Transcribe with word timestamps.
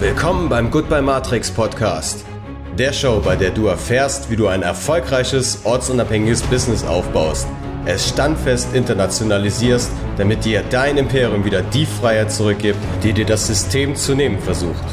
Willkommen 0.00 0.48
beim 0.48 0.70
Goodbye 0.70 1.02
Matrix 1.02 1.50
Podcast. 1.50 2.24
Der 2.78 2.92
Show, 2.92 3.20
bei 3.24 3.34
der 3.34 3.50
du 3.50 3.66
erfährst, 3.66 4.30
wie 4.30 4.36
du 4.36 4.46
ein 4.46 4.62
erfolgreiches, 4.62 5.62
ortsunabhängiges 5.64 6.42
Business 6.42 6.84
aufbaust, 6.84 7.48
es 7.84 8.08
standfest 8.08 8.76
internationalisierst, 8.76 9.90
damit 10.16 10.44
dir 10.44 10.62
dein 10.70 10.98
Imperium 10.98 11.44
wieder 11.44 11.62
die 11.62 11.84
Freiheit 11.84 12.30
zurückgibt, 12.30 12.78
die 13.02 13.12
dir 13.12 13.26
das 13.26 13.48
System 13.48 13.96
zu 13.96 14.14
nehmen 14.14 14.38
versucht. 14.38 14.84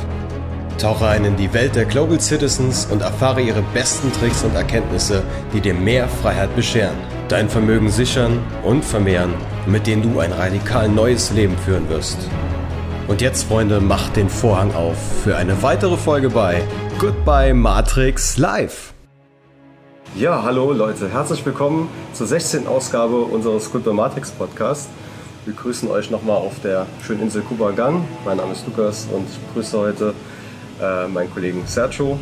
Tauche 0.79 1.05
ein 1.05 1.23
in 1.23 1.35
die 1.35 1.53
Welt 1.53 1.75
der 1.75 1.85
Global 1.85 2.19
Citizens 2.19 2.87
und 2.89 3.03
erfahre 3.03 3.41
ihre 3.41 3.61
besten 3.75 4.11
Tricks 4.11 4.43
und 4.43 4.55
Erkenntnisse, 4.55 5.21
die 5.53 5.61
dir 5.61 5.75
mehr 5.75 6.07
Freiheit 6.07 6.55
bescheren, 6.55 6.97
dein 7.27 7.47
Vermögen 7.47 7.91
sichern 7.91 8.39
und 8.63 8.83
vermehren, 8.83 9.35
mit 9.67 9.85
denen 9.85 10.01
du 10.01 10.19
ein 10.19 10.31
radikal 10.31 10.89
neues 10.89 11.29
Leben 11.29 11.59
führen 11.59 11.87
wirst. 11.89 12.27
Und 13.07 13.21
jetzt, 13.21 13.43
Freunde, 13.43 13.81
macht 13.81 14.15
den 14.15 14.29
Vorhang 14.29 14.73
auf 14.73 14.97
für 15.23 15.37
eine 15.37 15.61
weitere 15.61 15.95
Folge 15.95 16.31
bei 16.31 16.63
Goodbye 16.97 17.53
Matrix 17.53 18.39
Live. 18.39 18.93
Ja, 20.15 20.41
hallo 20.41 20.71
Leute, 20.71 21.07
herzlich 21.09 21.45
willkommen 21.45 21.87
zur 22.13 22.25
16. 22.25 22.65
Ausgabe 22.65 23.17
unseres 23.17 23.71
Goodbye 23.71 23.93
Matrix 23.93 24.31
Podcast. 24.31 24.89
Wir 25.45 25.53
grüßen 25.53 25.87
euch 25.91 26.09
nochmal 26.09 26.37
auf 26.37 26.59
der 26.63 26.87
schönen 27.05 27.21
Insel 27.21 27.43
Kubagan. 27.43 28.03
Mein 28.25 28.37
Name 28.37 28.53
ist 28.53 28.65
Lukas 28.65 29.07
und 29.13 29.29
ich 29.29 29.37
begrüße 29.37 29.77
heute 29.77 30.15
äh, 30.81 31.07
meinen 31.07 31.31
Kollegen 31.31 31.61
Sergio, 31.67 32.17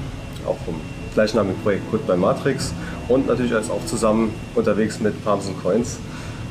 auch 0.46 0.58
vom 0.66 0.82
gleichnamigen 1.14 1.62
Projekt 1.62 1.90
Goodbye 1.92 2.18
Matrix 2.18 2.74
und 3.08 3.28
natürlich 3.28 3.56
als 3.56 3.70
auch 3.70 3.86
zusammen 3.86 4.34
unterwegs 4.54 5.00
mit 5.00 5.24
Palms 5.24 5.50
Coins. 5.64 5.98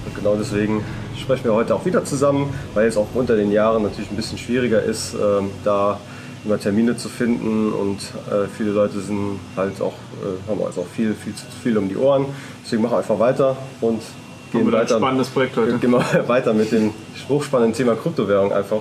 Und 0.07 0.15
genau 0.15 0.37
deswegen 0.37 0.83
sprechen 1.23 1.45
wir 1.45 1.55
heute 1.55 1.75
auch 1.75 1.85
wieder 1.85 2.05
zusammen, 2.05 2.53
weil 2.75 2.89
es 2.89 2.97
auch 2.97 3.07
unter 3.15 3.37
den 3.37 3.51
Jahren 3.51 3.83
natürlich 3.83 4.11
ein 4.11 4.17
bisschen 4.17 4.39
schwieriger 4.39 4.83
ist, 4.83 5.15
ähm, 5.15 5.51
da 5.65 5.99
immer 6.45 6.59
Termine 6.59 6.97
zu 6.97 7.09
finden 7.09 7.73
und 7.73 7.99
äh, 8.30 8.49
viele 8.57 8.71
Leute 8.71 9.01
sind 9.01 9.39
halt 9.57 9.80
auch, 9.80 9.93
äh, 9.93 10.51
haben 10.51 10.61
also 10.65 10.83
auch 10.83 10.87
viel, 10.87 11.15
viel 11.15 11.35
zu 11.35 11.45
viel 11.63 11.79
um 11.79 11.88
die 11.88 11.96
Ohren. 11.96 12.27
Deswegen 12.65 12.83
machen 12.83 12.95
wir 12.95 12.99
einfach 12.99 13.19
weiter 13.19 13.57
und 13.80 14.02
gehen 14.51 14.71
weiter. 14.73 14.96
Ein 14.96 15.01
spannendes 15.01 15.29
Projekt 15.29 15.57
heute. 15.57 15.79
Gehen 15.79 15.91
wir 15.93 16.29
weiter 16.29 16.52
mit 16.52 16.73
dem 16.73 16.93
hochspannenden 17.29 17.77
Thema 17.77 17.95
Kryptowährung 17.95 18.52
einfach. 18.52 18.80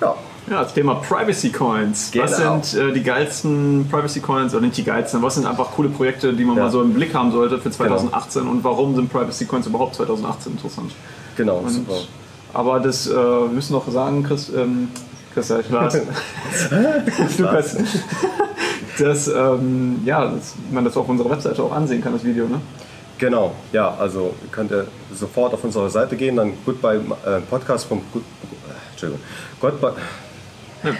Ja, 0.00 0.14
ja, 0.50 0.62
das 0.62 0.74
Thema 0.74 0.94
Privacy 0.96 1.50
Coins. 1.50 2.10
Genau. 2.10 2.24
Was 2.24 2.36
sind 2.36 2.80
äh, 2.80 2.92
die 2.92 3.02
geilsten 3.02 3.86
Privacy 3.90 4.20
Coins 4.20 4.54
oder 4.54 4.62
nicht 4.62 4.76
die 4.76 4.84
geilsten? 4.84 5.22
Was 5.22 5.36
sind 5.36 5.46
einfach 5.46 5.70
coole 5.72 5.88
Projekte, 5.88 6.32
die 6.32 6.44
man 6.44 6.56
ja. 6.56 6.64
mal 6.64 6.70
so 6.70 6.82
im 6.82 6.92
Blick 6.92 7.14
haben 7.14 7.30
sollte 7.30 7.58
für 7.58 7.70
2018 7.70 8.42
genau. 8.42 8.52
und 8.52 8.64
warum 8.64 8.94
sind 8.94 9.12
Privacy 9.12 9.44
Coins 9.44 9.66
überhaupt 9.66 9.94
2018 9.94 10.52
interessant? 10.52 10.92
Genau, 11.40 11.56
und, 11.56 11.70
super. 11.70 12.00
Aber 12.52 12.80
das 12.80 13.06
äh, 13.06 13.14
müssen 13.50 13.72
noch 13.72 13.90
sagen, 13.90 14.22
Chris, 14.22 14.50
ähm, 14.54 14.88
Chris 15.32 15.48
Lars, 15.70 15.96
Lukas, 17.38 17.76
dass 18.98 19.28
ähm, 19.28 20.02
ja, 20.04 20.26
dass 20.26 20.54
man 20.70 20.84
das 20.84 20.98
auf 20.98 21.08
unserer 21.08 21.30
Webseite 21.30 21.62
auch 21.62 21.72
ansehen 21.72 22.02
kann, 22.02 22.12
das 22.12 22.24
Video, 22.24 22.46
ne? 22.46 22.60
Genau, 23.16 23.54
ja, 23.72 23.94
also 23.98 24.34
könnt 24.52 24.70
ihr 24.70 24.86
sofort 25.14 25.54
auf 25.54 25.64
unsere 25.64 25.88
Seite 25.88 26.16
gehen, 26.16 26.36
dann 26.36 26.52
goodbye 26.66 27.00
äh, 27.24 27.40
podcast. 27.48 27.88
Good, 27.88 28.02
Entschuldigung, 28.92 29.24
goodbye, 29.60 29.92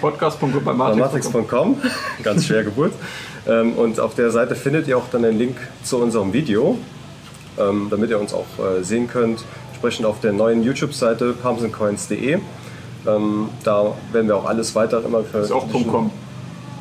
Podcast.goodbyematrix.com 0.00 1.76
ganz 2.22 2.46
schwer 2.46 2.64
Geburt. 2.64 2.92
Ähm, 3.46 3.74
und 3.74 4.00
auf 4.00 4.14
der 4.14 4.30
Seite 4.30 4.54
findet 4.54 4.88
ihr 4.88 4.96
auch 4.96 5.10
dann 5.12 5.22
den 5.22 5.38
Link 5.38 5.56
zu 5.82 5.98
unserem 5.98 6.32
Video, 6.32 6.78
ähm, 7.58 7.88
damit 7.90 8.08
ihr 8.08 8.18
uns 8.18 8.32
auch 8.32 8.46
äh, 8.58 8.82
sehen 8.82 9.06
könnt 9.06 9.44
entsprechend 9.80 10.04
auf 10.04 10.20
der 10.20 10.32
neuen 10.34 10.62
YouTube-Seite 10.62 11.32
pumpsandcoins.de. 11.32 12.38
Ähm, 13.06 13.48
da 13.64 13.94
werden 14.12 14.26
wir 14.28 14.36
auch 14.36 14.44
alles 14.44 14.74
weiter 14.74 15.02
immer 15.02 15.24
für. 15.24 15.38
Ist 15.38 15.52
auch 15.52 15.66
.com. 15.72 16.10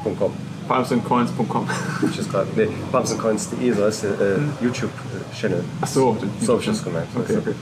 .com. 0.03 0.33
Pumpsandcoins.com. 0.67 1.69
Ich 2.11 2.19
ist 2.19 2.29
gerade. 2.29 2.47
Nee, 2.57 2.67
pumpsandcoins.de, 2.91 3.71
so 3.71 3.85
heißt 3.85 4.03
der 4.03 4.11
äh, 4.11 4.35
hm. 4.35 4.51
YouTube-Channel. 4.61 5.63
Ach 5.79 5.87
so. 5.87 6.17
So 6.41 6.53
habe 6.53 6.61
ich 6.61 6.67
das 6.67 6.83
gemeint. 6.83 7.07
Okay, 7.15 7.37
okay. 7.37 7.53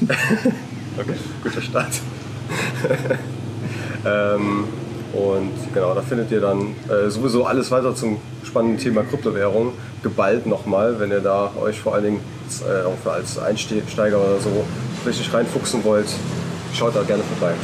okay, 0.98 1.14
guter 1.44 1.62
Start. 1.62 1.92
ähm, 4.04 4.64
und 5.12 5.52
genau, 5.72 5.94
da 5.94 6.02
findet 6.02 6.32
ihr 6.32 6.40
dann 6.40 6.74
äh, 6.88 7.08
sowieso 7.08 7.46
alles 7.46 7.70
weiter 7.70 7.94
zum 7.94 8.18
spannenden 8.42 8.78
Thema 8.78 9.04
Kryptowährung 9.04 9.74
geballt 10.02 10.46
nochmal, 10.46 10.98
wenn 10.98 11.10
ihr 11.10 11.20
da 11.20 11.52
euch 11.60 11.80
vor 11.80 11.94
allen 11.94 12.04
Dingen 12.04 12.20
äh, 12.60 13.08
als 13.08 13.38
Einsteiger 13.38 14.18
oder 14.18 14.40
so 14.40 14.64
richtig 15.06 15.32
reinfuchsen 15.32 15.84
wollt, 15.84 16.08
schaut 16.74 16.94
da 16.94 17.02
gerne 17.02 17.22
vorbei. 17.22 17.54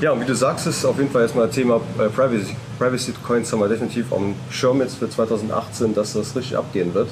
Ja, 0.00 0.12
und 0.12 0.20
wie 0.20 0.24
du 0.24 0.34
sagst, 0.34 0.66
ist 0.66 0.84
auf 0.84 0.96
jeden 0.98 1.10
Fall 1.10 1.22
erstmal 1.22 1.46
das 1.46 1.54
Thema 1.54 1.80
äh, 1.98 2.08
Privacy. 2.08 2.56
Privacy 2.78 3.12
Coins 3.22 3.52
haben 3.52 3.60
wir 3.60 3.68
definitiv 3.68 4.10
am 4.12 4.34
Schirm 4.50 4.80
jetzt 4.80 4.96
für 4.96 5.10
2018, 5.10 5.94
dass 5.94 6.14
das 6.14 6.34
richtig 6.34 6.56
abgehen 6.56 6.94
wird, 6.94 7.08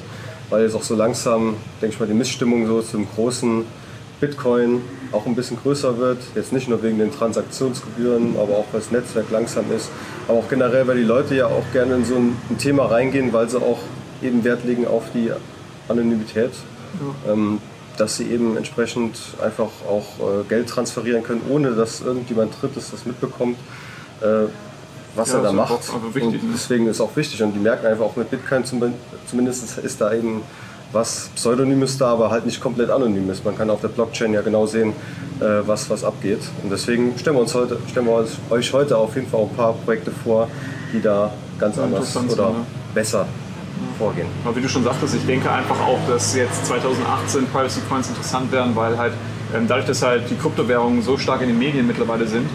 weil 0.49 0.63
jetzt 0.63 0.73
auch 0.73 0.81
so 0.81 0.95
langsam, 0.95 1.55
denke 1.79 1.93
ich 1.93 1.99
mal, 1.99 2.07
die 2.07 2.15
Missstimmung 2.15 2.65
so 2.65 2.81
zum 2.81 3.07
großen 3.07 3.63
Bitcoin 4.19 4.81
auch 5.11 5.25
ein 5.25 5.35
bisschen 5.35 5.57
größer 5.57 5.97
wird. 5.97 6.19
Jetzt 6.35 6.51
nicht 6.51 6.67
nur 6.67 6.83
wegen 6.83 6.99
den 6.99 7.11
Transaktionsgebühren, 7.11 8.35
aber 8.35 8.57
auch 8.57 8.65
weil 8.71 8.81
das 8.81 8.91
Netzwerk 8.91 9.31
langsam 9.31 9.71
ist. 9.71 9.89
Aber 10.27 10.39
auch 10.39 10.49
generell, 10.49 10.87
weil 10.87 10.97
die 10.97 11.03
Leute 11.03 11.35
ja 11.35 11.47
auch 11.47 11.63
gerne 11.73 11.95
in 11.95 12.05
so 12.05 12.15
ein, 12.15 12.35
Thema 12.57 12.85
reingehen, 12.85 13.31
weil 13.33 13.49
sie 13.49 13.57
auch 13.57 13.79
eben 14.21 14.43
Wert 14.43 14.65
legen 14.65 14.85
auf 14.85 15.05
die 15.13 15.31
Anonymität. 15.87 16.51
Ja. 17.25 17.33
Ähm, 17.33 17.59
dass 17.97 18.15
sie 18.15 18.31
eben 18.31 18.55
entsprechend 18.55 19.17
einfach 19.43 19.69
auch 19.87 20.05
äh, 20.19 20.43
Geld 20.47 20.69
transferieren 20.69 21.21
können, 21.21 21.41
ohne 21.49 21.71
dass 21.71 22.01
irgendjemand 22.01 22.53
Drittes 22.61 22.91
das 22.91 23.05
mitbekommt, 23.05 23.57
äh, 24.21 24.47
was 25.15 25.31
ja, 25.31 25.39
er 25.39 25.43
da 25.43 25.51
macht. 25.51 25.81
Wichtig, 26.13 26.23
und 26.23 26.33
ne? 26.33 26.53
deswegen 26.53 26.87
ist 26.87 26.97
es 26.97 27.01
auch 27.01 27.15
wichtig. 27.15 27.43
Und 27.43 27.53
die 27.53 27.59
merken 27.59 27.85
einfach 27.87 28.05
auch 28.05 28.15
mit 28.15 28.31
Bitcoin 28.31 28.63
zumindest 28.63 29.77
ist 29.79 30.01
da 30.01 30.13
eben 30.13 30.41
was 30.91 31.29
pseudonym 31.35 31.83
ist 31.83 32.01
da, 32.01 32.13
aber 32.13 32.31
halt 32.31 32.45
nicht 32.45 32.61
komplett 32.61 32.89
anonym 32.89 33.29
ist. 33.29 33.45
Man 33.45 33.57
kann 33.57 33.69
auf 33.69 33.81
der 33.81 33.89
Blockchain 33.89 34.33
ja 34.33 34.41
genau 34.41 34.65
sehen, 34.65 34.93
äh, 35.39 35.67
was, 35.67 35.89
was 35.89 36.03
abgeht. 36.03 36.39
Und 36.63 36.71
deswegen 36.71 37.17
stellen 37.17 37.35
wir, 37.35 37.41
uns 37.41 37.53
heute, 37.53 37.77
stellen 37.89 38.07
wir 38.07 38.25
euch 38.49 38.73
heute 38.73 38.97
auf 38.97 39.15
jeden 39.15 39.27
Fall 39.27 39.39
auch 39.41 39.49
ein 39.49 39.55
paar 39.55 39.73
Projekte 39.73 40.11
vor, 40.11 40.47
die 40.93 41.01
da 41.01 41.31
ganz 41.59 41.77
ja, 41.77 41.83
anders 41.83 42.15
oder 42.15 42.43
ja. 42.43 42.55
besser 42.93 43.25
vorgehen. 43.97 44.27
Aber 44.43 44.55
wie 44.55 44.61
du 44.61 44.69
schon 44.69 44.83
sagtest, 44.83 45.15
ich 45.15 45.25
denke 45.25 45.51
einfach 45.51 45.79
auch, 45.79 45.99
dass 46.07 46.35
jetzt 46.35 46.65
2018 46.65 47.45
Privacy 47.47 47.81
Coins 47.89 48.09
interessant 48.09 48.51
werden, 48.51 48.75
weil 48.75 48.97
halt 48.97 49.13
ähm, 49.55 49.67
dadurch, 49.67 49.85
dass 49.85 50.01
halt 50.01 50.29
die 50.29 50.35
Kryptowährungen 50.35 51.01
so 51.01 51.17
stark 51.17 51.41
in 51.41 51.47
den 51.47 51.59
Medien 51.59 51.85
mittlerweile 51.85 52.27
sind, 52.27 52.47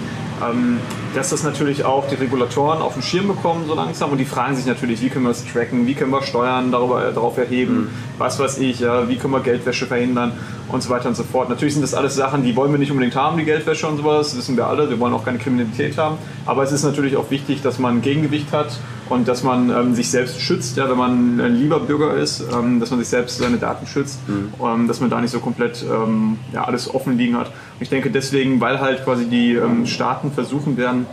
ähm, 0.43 0.79
dass 1.15 1.31
das 1.31 1.43
natürlich 1.43 1.85
auch 1.85 2.09
die 2.09 2.17
Regulatoren 2.17 2.83
auf 2.83 2.95
den 2.95 3.03
Schirm 3.03 3.29
bekommen 3.29 3.65
so 3.67 3.75
langsam. 3.75 4.11
Und 4.11 4.19
die 4.19 4.25
fragen 4.25 4.57
sich 4.57 4.67
natürlich, 4.67 5.01
wie 5.01 5.09
können 5.09 5.25
wir 5.25 5.31
es 5.31 5.45
tracken, 5.45 5.87
wie 5.87 5.95
können 5.95 6.11
wir 6.11 6.23
Steuern 6.23 6.73
darüber, 6.73 7.01
darauf 7.13 7.39
erheben, 7.39 7.75
mhm. 7.75 7.89
was 8.19 8.39
weiß 8.39 8.59
ich, 8.59 8.81
ja, 8.81 9.09
wie 9.09 9.17
können 9.17 9.33
wir 9.33 9.41
Geldwäsche 9.41 9.87
verhindern? 9.87 10.33
Und 10.69 10.83
so 10.83 10.91
weiter 10.91 11.09
und 11.09 11.15
so 11.15 11.25
fort. 11.25 11.49
Natürlich 11.51 11.75
sind 11.75 11.83
das 11.83 11.95
alles 11.95 12.15
Sachen, 12.15 12.43
die 12.43 12.57
wollen 12.57 12.73
wir 12.73 12.79
nicht 12.79 12.91
unbedingt 12.91 13.15
haben, 13.15 13.37
die 13.37 13.45
Geldwäsche 13.45 13.87
und 13.87 13.99
sowas, 13.99 14.31
das 14.31 14.39
wissen 14.39 14.57
wir 14.57 14.67
alle, 14.67 14.89
wir 14.89 14.99
wollen 14.99 15.13
auch 15.13 15.25
keine 15.25 15.39
Kriminalität 15.39 15.99
haben, 15.99 16.17
aber 16.47 16.63
es 16.63 16.73
ist 16.73 16.85
natürlich 16.85 17.17
auch 17.17 17.31
wichtig, 17.31 17.63
dass 17.63 17.79
man 17.79 17.99
ein 17.99 18.03
Gegengewicht 18.03 18.51
hat 18.51 18.79
und 19.09 19.29
dass 19.29 19.43
man 19.43 19.71
ähm, 19.71 19.95
sich 19.95 20.11
selbst 20.11 20.41
schützt, 20.41 20.77
ja, 20.77 20.89
wenn 20.89 20.97
man 20.97 21.41
ein 21.41 21.57
lieber 21.57 21.81
Bürger 21.81 22.15
ist, 22.15 22.45
ähm, 22.53 22.81
dass 22.81 22.91
man 22.91 22.99
sich 22.99 23.09
selbst 23.09 23.39
seine 23.39 23.59
Daten 23.59 23.87
schützt, 23.87 24.27
mhm. 24.29 24.53
ähm, 24.63 24.89
dass 24.89 25.01
man 25.01 25.11
da 25.11 25.21
nicht 25.21 25.31
so 25.31 25.41
komplett 25.41 25.83
ähm, 25.83 26.39
ja, 26.53 26.65
alles 26.65 26.93
offen 26.93 27.19
liegen 27.19 27.37
hat. 27.37 27.53
Ich 27.81 27.91
denke 27.91 28.11
deswegen, 28.11 28.61
weil 28.61 28.81
halt 28.81 29.05
quasi 29.05 29.27
die 29.27 29.55
ähm, 29.55 29.87
Staaten 29.87 30.33
versuchen 30.33 30.77
werden, 30.77 31.04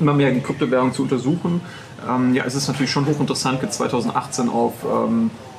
immer 0.00 0.14
mehr 0.14 0.30
die 0.32 0.40
Kryptowährung 0.40 0.92
zu 0.92 1.02
untersuchen, 1.02 1.60
ähm, 2.08 2.34
ja, 2.34 2.44
es 2.44 2.54
ist 2.54 2.68
natürlich 2.68 2.90
schon 2.90 3.06
hochinteressant, 3.06 3.60
2018 3.72 4.48
auf 4.48 4.72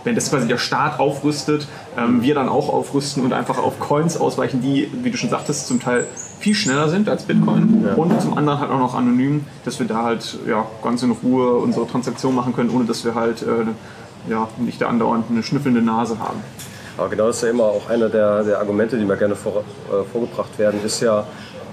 wenn 0.03 0.15
das 0.15 0.29
quasi 0.29 0.47
der 0.47 0.57
Staat 0.57 0.99
aufrüstet, 0.99 1.67
ähm, 1.97 2.21
wir 2.21 2.35
dann 2.35 2.49
auch 2.49 2.69
aufrüsten 2.69 3.23
und 3.23 3.33
einfach 3.33 3.57
auf 3.57 3.79
Coins 3.79 4.17
ausweichen, 4.17 4.61
die, 4.61 4.89
wie 5.01 5.11
du 5.11 5.17
schon 5.17 5.29
sagtest, 5.29 5.67
zum 5.67 5.79
Teil 5.79 6.05
viel 6.39 6.55
schneller 6.55 6.89
sind 6.89 7.07
als 7.07 7.23
Bitcoin 7.23 7.85
ja. 7.85 7.93
und 7.93 8.21
zum 8.21 8.37
anderen 8.37 8.59
halt 8.59 8.71
auch 8.71 8.79
noch 8.79 8.95
anonym, 8.95 9.45
dass 9.65 9.79
wir 9.79 9.87
da 9.87 10.03
halt 10.03 10.37
ja, 10.47 10.65
ganz 10.83 11.03
in 11.03 11.11
Ruhe 11.11 11.55
unsere 11.55 11.87
Transaktion 11.87 12.35
machen 12.35 12.53
können, 12.53 12.69
ohne 12.69 12.85
dass 12.85 13.05
wir 13.05 13.15
halt 13.15 13.41
äh, 13.43 14.29
ja, 14.29 14.47
nicht 14.57 14.81
da 14.81 14.87
andauernd 14.87 15.25
eine 15.29 15.43
schnüffelnde 15.43 15.81
Nase 15.81 16.19
haben. 16.19 16.39
Aber 16.97 17.09
genau 17.09 17.27
das 17.27 17.37
ist 17.37 17.43
ja 17.43 17.49
immer 17.49 17.63
auch 17.63 17.89
einer 17.89 18.09
der, 18.09 18.43
der 18.43 18.59
Argumente, 18.59 18.97
die 18.97 19.05
mir 19.05 19.17
gerne 19.17 19.35
vor, 19.35 19.63
äh, 19.89 20.03
vorgebracht 20.11 20.59
werden, 20.59 20.79
ist 20.85 21.01
ja, 21.01 21.21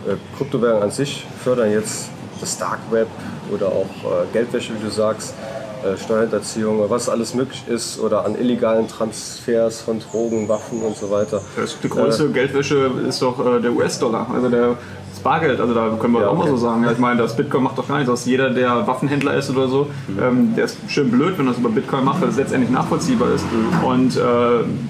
äh, 0.07 0.15
Kryptowährungen 0.39 0.85
an 0.85 0.91
sich 0.91 1.27
fördern 1.43 1.71
jetzt 1.71 2.11
das 2.41 2.59
Dark 2.59 2.81
Web 2.91 3.09
oder 3.53 3.69
auch 3.69 3.87
äh, 4.05 4.33
Geldwäsche, 4.33 4.75
wie 4.75 4.85
du 4.85 4.91
sagst. 4.91 5.35
Äh, 5.83 5.97
Steuerhinterziehung, 5.97 6.91
was 6.91 7.09
alles 7.09 7.35
möglich 7.35 7.65
ist 7.67 7.99
oder 8.01 8.27
an 8.27 8.39
illegalen 8.39 8.87
Transfers 8.87 9.81
von 9.81 9.99
Drogen, 9.99 10.47
Waffen 10.47 10.83
und 10.83 10.95
so 10.95 11.11
weiter. 11.11 11.41
die 11.83 11.89
größte 11.89 12.25
äh, 12.25 12.29
Geldwäsche 12.29 12.91
ist 13.09 13.23
doch 13.23 13.39
äh, 13.57 13.61
der 13.61 13.73
US-Dollar. 13.73 14.31
Also 14.31 14.51
der 14.51 14.77
Bargeld, 15.21 15.61
also 15.61 15.75
da 15.75 15.97
können 16.01 16.15
wir 16.15 16.23
ja, 16.23 16.29
auch 16.29 16.39
okay. 16.39 16.45
mal 16.45 16.51
so 16.51 16.57
sagen. 16.57 16.87
ich 16.91 16.99
meine, 16.99 17.21
das 17.21 17.37
Bitcoin 17.37 17.63
macht 17.63 17.79
doch 17.79 17.87
gar 17.89 17.97
nichts 17.99 18.11
aus. 18.11 18.25
Jeder, 18.25 18.51
der 18.51 18.87
Waffenhändler 18.87 19.35
ist 19.35 19.51
oder 19.51 19.69
so, 19.69 19.89
mhm. 20.09 20.23
ähm, 20.23 20.55
der 20.57 20.65
ist 20.65 20.79
schön 20.89 21.11
blöd, 21.11 21.39
wenn 21.39 21.47
das 21.47 21.59
über 21.59 21.69
Bitcoin 21.69 22.05
macht, 22.05 22.23
weil 22.23 22.29
es 22.29 22.37
letztendlich 22.37 22.71
nachvollziehbar 22.71 23.33
ist. 23.33 23.45
Mhm. 23.45 23.85
Und 23.85 24.17
äh, 24.17 24.21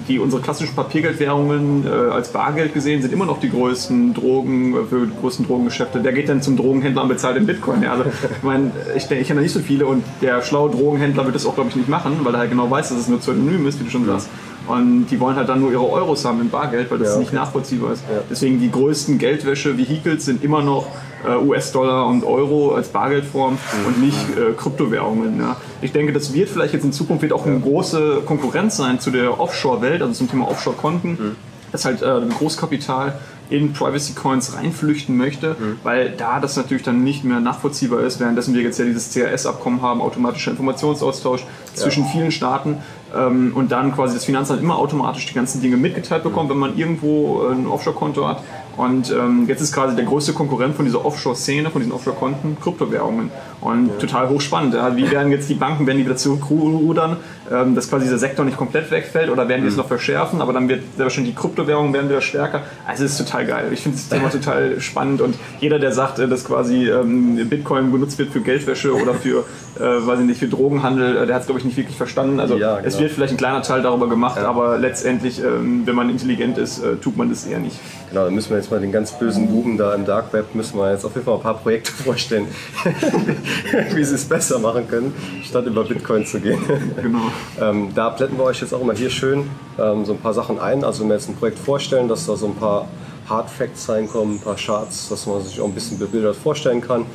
die 0.07 0.19
unsere 0.19 0.41
klassischen 0.41 0.75
Papiergeldwährungen 0.75 1.85
äh, 1.85 2.11
als 2.11 2.31
Bargeld 2.31 2.73
gesehen 2.73 3.01
sind 3.01 3.13
immer 3.13 3.25
noch 3.25 3.39
die 3.39 3.49
größten 3.49 4.13
Drogen, 4.13 4.73
äh, 4.73 4.85
für 4.89 5.05
die 5.05 5.19
größten 5.19 5.45
Drogengeschäfte. 5.45 5.99
Der 5.99 6.13
geht 6.13 6.29
dann 6.29 6.41
zum 6.41 6.57
Drogenhändler 6.57 7.03
und 7.03 7.09
bezahlt 7.09 7.37
in 7.37 7.45
Bitcoin. 7.45 7.83
Ja, 7.83 7.91
also 7.93 8.05
ich 8.37 8.43
meine, 8.43 8.71
ich, 8.95 9.09
ich 9.09 9.27
kenne 9.27 9.41
nicht 9.41 9.53
so 9.53 9.59
viele 9.59 9.85
und 9.85 10.03
der 10.21 10.41
schlaue 10.41 10.71
Drogenhändler 10.71 11.25
wird 11.25 11.35
das 11.35 11.45
auch, 11.45 11.55
glaube 11.55 11.69
ich, 11.69 11.75
nicht 11.75 11.89
machen, 11.89 12.19
weil 12.23 12.33
er 12.33 12.39
halt 12.39 12.49
genau 12.49 12.69
weiß, 12.69 12.89
dass 12.89 12.97
es 12.97 13.07
nur 13.07 13.19
Pseudonym 13.19 13.67
ist, 13.67 13.79
wie 13.79 13.85
du 13.85 13.89
schon 13.89 14.05
sagst. 14.05 14.29
Und 14.71 15.07
die 15.07 15.19
wollen 15.19 15.35
halt 15.35 15.49
dann 15.49 15.59
nur 15.59 15.71
ihre 15.71 15.87
Euros 15.89 16.25
haben 16.25 16.41
in 16.41 16.49
Bargeld, 16.49 16.89
weil 16.91 16.99
das 16.99 17.09
ja, 17.09 17.13
okay. 17.13 17.21
nicht 17.21 17.33
nachvollziehbar 17.33 17.93
ist. 17.93 18.03
Ja. 18.09 18.21
Deswegen 18.29 18.59
die 18.59 18.71
größten 18.71 19.17
Geldwäsche-Vehicles 19.17 20.25
sind 20.25 20.43
immer 20.43 20.61
noch 20.61 20.87
äh, 21.27 21.35
US-Dollar 21.35 22.07
und 22.07 22.23
Euro 22.23 22.73
als 22.75 22.89
Bargeldform 22.89 23.53
mhm. 23.53 23.85
und 23.85 24.01
nicht 24.01 24.37
äh, 24.37 24.53
Kryptowährungen. 24.53 25.39
Ja. 25.39 25.57
Ich 25.81 25.91
denke, 25.91 26.13
das 26.13 26.33
wird 26.33 26.49
vielleicht 26.49 26.73
jetzt 26.73 26.83
in 26.83 26.93
Zukunft 26.93 27.21
wird 27.21 27.33
auch 27.33 27.45
eine 27.45 27.59
große 27.59 28.21
Konkurrenz 28.25 28.77
sein 28.77 28.99
zu 28.99 29.11
der 29.11 29.39
Offshore-Welt, 29.39 30.01
also 30.01 30.13
zum 30.13 30.29
Thema 30.29 30.49
Offshore-Konten. 30.49 31.09
Mhm. 31.09 31.35
Das 31.71 31.81
ist 31.81 31.85
halt 31.85 32.01
äh, 32.01 32.33
Großkapital 32.37 33.13
in 33.51 33.73
Privacy 33.73 34.13
Coins 34.13 34.55
reinflüchten 34.55 35.17
möchte, 35.17 35.55
mhm. 35.59 35.79
weil 35.83 36.11
da 36.11 36.39
das 36.39 36.55
natürlich 36.55 36.83
dann 36.83 37.03
nicht 37.03 37.23
mehr 37.23 37.41
nachvollziehbar 37.41 38.01
ist, 38.01 38.19
währenddessen 38.19 38.53
wir 38.53 38.61
jetzt 38.61 38.79
ja 38.79 38.85
dieses 38.85 39.13
CRS-Abkommen 39.13 39.81
haben, 39.81 40.01
automatischer 40.01 40.51
Informationsaustausch 40.51 41.43
zwischen 41.73 42.03
ja. 42.03 42.09
vielen 42.11 42.31
Staaten 42.31 42.77
ähm, 43.15 43.51
und 43.55 43.71
dann 43.71 43.93
quasi 43.93 44.13
das 44.15 44.25
Finanzamt 44.25 44.61
immer 44.61 44.77
automatisch 44.77 45.25
die 45.25 45.33
ganzen 45.33 45.61
Dinge 45.61 45.77
mitgeteilt 45.77 46.23
bekommt, 46.23 46.49
wenn 46.49 46.57
man 46.57 46.77
irgendwo 46.77 47.47
ein 47.47 47.67
Offshore-Konto 47.67 48.27
hat 48.27 48.43
und 48.77 49.11
ähm, 49.11 49.45
jetzt 49.47 49.61
ist 49.61 49.73
quasi 49.73 49.95
der 49.95 50.05
größte 50.05 50.33
Konkurrent 50.33 50.75
von 50.75 50.85
dieser 50.85 51.03
Offshore-Szene, 51.05 51.69
von 51.69 51.81
diesen 51.81 51.93
Offshore-Konten, 51.93 52.57
Kryptowährungen. 52.61 53.29
Und 53.59 53.87
ja. 53.87 53.93
total 53.99 54.29
hochspannend. 54.29 54.75
Wie 54.95 55.11
werden 55.11 55.31
jetzt 55.31 55.47
die 55.49 55.53
Banken, 55.53 55.85
werden 55.85 55.99
die 55.99 56.05
wieder 56.05 56.15
zurückrudern, 56.15 57.17
ähm, 57.51 57.75
dass 57.75 57.89
quasi 57.89 58.05
dieser 58.05 58.17
Sektor 58.17 58.43
nicht 58.43 58.57
komplett 58.57 58.89
wegfällt 58.89 59.29
oder 59.29 59.47
werden 59.47 59.61
die 59.61 59.67
es 59.67 59.73
mhm. 59.73 59.81
noch 59.81 59.87
verschärfen, 59.87 60.41
aber 60.41 60.53
dann 60.53 60.67
wird 60.67 60.81
sehr 60.95 61.05
wahrscheinlich 61.05 61.35
die 61.35 61.39
Kryptowährungen 61.39 61.93
werden 61.93 62.09
wieder 62.09 62.21
stärker. 62.21 62.61
Also 62.87 63.03
es 63.03 63.11
ist 63.11 63.17
total 63.17 63.45
geil. 63.45 63.65
Ich 63.71 63.81
finde 63.81 63.97
das 63.97 64.09
Thema 64.09 64.29
total 64.29 64.79
spannend 64.79 65.21
und 65.21 65.35
jeder, 65.59 65.77
der 65.77 65.91
sagt, 65.91 66.17
äh, 66.19 66.27
dass 66.27 66.45
quasi 66.45 66.89
ähm, 66.89 67.49
Bitcoin 67.49 67.91
benutzt 67.91 68.17
wird 68.17 68.31
für 68.31 68.41
Geldwäsche 68.41 68.95
oder 68.95 69.13
für, 69.13 69.45
äh, 69.79 69.81
weiß 69.81 70.21
ich 70.21 70.25
nicht, 70.25 70.39
für 70.39 70.47
Drogenhandel, 70.47 71.17
äh, 71.17 71.25
der 71.27 71.35
hat 71.35 71.41
es 71.41 71.47
glaube 71.47 71.59
ich 71.59 71.65
nicht 71.65 71.77
wirklich 71.77 71.97
verstanden. 71.97 72.39
Also 72.39 72.57
ja, 72.57 72.77
genau. 72.77 72.87
es 72.87 72.99
wird 72.99 73.11
vielleicht 73.11 73.33
ein 73.33 73.37
kleiner 73.37 73.61
Teil 73.61 73.81
darüber 73.81 74.07
gemacht, 74.07 74.37
ja. 74.37 74.49
aber 74.49 74.77
letztendlich, 74.77 75.39
ähm, 75.43 75.81
wenn 75.85 75.95
man 75.95 76.09
intelligent 76.09 76.57
ist, 76.57 76.83
äh, 76.83 76.95
tut 76.95 77.17
man 77.17 77.29
das 77.29 77.45
eher 77.45 77.59
nicht. 77.59 77.79
Genau, 78.11 78.25
dann 78.25 78.35
müssen 78.35 78.49
wir 78.49 78.57
jetzt 78.57 78.69
mal 78.69 78.81
den 78.81 78.91
ganz 78.91 79.17
bösen 79.17 79.47
Buben 79.47 79.77
da 79.77 79.95
im 79.95 80.03
Dark 80.03 80.33
Web, 80.33 80.53
müssen 80.53 80.77
wir 80.77 80.91
jetzt 80.91 81.05
auf 81.05 81.13
jeden 81.13 81.25
Fall 81.25 81.35
ein 81.35 81.41
paar 81.41 81.57
Projekte 81.57 81.91
vorstellen, 82.03 82.45
wie 83.93 84.03
sie 84.03 84.15
es 84.15 84.25
besser 84.25 84.59
machen 84.59 84.85
können, 84.89 85.15
statt 85.45 85.65
über 85.65 85.85
Bitcoin 85.85 86.25
zu 86.25 86.41
gehen. 86.41 86.59
Genau. 87.01 87.31
ähm, 87.61 87.95
da 87.95 88.09
blenden 88.09 88.37
wir 88.37 88.43
euch 88.43 88.59
jetzt 88.59 88.73
auch 88.73 88.81
immer 88.81 88.93
hier 88.93 89.09
schön 89.09 89.49
ähm, 89.79 90.03
so 90.03 90.11
ein 90.11 90.19
paar 90.19 90.33
Sachen 90.33 90.59
ein. 90.59 90.83
Also 90.83 91.03
wenn 91.03 91.07
wir 91.07 91.15
jetzt 91.15 91.29
ein 91.29 91.37
Projekt 91.37 91.57
vorstellen, 91.57 92.09
dass 92.09 92.25
da 92.25 92.35
so 92.35 92.47
ein 92.47 92.55
paar 92.55 92.89
Hard 93.29 93.49
Facts 93.49 93.87
reinkommen, 93.87 94.35
ein 94.35 94.41
paar 94.41 94.57
Charts, 94.57 95.07
dass 95.07 95.25
man 95.25 95.41
sich 95.41 95.61
auch 95.61 95.65
ein 95.67 95.73
bisschen 95.73 95.97
bebildert 95.97 96.35
vorstellen 96.35 96.81
kann. 96.81 97.05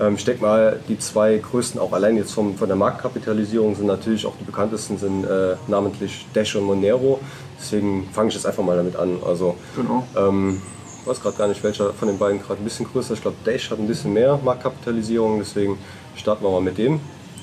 Ähm, 0.00 0.16
ich 0.16 0.24
denke 0.24 0.42
mal, 0.42 0.80
die 0.88 0.98
zwei 0.98 1.36
größten, 1.36 1.80
auch 1.80 1.92
allein 1.92 2.16
jetzt 2.16 2.32
vom, 2.32 2.56
von 2.56 2.66
der 2.66 2.76
Marktkapitalisierung, 2.76 3.76
sind 3.76 3.86
natürlich 3.86 4.26
auch 4.26 4.34
die 4.40 4.44
bekanntesten, 4.44 4.98
sind 4.98 5.24
äh, 5.24 5.54
namentlich 5.68 6.26
Dash 6.34 6.56
und 6.56 6.64
Monero. 6.64 7.20
Deswegen 7.60 8.08
fange 8.12 8.28
ich 8.28 8.34
jetzt 8.34 8.46
einfach 8.46 8.62
mal 8.62 8.76
damit 8.76 8.96
an. 8.96 9.18
Also, 9.24 9.56
genau. 9.76 10.06
Ähm, 10.16 10.60
ich 11.00 11.06
weiß 11.06 11.20
gerade 11.20 11.36
gar 11.36 11.48
nicht, 11.48 11.62
welcher 11.62 11.92
von 11.92 12.08
den 12.08 12.18
beiden 12.18 12.40
gerade 12.42 12.60
ein 12.60 12.64
bisschen 12.64 12.86
größer 12.86 13.12
ist. 13.12 13.18
Ich 13.18 13.22
glaube, 13.22 13.36
Dash 13.44 13.70
hat 13.70 13.78
ein 13.78 13.86
bisschen 13.86 14.12
mehr 14.12 14.38
Marktkapitalisierung, 14.42 15.38
deswegen 15.38 15.78
starten 16.14 16.44
wir 16.44 16.50
mal 16.50 16.60
mit 16.60 16.78
dem. 16.78 17.00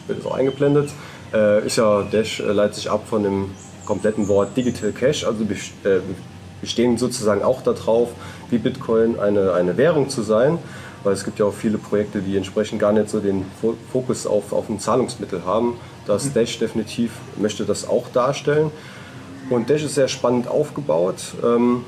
Wird 0.08 0.20
jetzt 0.20 0.28
auch 0.28 0.36
eingeblendet. 0.36 0.92
Äh, 1.34 1.66
ist 1.66 1.78
ja, 1.78 2.04
Dash 2.04 2.40
äh, 2.40 2.52
leitet 2.52 2.76
sich 2.76 2.90
ab 2.90 3.04
von 3.10 3.24
dem 3.24 3.52
kompletten 3.86 4.28
Wort 4.28 4.56
Digital 4.56 4.92
Cash, 4.92 5.26
also 5.26 5.44
äh, 5.44 6.00
bestehen 6.62 6.98
sozusagen 6.98 7.42
auch 7.42 7.62
darauf, 7.62 8.10
wie 8.50 8.58
Bitcoin 8.58 9.20
eine, 9.20 9.54
eine 9.54 9.78
Währung 9.78 10.10
zu 10.10 10.22
sein 10.22 10.60
weil 11.08 11.14
es 11.14 11.24
gibt 11.24 11.40
ja 11.40 11.46
auch 11.46 11.54
viele 11.54 11.78
Projekte, 11.78 12.20
die 12.20 12.36
entsprechend 12.36 12.80
gar 12.80 12.92
nicht 12.92 13.10
so 13.10 13.22
den 13.22 13.46
Fokus 13.92 14.28
auf, 14.28 14.52
auf 14.52 14.68
ein 14.70 14.78
Zahlungsmittel 14.78 15.46
haben. 15.46 15.76
Das 16.06 16.26
mhm. 16.26 16.34
Dash 16.34 16.60
definitiv 16.60 17.12
möchte 17.38 17.64
das 17.64 17.88
auch 17.88 18.10
darstellen. 18.12 18.72
Und 19.50 19.70
Dash 19.70 19.84
ist 19.84 19.96
sehr 19.96 20.08
spannend 20.08 20.48
aufgebaut. 20.48 21.16
Ähm, 21.44 21.86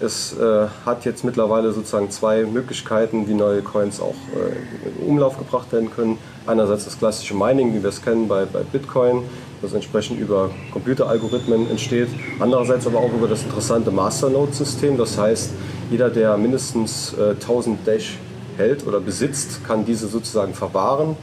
es 0.00 0.36
äh, 0.36 0.66
hat 0.86 1.04
jetzt 1.04 1.24
mittlerweile 1.24 1.72
sozusagen 1.72 2.10
zwei 2.10 2.44
Möglichkeiten, 2.44 3.28
wie 3.28 3.34
neue 3.34 3.62
Coins 3.62 4.00
auch 4.00 4.14
äh, 4.34 4.88
in 4.88 5.08
Umlauf 5.08 5.38
gebracht 5.38 5.70
werden 5.72 5.90
können. 5.90 6.18
Einerseits 6.46 6.86
das 6.86 6.98
klassische 6.98 7.34
Mining, 7.34 7.74
wie 7.74 7.82
wir 7.82 7.90
es 7.90 8.02
kennen 8.02 8.26
bei, 8.28 8.46
bei 8.46 8.60
Bitcoin, 8.60 9.22
das 9.60 9.74
entsprechend 9.74 10.18
über 10.18 10.50
Computeralgorithmen 10.72 11.70
entsteht. 11.70 12.08
Andererseits 12.40 12.86
aber 12.86 12.98
auch 12.98 13.12
über 13.12 13.28
das 13.28 13.44
interessante 13.44 13.90
Masternode-System. 13.90 14.96
Das 14.96 15.18
heißt, 15.18 15.50
jeder, 15.90 16.10
der 16.10 16.36
mindestens 16.36 17.14
äh, 17.14 17.32
1000 17.32 17.86
Dash 17.86 18.18
hält 18.56 18.86
oder 18.86 19.00
besitzt, 19.00 19.64
kann 19.64 19.84
diese 19.84 20.08
sozusagen 20.08 20.54
verwahren, 20.54 21.16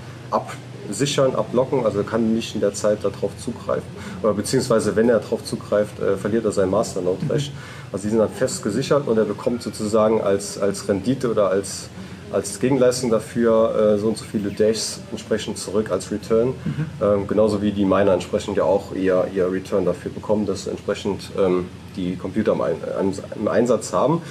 absichern, 0.90 1.36
ablocken, 1.36 1.86
also 1.86 2.04
kann 2.04 2.34
nicht 2.34 2.56
in 2.56 2.62
der 2.62 2.74
Zeit 2.74 3.04
darauf 3.04 3.38
zugreifen. 3.38 3.88
Oder 4.24 4.34
beziehungsweise 4.34 4.96
wenn 4.96 5.10
er 5.10 5.20
darauf 5.20 5.44
zugreift, 5.46 6.00
äh, 6.00 6.18
verliert 6.18 6.46
er 6.46 6.52
sein 6.52 6.70
Masternode-Recht. 6.70 7.54
Mhm. 7.54 7.58
Also 7.92 8.04
die 8.04 8.10
sind 8.10 8.20
dann 8.20 8.30
fest 8.30 8.64
gesichert 8.64 9.08
und 9.08 9.18
er 9.18 9.26
bekommt 9.26 9.62
sozusagen 9.64 10.22
als, 10.22 10.60
als 10.60 10.88
Rendite 10.88 11.32
oder 11.32 11.50
als, 11.50 11.90
als 12.32 12.60
Gegenleistung 12.60 13.10
dafür 13.10 13.96
äh, 13.96 14.00
so 14.00 14.08
und 14.08 14.18
so 14.18 14.26
viele 14.26 14.50
Days 14.50 15.00
entsprechend 15.12 15.58
zurück 15.58 15.92
als 15.92 16.12
Return. 16.12 16.50
Mhm. 16.50 16.86
Ähm, 17.02 17.28
genauso 17.28 17.62
wie 17.62 17.72
die 17.72 17.86
Miner 17.86 18.14
entsprechend 18.14 18.58
ja 18.58 18.64
auch 18.64 18.94
ihr, 18.94 19.28
ihr 19.34 19.52
Return 19.52 19.86
dafür 19.86 20.12
bekommen, 20.12 20.46
dass 20.46 20.68
entsprechend 20.68 21.32
ähm, 21.38 21.68
die 21.96 22.16
Computer 22.16 22.54
im, 22.54 23.14
im, 23.36 23.48
Einsatz 23.48 23.94
haben. 23.94 24.22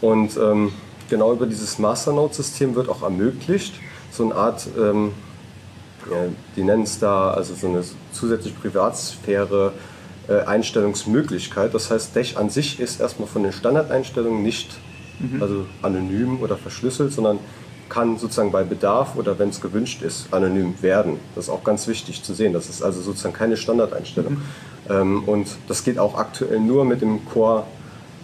Und 0.00 0.36
ähm, 0.36 0.72
genau 1.08 1.32
über 1.32 1.46
dieses 1.46 1.78
Masternode-System 1.78 2.74
wird 2.74 2.88
auch 2.88 3.02
ermöglicht, 3.02 3.74
so 4.10 4.24
eine 4.24 4.34
Art, 4.34 4.66
ja, 6.10 6.28
die 6.56 6.62
nennen 6.62 6.82
es 6.82 6.98
da, 6.98 7.30
also 7.30 7.54
so 7.54 7.68
eine 7.68 7.82
zusätzliche 8.12 8.56
Privatsphäre. 8.56 9.72
Äh, 10.28 10.40
Einstellungsmöglichkeit. 10.40 11.72
Das 11.72 11.88
heißt, 11.88 12.16
Dash 12.16 12.36
an 12.36 12.50
sich 12.50 12.80
ist 12.80 13.00
erstmal 13.00 13.28
von 13.28 13.44
den 13.44 13.52
Standardeinstellungen 13.52 14.42
nicht 14.42 14.76
mhm. 15.20 15.40
also 15.40 15.66
anonym 15.82 16.42
oder 16.42 16.56
verschlüsselt, 16.56 17.12
sondern 17.12 17.38
kann 17.88 18.18
sozusagen 18.18 18.50
bei 18.50 18.64
Bedarf 18.64 19.14
oder 19.14 19.38
wenn 19.38 19.50
es 19.50 19.60
gewünscht 19.60 20.02
ist, 20.02 20.26
anonym 20.32 20.82
werden. 20.82 21.20
Das 21.36 21.44
ist 21.44 21.50
auch 21.50 21.62
ganz 21.62 21.86
wichtig 21.86 22.24
zu 22.24 22.34
sehen. 22.34 22.52
Das 22.52 22.68
ist 22.68 22.82
also 22.82 23.00
sozusagen 23.02 23.34
keine 23.34 23.56
Standardeinstellung. 23.56 24.32
Mhm. 24.32 24.42
Ähm, 24.90 25.24
und 25.26 25.46
das 25.68 25.84
geht 25.84 25.96
auch 25.96 26.18
aktuell 26.18 26.58
nur 26.58 26.84
mit 26.84 27.02
dem 27.02 27.24
Core 27.24 27.62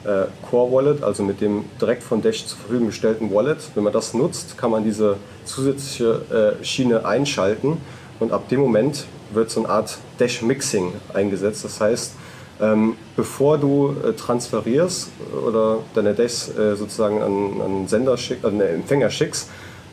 äh, 0.05 0.25
Core 0.49 0.73
Wallet, 0.73 1.03
also 1.03 1.23
mit 1.23 1.41
dem 1.41 1.65
direkt 1.81 2.03
von 2.03 2.23
Dash 2.23 2.47
zur 2.47 2.59
Verfügung 2.59 2.87
gestellten 2.87 3.33
Wallet. 3.33 3.59
Wenn 3.75 3.85
man 3.85 3.93
das 3.93 4.15
nutzt, 4.15 4.59
kann 4.59 4.71
man 4.71 4.85
diese 4.85 5.17
zusätzliche 5.45 6.57
äh, 6.61 6.65
Schiene 6.65 7.05
einschalten 7.05 7.79
und 8.21 8.33
ab 8.33 8.49
dem 8.49 8.61
Moment 8.61 9.05
wird 9.33 9.51
so 9.51 9.61
eine 9.61 9.69
Art 9.69 9.99
Dash 10.19 10.43
Mixing 10.43 10.93
eingesetzt. 11.15 11.65
Das 11.65 11.81
heißt, 11.81 12.13
ähm, 12.61 12.97
bevor 13.17 13.59
du 13.59 13.95
äh, 14.05 14.13
transferierst 14.13 15.11
oder 15.47 15.79
deine 15.95 16.15
Dash 16.15 16.49
äh, 16.49 16.77
sozusagen 16.77 17.23
an, 17.23 17.61
an 17.61 17.89
Sender 17.89 18.17
schick, 18.17 18.45
an 18.45 18.59
den 18.59 18.69
Empfänger 18.69 19.11
schickst, 19.11 19.49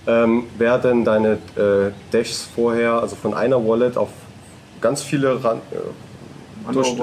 ähm, 0.07 0.43
werden 0.57 1.05
deine 1.05 1.33
äh, 1.55 1.91
Dashs 2.11 2.47
vorher, 2.55 2.93
also 2.93 3.15
von 3.15 3.33
einer 3.33 3.65
Wallet 3.65 3.97
auf 3.97 4.09
ganz 4.81 5.01
viele 5.01 5.43
Ran 5.43 5.57
äh, 5.71 5.75
durch, 6.71 6.95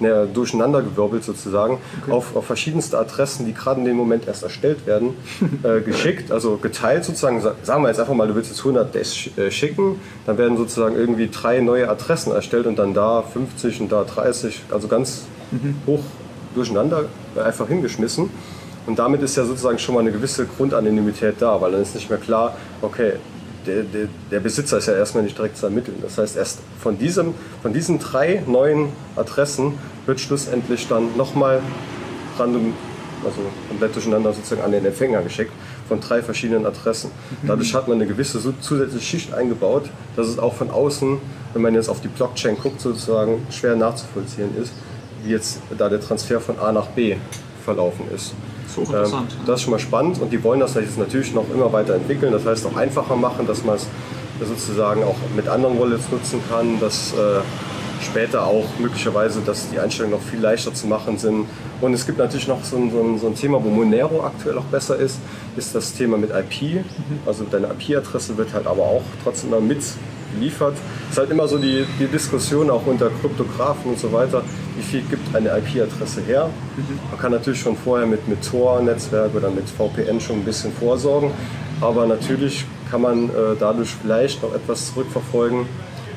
ne, 0.00 0.28
durcheinandergewirbelt 0.32 1.24
sozusagen, 1.24 1.78
okay. 2.02 2.12
auf, 2.12 2.36
auf 2.36 2.46
verschiedenste 2.46 2.98
Adressen, 2.98 3.46
die 3.46 3.54
gerade 3.54 3.80
in 3.80 3.86
dem 3.86 3.96
Moment 3.96 4.26
erst 4.26 4.42
erstellt 4.42 4.86
werden, 4.86 5.16
äh, 5.62 5.80
geschickt, 5.80 6.32
also 6.32 6.56
geteilt 6.56 7.04
sozusagen. 7.04 7.40
Sagen 7.62 7.82
wir 7.82 7.88
jetzt 7.88 8.00
einfach 8.00 8.14
mal, 8.14 8.28
du 8.28 8.34
willst 8.34 8.50
jetzt 8.50 8.60
100 8.60 8.94
Dash 8.94 9.30
äh, 9.36 9.50
schicken, 9.50 10.00
dann 10.26 10.38
werden 10.38 10.56
sozusagen 10.56 10.96
irgendwie 10.96 11.28
drei 11.28 11.60
neue 11.60 11.88
Adressen 11.88 12.32
erstellt 12.32 12.66
und 12.66 12.78
dann 12.78 12.94
da 12.94 13.22
50 13.22 13.80
und 13.80 13.92
da 13.92 14.04
30, 14.04 14.64
also 14.70 14.88
ganz 14.88 15.24
mhm. 15.50 15.76
hoch 15.86 16.02
durcheinander 16.54 17.04
äh, 17.36 17.40
einfach 17.40 17.68
hingeschmissen. 17.68 18.30
Und 18.86 18.98
damit 18.98 19.22
ist 19.22 19.36
ja 19.36 19.44
sozusagen 19.44 19.78
schon 19.78 19.94
mal 19.94 20.00
eine 20.00 20.10
gewisse 20.10 20.46
Grundanonymität 20.46 21.36
da, 21.38 21.60
weil 21.60 21.72
dann 21.72 21.82
ist 21.82 21.94
nicht 21.94 22.08
mehr 22.08 22.18
klar, 22.18 22.56
okay, 22.82 23.12
der, 23.70 23.82
der, 23.84 24.08
der, 24.30 24.40
Besitzer 24.40 24.78
ist 24.78 24.86
ja 24.86 24.94
erstmal 24.94 25.22
nicht 25.22 25.36
direkt 25.36 25.56
zu 25.56 25.66
ermitteln. 25.66 25.96
Das 26.02 26.18
heißt, 26.18 26.36
erst 26.36 26.58
von, 26.80 26.98
diesem, 26.98 27.34
von 27.62 27.72
diesen 27.72 27.98
drei 27.98 28.42
neuen 28.46 28.88
Adressen 29.16 29.74
wird 30.06 30.20
schlussendlich 30.20 30.88
dann 30.88 31.16
nochmal 31.16 31.60
random, 32.38 32.74
also 33.24 33.40
komplett 33.68 33.94
durcheinander 33.94 34.32
sozusagen 34.32 34.62
an 34.62 34.72
den 34.72 34.84
Empfänger 34.84 35.22
geschickt, 35.22 35.52
von 35.88 36.00
drei 36.00 36.22
verschiedenen 36.22 36.66
Adressen. 36.66 37.10
Mhm. 37.42 37.48
Dadurch 37.48 37.74
hat 37.74 37.88
man 37.88 37.98
eine 37.98 38.06
gewisse 38.06 38.40
zusätzliche 38.60 39.04
Schicht 39.04 39.34
eingebaut, 39.34 39.90
dass 40.16 40.26
es 40.28 40.38
auch 40.38 40.54
von 40.54 40.70
außen, 40.70 41.18
wenn 41.52 41.62
man 41.62 41.74
jetzt 41.74 41.88
auf 41.88 42.00
die 42.00 42.08
Blockchain 42.08 42.56
guckt, 42.56 42.80
sozusagen 42.80 43.46
schwer 43.50 43.76
nachzuvollziehen 43.76 44.50
ist, 44.60 44.72
wie 45.24 45.30
jetzt 45.30 45.60
da 45.76 45.88
der 45.88 46.00
Transfer 46.00 46.40
von 46.40 46.58
A 46.58 46.72
nach 46.72 46.86
B 46.88 47.16
verlaufen 47.64 48.06
ist. 48.14 48.34
Ähm, 48.78 49.26
das 49.46 49.56
ist 49.56 49.62
schon 49.62 49.72
mal 49.72 49.78
spannend 49.78 50.20
und 50.20 50.32
die 50.32 50.42
wollen 50.42 50.60
das 50.60 50.74
jetzt 50.74 50.98
natürlich 50.98 51.34
noch 51.34 51.46
immer 51.52 51.72
weiter 51.72 51.94
entwickeln, 51.94 52.32
das 52.32 52.46
heißt 52.46 52.66
auch 52.66 52.76
einfacher 52.76 53.16
machen, 53.16 53.46
dass 53.46 53.64
man 53.64 53.76
es 53.76 53.86
sozusagen 54.40 55.02
auch 55.02 55.16
mit 55.36 55.48
anderen 55.48 55.78
Wallets 55.78 56.10
nutzen 56.10 56.40
kann, 56.48 56.80
dass 56.80 57.12
äh, 57.12 57.40
später 58.02 58.46
auch 58.46 58.66
möglicherweise, 58.78 59.40
dass 59.40 59.68
die 59.70 59.78
Einstellungen 59.78 60.18
noch 60.18 60.26
viel 60.26 60.40
leichter 60.40 60.72
zu 60.74 60.86
machen 60.86 61.18
sind. 61.18 61.46
Und 61.80 61.94
es 61.94 62.06
gibt 62.06 62.18
natürlich 62.18 62.48
noch 62.48 62.64
so 62.64 62.76
ein, 62.76 62.90
so 62.90 63.00
ein, 63.00 63.18
so 63.18 63.26
ein 63.26 63.34
Thema, 63.34 63.62
wo 63.62 63.68
Monero 63.68 64.24
aktuell 64.24 64.58
auch 64.58 64.64
besser 64.64 64.96
ist, 64.96 65.18
ist 65.56 65.74
das 65.74 65.92
Thema 65.92 66.16
mit 66.16 66.30
IP. 66.30 66.84
Also 67.26 67.44
deine 67.50 67.68
IP-Adresse 67.68 68.36
wird 68.36 68.52
halt 68.54 68.66
aber 68.66 68.82
auch 68.82 69.02
trotzdem 69.22 69.50
immer 69.50 69.60
mit 69.60 69.82
geliefert. 70.34 70.74
Es 71.06 71.12
ist 71.12 71.18
halt 71.18 71.30
immer 71.30 71.48
so 71.48 71.58
die, 71.58 71.84
die 71.98 72.06
Diskussion 72.06 72.70
auch 72.70 72.86
unter 72.86 73.10
Kryptografen 73.20 73.92
und 73.92 73.98
so 73.98 74.12
weiter, 74.12 74.42
wie 74.76 74.82
viel 74.82 75.02
gibt 75.02 75.34
eine 75.34 75.50
IP-Adresse 75.58 76.22
her. 76.22 76.50
Man 77.10 77.20
kann 77.20 77.32
natürlich 77.32 77.60
schon 77.60 77.76
vorher 77.76 78.06
mit, 78.06 78.26
mit 78.28 78.42
Tor-Netzwerk 78.48 79.34
oder 79.34 79.50
mit 79.50 79.68
VPN 79.68 80.20
schon 80.20 80.36
ein 80.36 80.44
bisschen 80.44 80.72
vorsorgen, 80.72 81.30
aber 81.80 82.06
natürlich 82.06 82.64
kann 82.90 83.02
man 83.02 83.28
äh, 83.28 83.56
dadurch 83.58 83.90
vielleicht 84.02 84.42
noch 84.42 84.54
etwas 84.54 84.92
zurückverfolgen. 84.92 85.66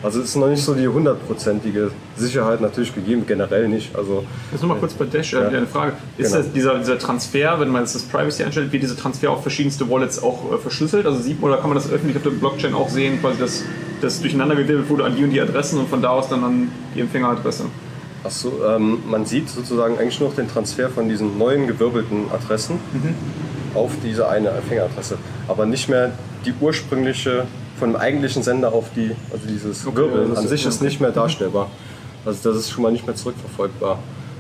Also 0.04 0.20
es 0.20 0.30
ist 0.30 0.36
noch 0.36 0.50
nicht 0.50 0.62
so 0.62 0.74
die 0.74 0.88
hundertprozentige 0.88 1.92
Sicherheit 2.18 2.60
natürlich 2.60 2.94
gegeben, 2.94 3.24
generell 3.26 3.70
nicht. 3.70 3.96
Also, 3.96 4.26
Jetzt 4.52 4.62
nur 4.62 4.74
mal 4.74 4.80
kurz 4.80 4.94
bei 4.94 5.06
Dash 5.06 5.34
äh, 5.34 5.38
Ja. 5.42 5.48
eine 5.48 5.66
Frage. 5.66 5.94
Ist 6.18 6.32
Genau. 6.34 6.44
das, 6.44 6.52
dieser, 6.54 6.78
dieser 6.80 7.00
Transfer, 7.00 7.60
wenn 7.62 7.70
man 7.70 7.84
jetzt 7.84 7.96
das 7.96 8.04
Privacy 8.04 8.44
einstellt, 8.44 8.72
wird 8.74 8.84
dieser 8.84 8.98
Transfer 8.98 9.32
auf 9.32 9.42
verschiedenste 9.42 9.90
Wallets 9.90 10.22
auch 10.22 10.52
äh, 10.54 10.58
verschlüsselt? 10.58 11.06
Also 11.06 11.22
sieht 11.22 11.40
man 11.42 11.52
oder 11.52 11.62
kann 11.62 11.70
man 11.70 11.78
das 11.78 11.90
öffentlich 11.90 12.18
auf 12.18 12.24
der 12.24 12.32
Blockchain 12.32 12.74
auch 12.74 12.90
sehen, 12.90 13.22
quasi 13.22 13.40
dass 13.40 13.64
das 14.02 14.20
durcheinandergewirbelt 14.20 14.90
wurde 14.90 15.06
an 15.06 15.16
die 15.16 15.24
und 15.24 15.30
die 15.30 15.40
Adressen 15.40 15.80
und 15.80 15.88
von 15.90 16.02
da 16.02 16.10
aus 16.10 16.28
dann 16.28 16.44
an 16.44 16.70
die 16.94 17.00
Empfängeradresse? 17.00 17.64
Achso, 18.26 18.52
ähm, 18.68 19.00
man 19.10 19.26
sieht 19.26 19.50
sozusagen 19.50 19.98
eigentlich 19.98 20.20
nur 20.20 20.30
noch 20.30 20.36
den 20.36 20.50
Transfer 20.50 20.90
von 20.90 21.08
diesen 21.08 21.38
neuen 21.38 21.66
gewirbelten 21.68 22.26
Adressen 22.32 22.80
auf 23.74 23.92
diese 24.04 24.28
eine 24.30 24.50
Empfängeradresse, 24.50 25.18
aber 25.48 25.66
nicht 25.66 25.88
mehr 25.90 26.12
die 26.46 26.54
ursprüngliche 26.60 27.46
von 27.84 27.92
dem 27.92 28.00
eigentlichen 28.00 28.44
Sender 28.44 28.72
auf 28.72 28.86
die, 28.96 29.12
also 29.30 29.46
dieses 29.46 29.86
Okay, 29.86 29.98
Wirbeln 29.98 30.30
das 30.30 30.38
an 30.40 30.44
ist- 30.46 30.50
sich 30.52 30.64
ja. 30.64 30.70
ist 30.70 30.82
nicht 30.82 31.02
mehr 31.02 31.12
darstellbar. 31.12 31.70
Also 32.26 32.50
das 32.50 32.58
ist 32.62 32.70
schon 32.72 32.82
mal 32.84 32.94
nicht 32.94 33.06
mehr 33.06 33.14
zurückverfolgbar. 33.16 34.00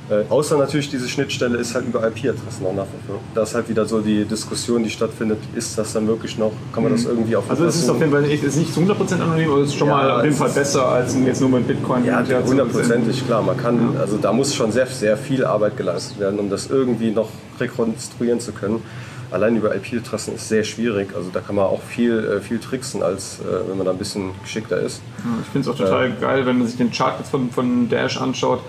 Äh, 0.10 0.24
außer 0.30 0.58
natürlich 0.58 0.90
diese 0.90 1.10
Schnittstelle 1.10 1.58
ist 1.58 1.76
halt 1.76 1.86
über 1.88 2.00
IP-Adressen 2.08 2.66
auch 2.66 2.74
nach 2.74 2.86
wie 2.86 3.06
vor. 3.08 3.20
Da 3.36 3.44
ist 3.44 3.54
halt 3.54 3.68
wieder 3.68 3.86
so 3.86 4.00
die 4.00 4.24
Diskussion, 4.24 4.82
die 4.84 4.90
stattfindet, 4.90 5.40
ist 5.56 5.78
das 5.78 5.92
dann 5.92 6.08
wirklich 6.08 6.38
noch, 6.38 6.54
kann 6.74 6.84
man 6.84 6.94
das 6.94 7.04
irgendwie 7.04 7.36
auf 7.36 7.44
Also 7.50 7.66
es 7.66 7.76
ist 7.76 7.90
auf 7.90 8.00
jeden 8.00 8.14
Fall 8.14 8.24
ist 8.24 8.56
nicht 8.56 8.74
zu 8.74 8.80
100% 8.80 9.22
anonym, 9.22 9.52
aber 9.52 9.62
es 9.62 9.70
ist 9.70 9.76
schon 9.76 9.90
Ja, 9.90 9.94
mal 9.96 10.12
auf 10.12 10.24
jeden 10.24 10.36
Fall 10.38 10.50
besser 10.50 10.88
als 10.88 11.14
jetzt 11.26 11.42
nur 11.42 11.50
mit 11.50 11.68
Bitcoin. 11.68 12.06
Ja, 12.06 12.24
hundertprozentig, 12.46 13.26
klar. 13.28 13.42
Man 13.42 13.58
kann, 13.58 13.98
also 14.00 14.16
da 14.16 14.32
muss 14.32 14.56
schon 14.56 14.72
sehr, 14.72 14.88
sehr 14.88 15.18
viel 15.18 15.44
Arbeit 15.44 15.76
geleistet 15.76 16.18
werden, 16.18 16.40
um 16.40 16.50
das 16.50 16.68
irgendwie 16.70 17.12
noch 17.12 17.28
rekonstruieren 17.60 18.40
zu 18.40 18.54
können. 18.54 18.82
Allein 19.34 19.56
über 19.58 19.76
IP-Adressen 19.76 20.36
ist 20.36 20.48
sehr 20.48 20.64
schwierig. 20.64 21.10
Also 21.16 21.30
da 21.34 21.40
kann 21.42 21.56
man 21.56 21.66
auch 21.66 21.82
viel, 21.82 22.20
äh, 22.38 22.40
viel 22.42 22.60
tricksen, 22.60 23.02
als 23.04 23.40
äh, 23.40 23.68
wenn 23.70 23.78
man 23.78 23.86
da 23.86 23.92
ein 23.92 23.98
bisschen 23.98 24.32
geschickter 24.44 24.78
ist. 24.80 25.02
Ich 25.42 25.50
finde 25.52 25.68
es 25.70 25.74
auch 25.76 25.78
total 25.78 26.12
geil, 26.22 26.46
wenn 26.46 26.60
man 26.60 26.68
sich 26.68 26.78
den 26.78 26.92
Chart 26.92 27.16
jetzt 27.20 27.32
von, 27.32 27.50
von 27.50 27.90
Dash 27.90 28.18
anschaut. 28.22 28.62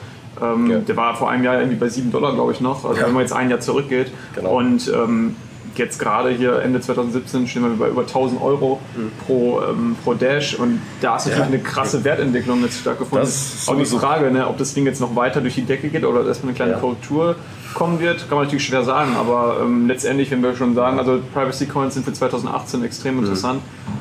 Ähm, 0.43 0.71
Ja. 0.71 0.79
Der 0.79 0.97
war 0.97 1.15
vor 1.17 1.31
einem 1.31 1.45
Jahr 1.45 1.59
irgendwie 1.59 1.77
bei 1.77 1.89
7 1.89 2.11
Dollar, 2.11 2.33
glaube 2.35 2.53
ich, 2.53 2.61
noch. 2.61 2.85
Also 2.85 2.99
Ja. 3.01 3.07
wenn 3.07 3.13
man 3.15 3.23
jetzt 3.23 3.33
ein 3.33 3.51
Jahr 3.51 3.61
zurückgeht. 3.61 4.11
Genau. 4.35 4.57
Und 4.59 4.91
ähm, 4.93 5.37
jetzt 5.77 5.99
gerade 5.99 6.31
hier 6.31 6.61
Ende 6.63 6.81
2017 6.81 7.47
stehen 7.49 7.63
wir 7.63 7.71
bei 7.77 7.89
über 7.91 8.03
1000 8.03 8.41
Euro 8.41 8.81
pro, 9.27 9.61
ähm, 9.61 9.97
pro 10.03 10.15
Dash. 10.15 10.55
Und 10.59 10.81
da 11.01 11.17
ist 11.17 11.27
natürlich 11.27 11.47
Mhm. 11.49 11.53
Ja. 11.55 11.59
eine 11.61 11.63
krasse 11.65 12.05
Wertentwicklung 12.05 12.63
jetzt 12.63 12.81
stattgefunden. 12.81 13.21
Das 13.27 13.55
ist 13.55 13.69
Auch 13.69 13.77
die 13.77 13.85
Frage, 13.85 14.31
ne, 14.31 14.47
ob 14.49 14.57
das 14.59 14.73
Ding 14.73 14.87
jetzt 14.87 15.01
noch 15.01 15.15
weiter 15.15 15.41
durch 15.41 15.57
die 15.57 15.63
Decke 15.67 15.89
geht 15.89 16.05
oder 16.05 16.25
erstmal 16.27 16.51
eine 16.51 16.57
kleine 16.57 16.73
Ja. 16.73 16.79
Korrektur 16.79 17.37
kommen 17.75 18.01
wird, 18.01 18.29
kann 18.29 18.37
man 18.39 18.45
natürlich 18.47 18.65
schwer 18.67 18.85
sagen. 18.85 19.17
Aber 19.17 19.59
ähm, 19.63 19.87
letztendlich, 19.89 20.31
wenn 20.31 20.43
wir 20.43 20.55
schon 20.57 20.75
sagen, 20.75 20.99
also 20.99 21.21
Privacy 21.33 21.67
Coins 21.67 21.95
sind 21.95 22.05
für 22.05 22.13
2018 22.13 22.85
extrem 22.85 23.19
interessant. 23.19 23.61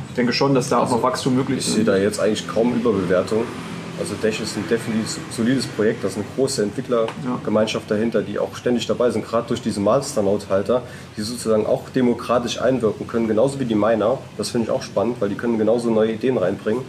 Ich 0.09 0.15
denke 0.15 0.31
schon, 0.33 0.53
dass 0.53 0.69
da 0.69 0.77
auch 0.77 0.89
noch 0.89 1.01
Wachstum 1.03 1.35
möglich 1.35 1.59
Ich 1.59 1.67
ist. 1.67 1.73
sehe 1.75 1.83
da 1.83 1.97
jetzt 1.97 2.19
eigentlich 2.19 2.47
kaum 2.47 2.73
Überbewertung. 2.75 3.43
Also 3.99 4.15
Dash 4.21 4.39
ist 4.41 4.57
ein 4.57 4.63
definitiv 4.67 5.19
solides 5.29 5.67
Projekt, 5.67 6.03
da 6.03 6.07
ist 6.07 6.15
eine 6.15 6.25
große 6.35 6.63
Entwicklergemeinschaft 6.63 7.89
dahinter, 7.91 8.23
die 8.23 8.39
auch 8.39 8.55
ständig 8.55 8.87
dabei 8.87 9.11
sind, 9.11 9.23
gerade 9.23 9.47
durch 9.47 9.61
diese 9.61 9.79
Masternote-Halter, 9.81 10.81
die 11.15 11.21
sozusagen 11.21 11.67
auch 11.67 11.89
demokratisch 11.89 12.59
einwirken 12.59 13.07
können, 13.07 13.27
genauso 13.27 13.59
wie 13.59 13.65
die 13.65 13.75
Miner. 13.75 14.17
Das 14.35 14.49
finde 14.49 14.65
ich 14.65 14.71
auch 14.71 14.81
spannend, 14.81 15.17
weil 15.19 15.29
die 15.29 15.35
können 15.35 15.59
genauso 15.59 15.91
neue 15.91 16.11
Ideen 16.13 16.37
reinbringen. 16.39 16.83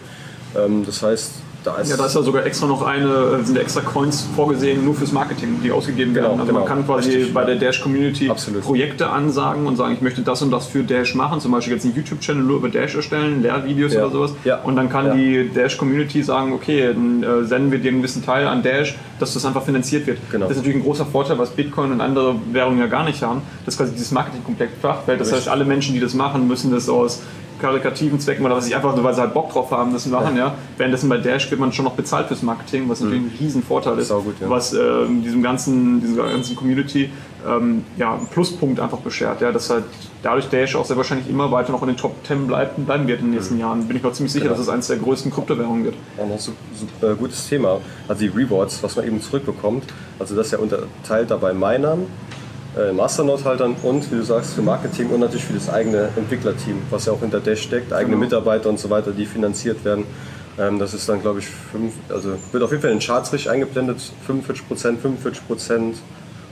Ähm, 0.56 0.84
das 0.86 1.02
heißt, 1.02 1.32
da 1.64 1.76
ist, 1.78 1.90
Ja, 1.90 1.96
da 1.96 2.06
ist 2.06 2.14
ja 2.14 2.22
sogar 2.22 2.44
extra 2.46 2.66
noch 2.66 2.82
eine, 2.82 3.42
sind 3.42 3.56
extra 3.58 3.80
Coins 3.80 4.26
vorgesehen, 4.36 4.84
nur 4.84 4.94
fürs 4.94 5.12
Marketing, 5.12 5.60
die 5.64 5.72
ausgegeben 5.72 6.14
Genau, 6.14 6.28
werden. 6.28 6.40
Also 6.40 6.52
man 6.52 6.62
genau. 6.64 6.74
kann 6.74 6.86
quasi 6.86 7.10
Richtig, 7.10 7.34
bei 7.34 7.44
der 7.44 7.56
Dash 7.56 7.80
Community 7.80 8.28
Absolut. 8.30 8.62
Projekte 8.62 9.08
ansagen 9.10 9.66
und 9.66 9.76
sagen, 9.76 9.94
ich 9.94 10.00
möchte 10.02 10.22
das 10.22 10.42
und 10.42 10.50
das 10.50 10.66
für 10.66 10.82
Dash 10.82 11.14
machen. 11.14 11.40
Zum 11.40 11.52
Beispiel 11.52 11.74
jetzt 11.74 11.84
einen 11.84 11.94
YouTube-Channel 11.96 12.42
nur 12.42 12.58
über 12.58 12.68
Dash 12.68 12.94
erstellen, 12.94 13.42
Lehrvideos 13.42 13.94
Ja. 13.94 14.02
oder 14.02 14.10
sowas. 14.12 14.32
Ja. 14.44 14.60
Und 14.62 14.76
dann 14.76 14.88
kann 14.88 15.06
Ja. 15.06 15.14
die 15.14 15.50
Dash 15.54 15.76
Community 15.78 16.22
sagen, 16.22 16.52
okay, 16.52 16.88
dann 16.92 17.22
äh, 17.22 17.44
senden 17.44 17.72
wir 17.72 17.78
dir 17.78 17.88
einen 17.88 17.98
gewissen 17.98 18.24
Teil 18.24 18.46
an 18.46 18.62
Dash, 18.62 18.96
dass 19.18 19.34
das 19.34 19.44
einfach 19.44 19.62
finanziert 19.62 20.06
wird. 20.06 20.18
Genau. 20.30 20.44
Das 20.46 20.52
ist 20.52 20.58
natürlich 20.58 20.78
ein 20.78 20.84
großer 20.84 21.06
Vorteil, 21.06 21.38
was 21.38 21.50
Bitcoin 21.50 21.92
und 21.92 22.00
andere 22.00 22.36
Währungen 22.52 22.78
ja 22.78 22.86
gar 22.86 23.04
nicht 23.04 23.22
haben, 23.22 23.42
dass 23.64 23.76
quasi 23.76 23.92
dieses 23.92 24.10
Marketing 24.10 24.44
komplett 24.44 24.70
flach 24.80 24.98
fällt. 25.06 25.20
Das 25.20 25.28
heißt, 25.28 25.36
Richtig. 25.38 25.52
alle 25.52 25.64
Menschen, 25.64 25.94
die 25.94 26.00
das 26.00 26.14
machen, 26.14 26.46
müssen 26.46 26.70
das 26.72 26.88
aus 26.88 27.22
karikativen 27.64 28.20
Zwecken 28.20 28.44
oder 28.44 28.56
was 28.56 28.66
ich 28.66 28.76
einfach 28.76 28.94
nur, 28.94 29.02
weil 29.04 29.14
sie 29.14 29.22
halt 29.22 29.32
Bock 29.32 29.50
drauf 29.50 29.70
haben, 29.70 29.94
das 29.94 30.04
machen, 30.04 30.36
ja. 30.36 30.54
Währenddessen 30.76 31.08
bei 31.08 31.16
Dash 31.16 31.50
wird 31.50 31.58
man 31.58 31.72
schon 31.72 31.86
noch 31.86 31.94
bezahlt 31.94 32.28
fürs 32.28 32.42
Marketing, 32.42 32.90
was 32.90 33.00
natürlich 33.00 33.22
ein 33.22 33.32
Riesenvorteil 33.40 33.98
ist, 33.98 34.08
Saugut, 34.08 34.34
ja. 34.38 34.50
was 34.50 34.74
ähm, 34.74 35.22
diesem 35.22 35.42
ganzen, 35.42 36.02
dieser 36.02 36.24
ganzen 36.28 36.56
Community 36.56 37.08
ähm, 37.48 37.84
ja, 37.96 38.14
einen 38.14 38.26
Pluspunkt 38.26 38.80
einfach 38.80 38.98
beschert, 38.98 39.40
ja, 39.40 39.50
dass 39.50 39.70
halt 39.70 39.84
dadurch 40.22 40.48
Dash 40.50 40.76
auch 40.76 40.84
sehr 40.84 40.98
wahrscheinlich 40.98 41.28
immer 41.30 41.50
weiter 41.50 41.72
noch 41.72 41.80
in 41.80 41.88
den 41.88 41.96
Top 41.96 42.14
10 42.26 42.46
bleibt, 42.46 42.84
bleiben 42.84 43.08
wird 43.08 43.20
in 43.20 43.26
den 43.26 43.34
nächsten 43.34 43.58
Jahren. 43.58 43.86
Bin 43.88 43.96
ich 43.96 44.02
mir 44.02 44.12
ziemlich 44.12 44.32
sicher, 44.32 44.44
Genau. 44.44 44.56
dass 44.56 44.66
es 44.66 44.68
eines 44.68 44.88
der 44.88 44.98
größten 44.98 45.32
Kryptowährungen 45.32 45.84
wird. 45.84 45.94
Noch 46.18 46.38
so, 46.38 46.52
so, 47.00 47.06
äh, 47.06 47.14
gutes 47.14 47.48
Thema. 47.48 47.80
Also 48.08 48.20
die 48.20 48.28
Rewards, 48.28 48.82
was 48.82 48.96
man 48.96 49.06
eben 49.06 49.22
zurückbekommt. 49.22 49.84
Also 50.18 50.36
das 50.36 50.46
ist 50.46 50.52
ja 50.52 50.58
unterteilt 50.58 51.30
da 51.30 51.36
bei 51.38 51.54
Minern, 51.54 52.06
äh, 52.78 52.92
Masternode-Haltern 52.92 53.76
und, 53.82 54.10
wie 54.10 54.16
du 54.16 54.22
sagst, 54.22 54.54
für 54.54 54.62
Marketing 54.62 55.10
und 55.10 55.20
natürlich 55.20 55.44
für 55.44 55.54
das 55.54 55.68
eigene 55.68 56.08
Entwicklerteam, 56.16 56.82
was 56.90 57.06
ja 57.06 57.12
auch 57.12 57.20
hinter 57.20 57.40
Dash 57.40 57.62
steckt, 57.62 57.92
eigene 57.92 58.16
Genau. 58.16 58.24
Mitarbeiter 58.24 58.68
und 58.68 58.78
so 58.78 58.90
weiter, 58.90 59.12
die 59.12 59.26
finanziert 59.26 59.84
werden. 59.84 60.04
Ähm, 60.58 60.78
das 60.78 60.94
ist 60.94 61.08
dann, 61.08 61.20
glaube 61.20 61.40
ich, 61.40 61.46
fünf, 61.46 61.94
also 62.08 62.34
wird 62.52 62.62
auf 62.62 62.70
jeden 62.70 62.82
Fall 62.82 62.90
in 62.92 62.98
den 62.98 63.06
Charts 63.06 63.32
richtig 63.32 63.50
eingeblendet. 63.50 63.98
45 64.26 64.68
Prozent, 64.68 65.00
45 65.00 65.46
Prozent 65.46 65.96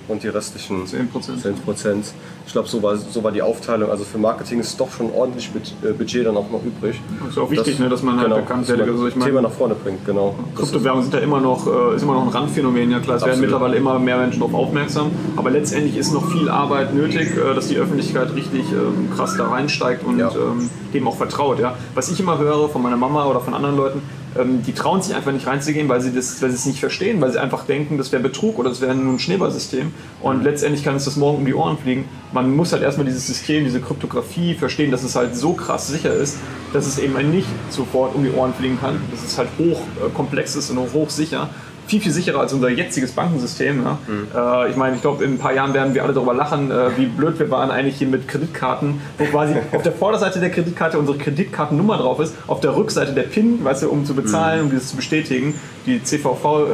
und 0.08 0.22
die 0.22 0.28
restlichen 0.28 0.84
10%. 0.86 1.42
10 1.42 1.54
Prozent. 1.56 2.06
Ich 2.46 2.52
glaube, 2.52 2.68
so 2.68 2.82
war, 2.82 2.96
so 2.96 3.22
war 3.22 3.30
die 3.32 3.40
Aufteilung. 3.42 3.90
Also 3.90 4.04
für 4.04 4.18
Marketing 4.18 4.60
ist 4.60 4.78
doch 4.80 4.90
schon 4.90 5.10
ordentlich 5.12 5.50
äh, 5.84 5.92
Budget 5.92 6.26
dann 6.26 6.36
auch 6.36 6.50
noch 6.50 6.62
übrig. 6.64 7.00
Das 7.20 7.30
ist 7.30 7.38
auch 7.38 7.50
wichtig, 7.50 7.78
ne, 7.78 7.88
dass 7.88 8.02
man 8.02 8.18
halt 8.18 8.34
bekannt 8.34 8.62
dass 8.68 8.76
wird. 8.76 8.88
Also 8.88 9.06
ich 9.06 9.14
das 9.14 9.20
meine- 9.20 9.30
Thema 9.30 9.42
nach 9.42 9.52
vorne 9.52 9.74
bringt, 9.74 10.04
genau. 10.04 10.34
Das 10.54 10.64
ist- 10.64 10.70
Kryptowährungen 10.72 11.04
sind 11.04 11.14
ja 11.14 11.20
immer 11.20 11.40
noch, 11.40 11.66
äh, 11.66 11.96
ist 11.96 12.02
immer 12.02 12.14
noch 12.14 12.22
ein 12.22 12.28
Randphänomen, 12.28 12.90
ja 12.90 12.98
klar, 13.00 13.16
es 13.16 13.24
werden 13.24 13.40
mittlerweile 13.40 13.76
immer 13.76 13.98
mehr 13.98 14.18
Menschen 14.18 14.40
darauf 14.40 14.54
aufmerksam, 14.54 15.10
aber 15.36 15.50
letztendlich 15.50 15.96
ist 15.96 16.12
noch 16.12 16.30
viel 16.30 16.48
Arbeit 16.48 16.94
nötig, 16.94 17.30
äh, 17.36 17.54
dass 17.54 17.68
die 17.68 17.76
Öffentlichkeit 17.76 18.34
richtig 18.34 18.64
ähm, 18.72 19.08
krass 19.16 19.36
da 19.36 19.48
reinsteigt 19.48 20.04
und 20.04 20.18
Ja. 20.18 20.30
ähm, 20.30 20.68
dem 20.92 21.06
auch 21.08 21.16
vertraut. 21.16 21.58
Ja. 21.60 21.74
Was 21.94 22.10
ich 22.10 22.18
immer 22.20 22.38
höre 22.38 22.68
von 22.68 22.82
meiner 22.82 22.96
Mama 22.96 23.24
oder 23.26 23.40
von 23.40 23.54
anderen 23.54 23.76
Leuten, 23.76 24.02
die 24.34 24.72
trauen 24.72 25.02
sich 25.02 25.14
einfach 25.14 25.32
nicht 25.32 25.46
reinzugehen, 25.46 25.88
weil 25.88 26.00
sie, 26.00 26.12
das, 26.12 26.40
weil 26.40 26.50
sie 26.50 26.56
es 26.56 26.66
nicht 26.66 26.80
verstehen, 26.80 27.20
weil 27.20 27.32
sie 27.32 27.40
einfach 27.40 27.66
denken, 27.66 27.98
das 27.98 28.12
wäre 28.12 28.22
Betrug 28.22 28.58
oder 28.58 28.70
das 28.70 28.80
wäre 28.80 28.94
nur 28.94 29.14
ein 29.14 29.18
Schneeballsystem 29.18 29.92
und 30.22 30.42
letztendlich 30.42 30.84
kann 30.84 30.96
es 30.96 31.04
das 31.04 31.16
morgen 31.16 31.38
um 31.38 31.44
die 31.44 31.54
Ohren 31.54 31.76
fliegen. 31.76 32.06
Man 32.32 32.54
muss 32.54 32.72
halt 32.72 32.82
erstmal 32.82 33.06
dieses 33.06 33.26
System, 33.26 33.64
diese 33.64 33.80
Kryptographie 33.80 34.54
verstehen, 34.54 34.90
dass 34.90 35.02
es 35.02 35.16
halt 35.16 35.36
so 35.36 35.52
krass 35.52 35.88
sicher 35.88 36.14
ist, 36.14 36.38
dass 36.72 36.86
es 36.86 36.98
eben 36.98 37.30
nicht 37.30 37.48
sofort 37.70 38.14
um 38.14 38.24
die 38.24 38.30
Ohren 38.30 38.54
fliegen 38.54 38.78
kann, 38.80 39.00
dass 39.10 39.22
es 39.22 39.36
halt 39.36 39.48
hoch 39.58 39.80
äh, 40.00 40.42
ist 40.42 40.70
und 40.70 40.78
hoch 40.92 41.10
sicher. 41.10 41.50
Viel, 41.92 42.00
viel 42.00 42.12
sicherer 42.12 42.40
als 42.40 42.54
unser 42.54 42.70
jetziges 42.70 43.12
Bankensystem. 43.12 43.84
Ja? 43.84 44.64
Äh, 44.64 44.70
ich 44.70 44.76
meine, 44.76 44.96
ich 44.96 45.02
glaube, 45.02 45.22
in 45.24 45.34
ein 45.34 45.38
paar 45.38 45.52
Jahren 45.52 45.74
werden 45.74 45.92
wir 45.92 46.02
alle 46.02 46.14
darüber 46.14 46.32
lachen, 46.32 46.70
äh, 46.70 46.96
wie 46.96 47.04
blöd 47.04 47.38
wir 47.38 47.50
waren 47.50 47.70
eigentlich 47.70 47.96
hier 47.96 48.06
mit 48.06 48.26
Kreditkarten, 48.28 49.02
wo 49.18 49.24
quasi 49.26 49.56
auf 49.72 49.82
der 49.82 49.92
Vorderseite 49.92 50.40
der 50.40 50.48
Kreditkarte 50.48 50.98
unsere 50.98 51.18
Kreditkartennummer 51.18 51.98
drauf 51.98 52.18
ist, 52.20 52.34
auf 52.46 52.60
der 52.60 52.74
Rückseite 52.74 53.12
der 53.12 53.24
PIN, 53.24 53.62
weißt 53.62 53.82
du, 53.82 53.90
um 53.90 54.06
zu 54.06 54.14
bezahlen, 54.14 54.62
um 54.62 54.70
dieses 54.70 54.88
zu 54.88 54.96
bestätigen, 54.96 55.54
die 55.84 56.02
CVV, 56.02 56.44
äh, 56.44 56.68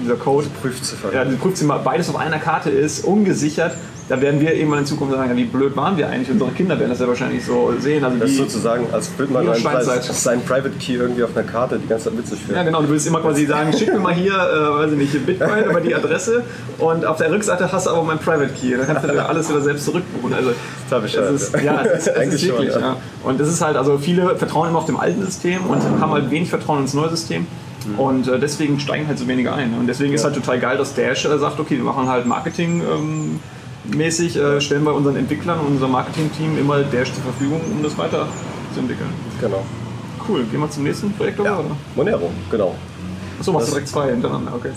dieser 0.00 0.14
Code. 0.14 0.46
Prüfziffer. 0.62 1.12
Ja, 1.12 1.24
diese 1.24 1.38
Prüfzimmer, 1.38 1.80
beides 1.80 2.08
auf 2.08 2.16
einer 2.16 2.38
Karte 2.38 2.70
ist, 2.70 3.04
ungesichert. 3.04 3.74
Da 4.06 4.20
werden 4.20 4.38
wir 4.38 4.54
irgendwann 4.54 4.80
in 4.80 4.86
Zukunft 4.86 5.14
sagen, 5.14 5.30
ja, 5.30 5.36
wie 5.36 5.44
blöd 5.44 5.74
waren 5.76 5.96
wir 5.96 6.08
eigentlich? 6.08 6.30
Unsere 6.30 6.50
Kinder 6.50 6.78
werden 6.78 6.90
das 6.90 7.00
ja 7.00 7.08
wahrscheinlich 7.08 7.42
so 7.44 7.72
sehen. 7.78 8.04
Also 8.04 8.18
das 8.18 8.30
ist 8.30 8.36
sozusagen, 8.36 8.86
als 8.92 9.10
würde 9.16 9.32
man 9.32 9.46
seinen, 9.82 10.42
Private 10.42 10.74
Key 10.78 10.94
irgendwie 10.94 11.22
auf 11.22 11.34
einer 11.34 11.46
Karte 11.46 11.78
die 11.78 11.88
ganze 11.88 12.04
Zeit 12.06 12.14
mit 12.14 12.26
sich 12.26 12.38
führen. 12.40 12.56
ja, 12.56 12.62
genau. 12.64 12.82
Du 12.82 12.90
willst 12.90 13.06
immer 13.06 13.20
quasi 13.20 13.46
sagen, 13.46 13.72
schick 13.72 13.92
mir 13.92 14.00
mal 14.00 14.12
hier, 14.12 14.34
äh, 14.34 14.78
weiß 14.78 14.92
ich 14.92 14.98
nicht, 14.98 15.26
Bitcoin 15.26 15.64
über 15.70 15.80
die 15.80 15.94
Adresse 15.94 16.44
und 16.78 17.06
auf 17.06 17.16
der 17.16 17.30
Rückseite 17.30 17.72
hast 17.72 17.86
du 17.86 17.90
aber 17.90 18.02
mein 18.02 18.18
Private 18.18 18.50
Key. 18.52 18.76
Da 18.76 18.84
kannst 18.84 19.04
du 19.04 19.26
alles 19.26 19.48
wieder 19.48 19.62
selbst 19.62 19.86
zurückbuchen. 19.86 20.34
Also, 20.34 20.50
Total 20.84 21.00
bescheuert, 21.00 21.34
das 21.34 21.42
ist, 21.42 21.54
ja. 21.54 21.62
ja, 21.62 21.82
es 21.82 22.06
ist, 22.06 22.16
Eigentlich 22.16 22.42
ist 22.42 22.48
wirklich. 22.48 22.72
schon, 22.72 22.82
ja. 22.82 22.88
ja. 22.88 22.96
Und 23.22 23.40
das 23.40 23.48
ist 23.48 23.62
halt, 23.62 23.76
also 23.78 23.96
viele 23.96 24.36
vertrauen 24.36 24.68
immer 24.68 24.80
auf 24.80 24.86
dem 24.86 24.98
alten 24.98 25.24
System 25.24 25.64
und 25.66 25.82
haben 25.82 26.12
halt 26.12 26.30
wenig 26.30 26.50
Vertrauen 26.50 26.82
ins 26.82 26.92
neue 26.92 27.08
System. 27.08 27.46
Und 27.96 28.28
äh, 28.28 28.38
deswegen 28.38 28.80
steigen 28.80 29.06
halt 29.06 29.18
so 29.18 29.28
wenige 29.28 29.52
ein. 29.52 29.74
Und 29.78 29.86
deswegen 29.86 30.14
ist 30.14 30.24
halt 30.24 30.34
total 30.34 30.58
geil, 30.58 30.78
dass 30.78 30.94
Dash 30.94 31.24
äh, 31.24 31.38
sagt, 31.38 31.60
okay, 31.60 31.76
wir 31.76 31.84
machen 31.84 32.08
halt 32.08 32.26
Marketing. 32.26 32.80
Ähm, 32.80 33.40
mäßig 33.92 34.36
äh, 34.36 34.60
stellen 34.60 34.84
wir 34.84 34.94
unseren 34.94 35.16
Entwicklern 35.16 35.60
und 35.60 35.66
unserem 35.66 35.92
Marketing-Team 35.92 36.58
immer 36.58 36.82
Dash 36.82 37.12
zur 37.12 37.22
Verfügung, 37.22 37.60
um 37.70 37.82
das 37.82 37.96
weiter 37.98 38.26
zu 38.72 38.80
entwickeln. 38.80 39.08
Genau. 39.40 39.64
Cool, 40.28 40.44
gehen 40.44 40.60
wir 40.60 40.70
zum 40.70 40.84
nächsten 40.84 41.12
Projekt 41.12 41.38
Ja, 41.38 41.58
oder? 41.58 41.76
Monero, 41.94 42.30
genau. 42.50 42.74
Achso, 43.38 43.52
machst 43.52 43.66
Das- 43.66 43.70
du 43.70 43.74
direkt 43.76 43.88
zwei 43.88 44.10
hintereinander, 44.10 44.52
okay. 44.54 44.70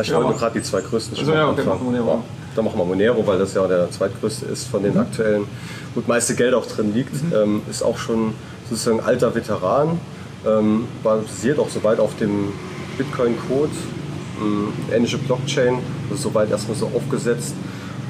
Ich 0.00 0.06
Ja, 0.08 0.22
wollte 0.22 0.38
gerade 0.38 0.58
die 0.58 0.64
zwei 0.64 0.80
größten 0.80 1.18
Also 1.18 1.32
ja, 1.32 1.42
okay, 1.48 1.60
anfangen. 1.60 1.68
mach 1.78 1.80
Monero. 1.84 2.08
Ja, 2.08 2.22
dann 2.54 2.64
machen 2.64 2.78
wir 2.78 2.84
Monero, 2.84 3.26
weil 3.26 3.38
das 3.38 3.52
ja 3.54 3.66
der 3.66 3.90
zweitgrößte 3.90 4.46
ist 4.46 4.68
von 4.68 4.82
den 4.82 4.94
Mhm. 4.94 5.00
aktuellen, 5.00 5.44
wo 5.94 6.00
das 6.00 6.08
meiste 6.08 6.34
Geld 6.36 6.54
auch 6.54 6.64
drin 6.66 6.94
liegt. 6.94 7.14
Ähm, 7.34 7.62
ist 7.68 7.82
auch 7.82 7.98
schon 7.98 8.32
sozusagen 8.70 9.00
alter 9.00 9.34
Veteran, 9.34 9.98
ähm, 10.46 10.84
basiert 11.02 11.58
auch 11.58 11.68
soweit 11.68 11.98
auf 11.98 12.16
dem 12.16 12.52
Bitcoin-Code, 12.96 13.70
ähm, 14.40 14.68
ähnliche 14.94 15.18
Blockchain, 15.18 15.78
also 16.10 16.28
soweit 16.30 16.50
erstmal 16.50 16.76
so 16.76 16.86
aufgesetzt. 16.94 17.54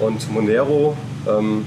Und 0.01 0.33
Monero, 0.33 0.97
ähm, 1.29 1.65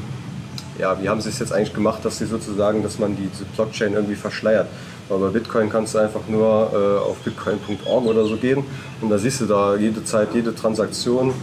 ja, 0.80 1.02
wie 1.02 1.10
haben 1.10 1.22
sie 1.22 1.30
es 1.30 1.40
jetzt 1.40 1.54
eigentlich 1.54 1.74
gemacht, 1.74 2.04
dass 2.04 2.18
sie 2.18 2.26
sozusagen, 2.26 2.82
dass 2.84 2.98
man 2.98 3.16
die 3.16 3.30
Blockchain 3.56 3.94
irgendwie 3.94 4.16
verschleiert? 4.16 4.68
Weil 5.10 5.20
bei 5.20 5.28
Bitcoin 5.28 5.70
kannst 5.70 5.94
du 5.94 6.00
einfach 6.00 6.22
nur 6.30 6.72
äh, 6.74 7.10
auf 7.10 7.18
bitcoin.org 7.18 8.06
oder 8.06 8.26
so 8.26 8.38
gehen 8.38 8.64
und 9.02 9.10
da 9.10 9.18
siehst 9.18 9.42
du 9.42 9.46
da 9.46 9.76
jede 9.76 10.06
Zeit, 10.06 10.30
jede 10.34 10.56
Transaktion 10.56 11.34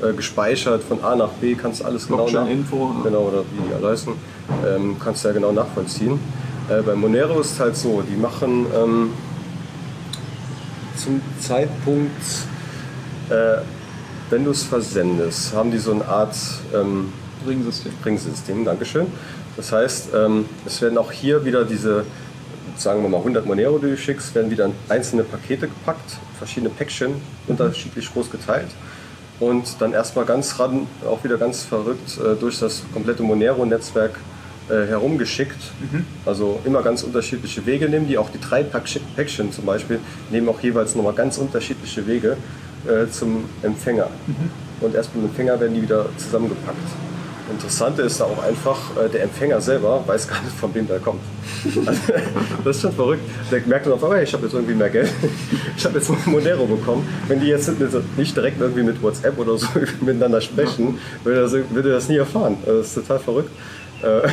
äh, 0.00 0.12
gespeichert 0.12 0.84
von 0.84 1.02
A 1.02 1.16
nach 1.16 1.30
B, 1.40 1.56
kannst 1.56 1.80
du 1.80 1.84
alles 1.84 2.06
genau 2.06 2.28
ja. 2.28 2.46
genau 3.02 3.22
oder 3.22 3.42
wie 3.52 3.68
die 3.68 3.74
alle 3.74 3.90
heißen, 3.90 4.12
ähm, 4.68 4.96
kannst 5.02 5.24
du 5.24 5.28
ja 5.28 5.34
genau 5.34 5.50
nachvollziehen. 5.50 6.20
Äh, 6.68 6.82
bei 6.82 6.94
Monero 6.94 7.40
ist 7.40 7.52
es 7.52 7.60
halt 7.60 7.76
so, 7.76 8.02
die 8.02 8.16
machen 8.16 8.66
ähm, 8.72 9.10
zum 10.96 11.20
Zeitpunkt, 11.40 12.22
äh, 13.30 13.62
wenn 14.30 14.44
du 14.44 14.50
es 14.50 14.62
versendest, 14.62 15.54
haben 15.54 15.70
die 15.70 15.78
so 15.78 15.92
eine 15.92 16.06
Art 16.06 16.36
ähm, 16.74 17.12
Ringsystem. 17.46 17.92
Ringsystem, 18.04 18.64
Dankeschön. 18.64 19.06
Das 19.56 19.72
heißt, 19.72 20.10
ähm, 20.14 20.46
es 20.66 20.80
werden 20.82 20.98
auch 20.98 21.10
hier 21.10 21.44
wieder 21.44 21.64
diese, 21.64 22.04
sagen 22.76 23.02
wir 23.02 23.08
mal 23.08 23.18
100 23.18 23.46
Monero, 23.46 23.78
die 23.78 23.88
du 23.88 23.96
schickst, 23.96 24.34
werden 24.34 24.50
wieder 24.50 24.66
in 24.66 24.72
einzelne 24.88 25.24
Pakete 25.24 25.68
gepackt, 25.68 26.18
verschiedene 26.38 26.70
Päckchen, 26.70 27.14
unterschiedlich 27.46 28.12
groß 28.12 28.30
geteilt 28.30 28.68
und 29.40 29.80
dann 29.80 29.92
erstmal 29.92 30.24
ganz 30.24 30.58
ran, 30.58 30.86
auch 31.06 31.22
wieder 31.24 31.38
ganz 31.38 31.62
verrückt, 31.62 32.18
äh, 32.18 32.34
durch 32.36 32.58
das 32.58 32.82
komplette 32.92 33.22
Monero-Netzwerk 33.22 34.12
äh, 34.68 34.86
herumgeschickt. 34.86 35.60
Also 36.26 36.60
immer 36.64 36.82
ganz 36.82 37.02
unterschiedliche 37.02 37.64
Wege 37.64 37.88
nehmen 37.88 38.08
die, 38.08 38.18
auch 38.18 38.30
die 38.30 38.40
drei 38.40 38.62
Päckchen 38.62 39.52
zum 39.52 39.64
Beispiel, 39.64 40.00
nehmen 40.30 40.48
auch 40.48 40.60
jeweils 40.60 40.94
nochmal 40.94 41.14
ganz 41.14 41.38
unterschiedliche 41.38 42.06
Wege 42.06 42.36
äh, 42.88 43.10
zum 43.10 43.44
Empfänger. 43.62 44.08
Und 44.80 44.94
erst 44.94 45.12
beim 45.14 45.24
Empfänger 45.24 45.58
werden 45.60 45.74
die 45.74 45.82
wieder 45.82 46.06
zusammengepackt. 46.16 46.76
Interessante 47.50 48.02
ist 48.02 48.20
da 48.20 48.24
auch 48.24 48.42
einfach, 48.42 48.78
äh, 48.96 49.08
der 49.08 49.22
Empfänger 49.22 49.60
selber 49.60 50.02
weiß 50.06 50.28
gar 50.28 50.42
nicht, 50.42 50.54
von 50.54 50.74
wem 50.74 50.86
der 50.86 50.98
kommt. 50.98 51.20
Also, 51.64 52.00
das 52.64 52.76
ist 52.76 52.82
schon 52.82 52.92
verrückt. 52.92 53.22
Der 53.50 53.62
merkt 53.66 53.86
dann 53.86 53.94
auf 53.94 54.02
einmal, 54.04 54.18
hey, 54.18 54.24
ich 54.24 54.34
habe 54.34 54.44
jetzt 54.44 54.52
irgendwie 54.52 54.74
mehr 54.74 54.90
Geld. 54.90 55.10
Ich 55.76 55.84
habe 55.84 55.98
jetzt 55.98 56.10
Monero 56.26 56.66
bekommen. 56.66 57.08
Wenn 57.28 57.40
die 57.40 57.46
jetzt 57.46 57.70
nicht 58.16 58.36
direkt 58.36 58.60
irgendwie 58.60 58.82
mit 58.82 59.02
WhatsApp 59.02 59.38
oder 59.38 59.56
so 59.56 59.68
miteinander 60.00 60.40
sprechen, 60.40 60.98
würde 61.24 61.38
er 61.38 61.42
das, 61.44 61.52
würde 61.70 61.90
das 61.90 62.08
nie 62.08 62.16
erfahren. 62.16 62.56
Also, 62.66 62.78
Das 62.78 62.86
ist 62.88 62.94
total 62.94 63.18
verrückt. 63.20 63.50
Äh, 64.02 64.28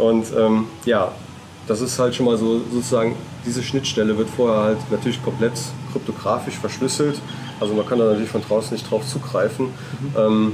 Und 0.00 0.26
ähm, 0.36 0.66
ja, 0.84 1.12
das 1.66 1.80
ist 1.80 1.98
halt 1.98 2.14
schon 2.14 2.26
mal 2.26 2.36
so 2.36 2.60
sozusagen, 2.72 3.14
diese 3.44 3.62
Schnittstelle 3.62 4.16
wird 4.16 4.28
vorher 4.28 4.62
halt 4.62 4.78
natürlich 4.90 5.22
komplett 5.22 5.52
kryptografisch 5.92 6.56
verschlüsselt. 6.56 7.20
Also 7.60 7.74
man 7.74 7.86
kann 7.86 7.98
da 7.98 8.06
natürlich 8.06 8.30
von 8.30 8.42
draußen 8.42 8.72
nicht 8.72 8.90
drauf 8.90 9.06
zugreifen. 9.06 9.68
Ähm, 10.16 10.52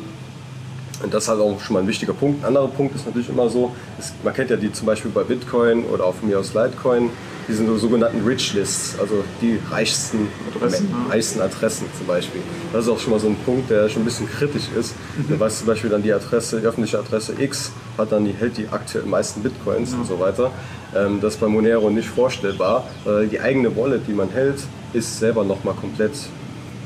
und 1.02 1.12
das 1.12 1.24
ist 1.24 1.28
halt 1.28 1.40
auch 1.40 1.60
schon 1.60 1.74
mal 1.74 1.80
ein 1.80 1.88
wichtiger 1.88 2.14
Punkt. 2.14 2.42
Ein 2.42 2.48
anderer 2.48 2.68
Punkt 2.68 2.94
ist 2.94 3.06
natürlich 3.06 3.28
immer 3.28 3.48
so, 3.48 3.74
es, 3.98 4.12
man 4.24 4.32
kennt 4.32 4.50
ja 4.50 4.56
die 4.56 4.72
zum 4.72 4.86
Beispiel 4.86 5.10
bei 5.10 5.24
Bitcoin 5.24 5.84
oder 5.84 6.04
auch 6.04 6.14
von 6.14 6.28
mir 6.28 6.38
aus 6.38 6.54
Litecoin, 6.54 7.10
diese 7.48 7.64
so 7.64 7.76
sogenannten 7.76 8.24
Rich 8.26 8.54
Lists, 8.54 8.98
also 8.98 9.24
die 9.40 9.58
reichsten 9.70 10.28
Adressen, 10.54 10.88
reichsten 11.08 11.40
Adressen 11.40 11.86
zum 11.96 12.06
Beispiel. 12.06 12.40
Das 12.72 12.84
ist 12.84 12.90
auch 12.90 12.98
schon 12.98 13.12
mal 13.12 13.20
so 13.20 13.28
ein 13.28 13.36
Punkt, 13.44 13.70
der 13.70 13.88
schon 13.88 14.02
ein 14.02 14.04
bisschen 14.04 14.28
kritisch 14.28 14.68
ist. 14.78 14.94
Da 15.28 15.38
weiß 15.38 15.58
zum 15.58 15.66
Beispiel 15.68 15.90
dann 15.90 16.02
die 16.02 16.12
Adresse, 16.12 16.60
die 16.60 16.66
öffentliche 16.66 16.98
Adresse 16.98 17.34
X 17.38 17.72
hat 17.98 18.12
dann 18.12 18.24
die, 18.24 18.32
hält 18.32 18.56
die 18.56 18.68
aktuell 18.68 19.04
meisten 19.04 19.42
Bitcoins 19.42 19.94
und 19.94 20.06
so 20.06 20.18
weiter. 20.18 20.50
Ähm, 20.94 21.20
das 21.20 21.34
ist 21.34 21.40
bei 21.40 21.48
Monero 21.48 21.90
nicht 21.90 22.08
vorstellbar. 22.08 22.88
Äh, 23.06 23.26
die 23.26 23.40
eigene 23.40 23.74
Wallet, 23.76 24.06
die 24.06 24.12
man 24.12 24.30
hält, 24.30 24.58
ist 24.92 25.18
selber 25.18 25.44
nochmal 25.44 25.74
komplett 25.74 26.12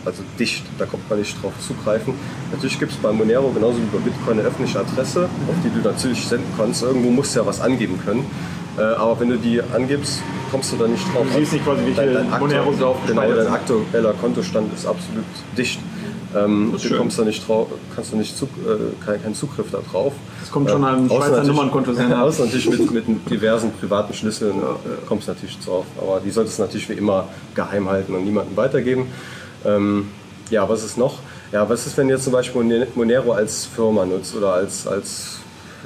also 0.04 0.22
dicht, 0.38 0.64
da 0.78 0.87
kommt 0.87 1.08
man 1.11 1.18
nicht 1.18 1.42
drauf 1.42 1.52
zugreifen. 1.61 2.14
Natürlich 2.52 2.78
gibt 2.78 2.92
es 2.92 2.98
bei 2.98 3.12
Monero 3.12 3.50
genauso 3.50 3.78
wie 3.78 3.96
bei 3.96 3.98
Bitcoin 3.98 4.38
eine 4.38 4.48
öffentliche 4.48 4.80
Adresse, 4.80 5.24
auf 5.24 5.54
die 5.62 5.70
du 5.70 5.87
natürlich 5.87 6.26
senden 6.26 6.50
kannst. 6.56 6.82
Irgendwo 6.82 7.11
musst 7.11 7.34
du 7.34 7.40
ja 7.40 7.46
was 7.46 7.61
angeben 7.61 8.00
können. 8.04 8.24
Äh, 8.78 8.82
aber 8.82 9.20
wenn 9.20 9.28
du 9.28 9.37
die 9.37 9.61
angibst, 9.61 10.22
kommst 10.50 10.72
du 10.72 10.76
da 10.76 10.86
nicht 10.88 11.02
drauf. 11.14 11.26
Du 11.32 11.38
siehst 11.38 11.52
nicht 11.52 11.64
quasi, 11.64 11.82
wie 11.86 11.92
viel 11.92 12.16
aktu- 12.16 12.38
Moneros 12.38 12.78
drauf 12.78 12.96
Genau, 13.06 13.22
dein 13.22 13.46
aktueller 13.48 14.12
Kontostand 14.14 14.72
ist 14.74 14.86
absolut 14.86 15.24
dicht. 15.56 15.78
Ähm, 16.36 16.70
du 16.72 16.78
schön. 16.78 16.96
kommst 16.98 17.18
da 17.18 17.24
nicht 17.24 17.46
drauf, 17.48 17.66
kannst 17.94 18.12
du 18.12 18.16
nicht 18.16 18.36
Zug, 18.36 18.48
äh, 18.64 19.04
keinen 19.04 19.20
keinen 19.22 19.34
Zugriff 19.34 19.66
da 19.72 19.78
drauf. 19.90 20.12
Das 20.40 20.50
kommt 20.52 20.70
schon 20.70 20.84
an 20.84 21.10
außer 21.10 21.26
Schweizer 21.26 21.42
Nummernkonto 21.44 21.92
sein. 21.92 22.08
ja. 22.10 22.22
Außer 22.24 22.44
natürlich 22.44 22.70
mit, 22.70 23.08
mit 23.08 23.28
diversen 23.30 23.72
privaten 23.72 24.14
Schlüsseln 24.14 24.58
äh, 24.58 24.62
kommst 25.08 25.26
du 25.26 25.32
natürlich 25.32 25.58
drauf. 25.58 25.86
Aber 26.00 26.20
die 26.24 26.30
solltest 26.30 26.58
du 26.58 26.62
natürlich 26.62 26.88
wie 26.88 26.92
immer 26.94 27.28
geheim 27.56 27.88
halten 27.88 28.14
und 28.14 28.24
niemandem 28.24 28.56
weitergeben. 28.56 29.06
Ähm, 29.64 30.06
ja, 30.50 30.68
was 30.68 30.84
ist 30.84 30.96
noch? 30.98 31.18
Ja, 31.50 31.68
was 31.68 31.86
ist, 31.88 31.96
wenn 31.96 32.08
jetzt 32.08 32.22
zum 32.22 32.32
Beispiel 32.32 32.62
Mon- 32.62 32.86
Monero 32.94 33.32
als 33.32 33.64
Firma 33.66 34.06
nutzt 34.06 34.36
oder 34.36 34.52
als, 34.54 34.86
als 34.86 35.39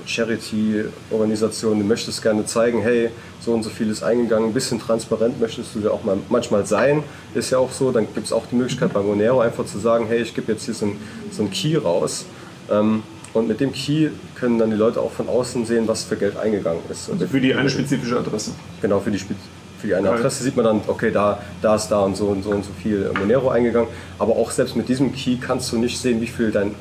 Charity-Organisation, 0.06 1.78
du 1.78 1.84
möchtest 1.84 2.22
gerne 2.22 2.44
zeigen, 2.44 2.82
hey, 2.82 3.10
so 3.40 3.52
und 3.52 3.62
so 3.62 3.70
viel 3.70 3.90
ist 3.90 4.02
eingegangen, 4.02 4.50
ein 4.50 4.54
bisschen 4.54 4.78
transparent 4.78 5.40
möchtest 5.40 5.74
du 5.74 5.80
ja 5.80 5.90
auch 5.90 6.04
mal, 6.04 6.16
manchmal 6.28 6.66
sein, 6.66 7.02
ist 7.34 7.50
ja 7.50 7.58
auch 7.58 7.72
so, 7.72 7.90
dann 7.90 8.06
gibt 8.14 8.26
es 8.26 8.32
auch 8.32 8.46
die 8.46 8.56
Möglichkeit 8.56 8.92
bei 8.92 9.00
Monero 9.00 9.40
einfach 9.40 9.66
zu 9.66 9.78
sagen, 9.78 10.06
hey, 10.08 10.22
ich 10.22 10.34
gebe 10.34 10.52
jetzt 10.52 10.64
hier 10.64 10.74
so 10.74 10.86
einen 10.86 10.98
so 11.30 11.44
Key 11.46 11.76
raus 11.76 12.24
ähm, 12.70 13.02
und 13.32 13.48
mit 13.48 13.60
dem 13.60 13.72
Key 13.72 14.10
können 14.34 14.58
dann 14.58 14.70
die 14.70 14.76
Leute 14.76 15.00
auch 15.00 15.10
von 15.10 15.28
außen 15.28 15.66
sehen, 15.66 15.88
was 15.88 16.04
für 16.04 16.16
Geld 16.16 16.36
eingegangen 16.36 16.82
ist. 16.90 17.08
Und 17.08 17.22
Für 17.22 17.40
die 17.40 17.54
eine 17.54 17.68
spezifische 17.68 18.18
Adresse. 18.18 18.52
Genau, 18.80 19.00
für 19.00 19.10
die, 19.10 19.18
für 19.18 19.86
die 19.86 19.94
eine. 19.94 20.10
Adresse 20.10 20.44
sieht 20.44 20.56
man 20.56 20.64
dann, 20.64 20.80
okay, 20.86 21.10
da, 21.10 21.42
da 21.60 21.74
ist 21.74 21.88
da 21.88 22.00
und 22.00 22.16
so 22.16 22.26
und 22.26 22.44
so 22.44 22.50
und 22.50 22.64
so 22.64 22.70
viel 22.80 23.10
Monero 23.18 23.48
eingegangen. 23.48 23.88
Aber 24.18 24.36
auch 24.36 24.50
selbst 24.50 24.76
mit 24.76 24.88
diesem 24.88 25.12
Key 25.12 25.36
kannst 25.36 25.72
du 25.72 25.78
nicht 25.78 25.98
sehen, 25.98 26.20
wie 26.20 26.26
viel 26.26 26.52
dein 26.52 26.74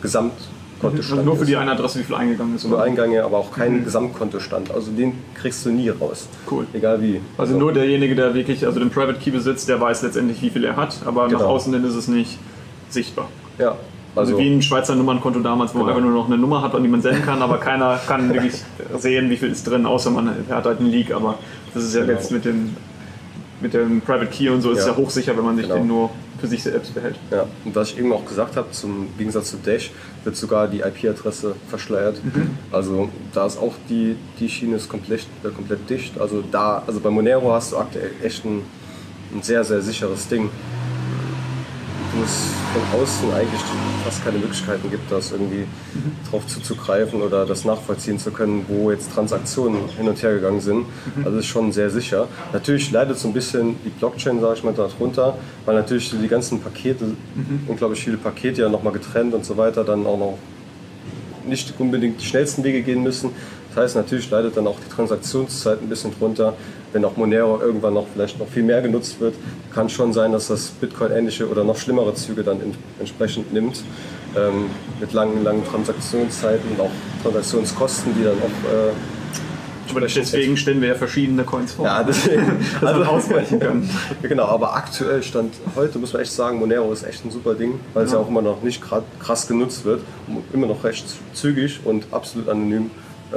Gesamtkontostand 0.92 1.20
Also 1.20 1.30
nur 1.30 1.38
für 1.38 1.46
die 1.46 1.56
eine 1.58 1.72
Adresse, 1.72 2.00
wie 2.00 2.04
viel 2.04 2.16
eingegangen 2.16 2.56
ist. 2.56 2.64
Nur 2.66 2.76
Oder? 2.78 2.84
Eingänge, 2.84 3.24
aber 3.24 3.38
auch 3.38 3.52
keinen 3.52 3.84
Gesamtkontostand. 3.84 4.72
Also 4.72 4.92
den 4.92 5.14
kriegst 5.36 5.66
du 5.66 5.70
nie 5.72 5.90
raus. 5.90 6.28
Cool. 6.50 6.68
Egal 6.74 7.02
wie. 7.02 7.22
Also 7.38 7.58
nur 7.58 7.74
derjenige, 7.74 8.16
der 8.16 8.34
wirklich 8.34 8.66
also 8.66 8.80
den 8.80 8.90
Private 8.90 9.20
Key 9.20 9.32
besitzt, 9.32 9.68
der 9.70 9.80
weiß 9.82 10.02
letztendlich, 10.04 10.42
wie 10.42 10.50
viel 10.50 10.64
er 10.64 10.76
hat, 10.76 10.96
aber 11.06 11.24
nach 11.24 11.40
Genau. 11.40 11.46
außen 11.50 11.74
hin 11.74 11.84
ist 11.84 11.96
es 11.96 12.08
nicht 12.08 12.38
sichtbar. 12.90 13.28
Ja, 13.58 13.76
Also, 14.16 14.34
also, 14.34 14.38
wie 14.44 14.54
ein 14.56 14.62
Schweizer 14.62 14.96
Nummernkonto 14.96 15.40
damals, 15.40 15.74
wo 15.74 15.80
man 15.80 15.88
Genau. 15.88 15.98
einfach 15.98 16.10
nur 16.10 16.20
noch 16.20 16.28
eine 16.28 16.38
Nummer 16.38 16.62
hat, 16.62 16.76
an 16.76 16.84
die 16.84 16.90
man 16.90 17.02
senden 17.02 17.24
kann, 17.24 17.42
aber 17.42 17.58
keiner 17.58 18.00
kann 18.08 18.30
wirklich 18.34 18.54
sehen, 19.00 19.30
wie 19.30 19.38
viel 19.38 19.50
ist 19.52 19.68
drin, 19.68 19.86
außer 19.88 20.12
man 20.12 20.30
hat 20.50 20.66
halt 20.66 20.80
einen 20.80 20.90
Leak. 20.92 21.12
Aber 21.14 21.36
das 21.74 21.84
ist 21.84 21.96
ja 21.96 22.02
Genau. 22.02 22.14
jetzt 22.14 22.32
mit 22.32 22.46
dem, 22.46 22.76
mit 23.62 23.74
dem 23.74 24.02
Private 24.02 24.28
Key 24.28 24.50
und 24.50 24.62
so 24.62 24.72
ist 24.72 24.86
Ja. 24.86 24.92
ja 24.92 24.98
hochsicher, 24.98 25.36
wenn 25.38 25.46
man 25.46 25.56
sich 25.56 25.66
Genau. 25.66 25.78
den 25.78 25.88
nur 25.88 26.10
für 26.44 26.50
sich 26.50 26.62
selbst 26.62 26.94
behält. 26.94 27.16
ja. 27.32 27.46
Und 27.64 27.74
was 27.74 27.92
ich 27.92 28.00
eben 28.00 28.12
auch 28.12 28.26
gesagt 28.26 28.58
habe, 28.58 28.70
zum 28.72 29.08
Gegensatz 29.18 29.52
zu 29.52 29.56
Dash 29.56 29.92
wird 30.26 30.36
sogar 30.36 30.68
die 30.68 30.82
IP-Adresse 30.82 31.56
verschleiert. 31.70 32.18
Also 32.70 33.08
da 33.34 33.46
ist 33.46 33.58
auch 33.58 33.76
die, 33.88 34.18
die 34.42 34.50
Schiene 34.50 34.76
ist 34.76 34.90
komplett, 34.90 35.22
äh, 35.46 35.50
komplett 35.56 35.90
dicht. 35.90 36.20
Also 36.20 36.44
da, 36.52 36.84
also 36.86 37.00
bei 37.00 37.10
Monero 37.10 37.54
hast 37.54 37.72
du 37.72 37.78
aktuell 37.78 38.12
echt 38.22 38.44
ein, 38.44 38.64
ein 39.34 39.42
sehr, 39.42 39.64
sehr 39.64 39.82
sicheres 39.82 40.28
Ding. 40.28 40.50
Wo 42.14 42.24
es 42.24 42.50
von 42.74 43.02
außen 43.02 43.34
eigentlich 43.34 43.62
fast 44.04 44.24
keine 44.24 44.38
Möglichkeiten 44.38 44.90
gibt, 44.90 45.12
das 45.12 45.32
irgendwie 45.32 45.66
drauf 46.30 46.46
zuzugreifen 46.48 47.22
oder 47.22 47.46
das 47.46 47.66
nachvollziehen 47.66 48.20
zu 48.20 48.32
können, 48.32 48.66
wo 48.68 48.92
jetzt 48.92 49.12
Transaktionen 49.14 49.90
hin 49.98 50.08
und 50.08 50.22
her 50.22 50.34
gegangen 50.34 50.62
sind. 50.62 50.86
Also 51.24 51.38
ist 51.38 51.46
schon 51.46 51.72
sehr 51.72 51.90
sicher. 51.90 52.28
Natürlich 52.52 52.92
leidet 52.92 53.18
so 53.18 53.28
ein 53.28 53.34
bisschen 53.34 53.76
die 53.86 53.90
Blockchain, 53.90 54.40
sage 54.42 54.56
ich 54.58 54.64
mal, 54.64 54.74
darunter, 54.74 55.38
weil 55.66 55.76
natürlich 55.76 56.12
die 56.12 56.28
ganzen 56.28 56.60
Pakete, 56.60 57.06
unglaublich 57.68 58.04
viele 58.04 58.18
Pakete 58.18 58.62
ja 58.62 58.70
nochmal 58.70 58.94
getrennt 58.94 59.34
und 59.34 59.46
so 59.46 59.58
weiter, 59.58 59.84
dann 59.84 60.06
auch 60.06 60.18
noch 60.18 60.38
nicht 61.48 61.74
unbedingt 61.78 62.22
die 62.22 62.26
schnellsten 62.26 62.64
Wege 62.64 62.82
gehen 62.82 63.04
müssen. 63.04 63.32
Das 63.70 63.84
heißt, 63.84 63.96
natürlich 63.96 64.30
leidet 64.30 64.56
dann 64.56 64.68
auch 64.68 64.78
die 64.80 64.94
Transaktionszeit 64.94 65.82
ein 65.82 65.90
bisschen 65.90 66.12
drunter. 66.18 66.54
Wenn 66.94 67.04
auch 67.06 67.18
Monero 67.18 67.60
irgendwann 67.60 67.96
noch 67.96 68.06
vielleicht 68.14 68.40
noch 68.40 68.48
viel 68.48 68.64
mehr 68.64 68.82
genutzt 68.82 69.20
wird, 69.20 69.34
kann 69.74 69.90
schon 69.90 70.14
sein, 70.14 70.32
dass 70.32 70.48
das 70.48 70.68
Bitcoin 70.68 71.12
ähnliche 71.12 71.50
oder 71.50 71.64
noch 71.64 71.76
schlimmere 71.76 72.14
Züge 72.14 72.44
dann 72.44 72.62
in, 72.62 72.76
entsprechend 73.00 73.52
nimmt. 73.52 73.84
Ähm, 74.36 74.70
mit 75.00 75.14
langen, 75.14 75.44
langen 75.44 75.64
Transaktionszeiten 75.66 76.72
und 76.72 76.80
auch 76.80 76.92
Transaktionskosten, 77.22 78.14
die 78.16 78.24
dann 78.24 78.34
auch 78.38 78.90
äh, 78.90 79.92
Aber 79.92 80.02
deswegen 80.02 80.58
stellen 80.58 80.82
wir 80.82 80.90
ja 80.90 80.96
verschiedene 80.96 81.44
Coins 81.44 81.74
vor. 81.74 81.86
Ja, 81.86 82.04
deswegen. 82.08 82.66
also 82.82 83.04
ausweichen 83.04 83.60
können. 83.60 83.90
genau, 84.22 84.46
aber 84.46 84.76
aktuell 84.76 85.22
stand 85.22 85.54
heute, 85.76 86.00
muss 86.00 86.14
man 86.14 86.24
echt 86.24 86.32
sagen, 86.32 86.60
Monero 86.60 86.92
ist 86.92 87.04
echt 87.04 87.26
ein 87.26 87.32
super 87.32 87.54
Ding, 87.54 87.80
weil 87.94 88.06
es 88.06 88.12
ja, 88.12 88.18
ja 88.18 88.24
auch 88.24 88.30
immer 88.30 88.42
noch 88.42 88.64
nicht 88.64 88.82
krass 89.20 89.48
genutzt 89.48 89.86
wird. 89.86 90.02
Immer 90.52 90.68
noch 90.68 90.84
recht 90.84 91.06
zügig 91.34 91.80
und 91.86 92.06
absolut 92.12 92.50
anonym 92.50 92.90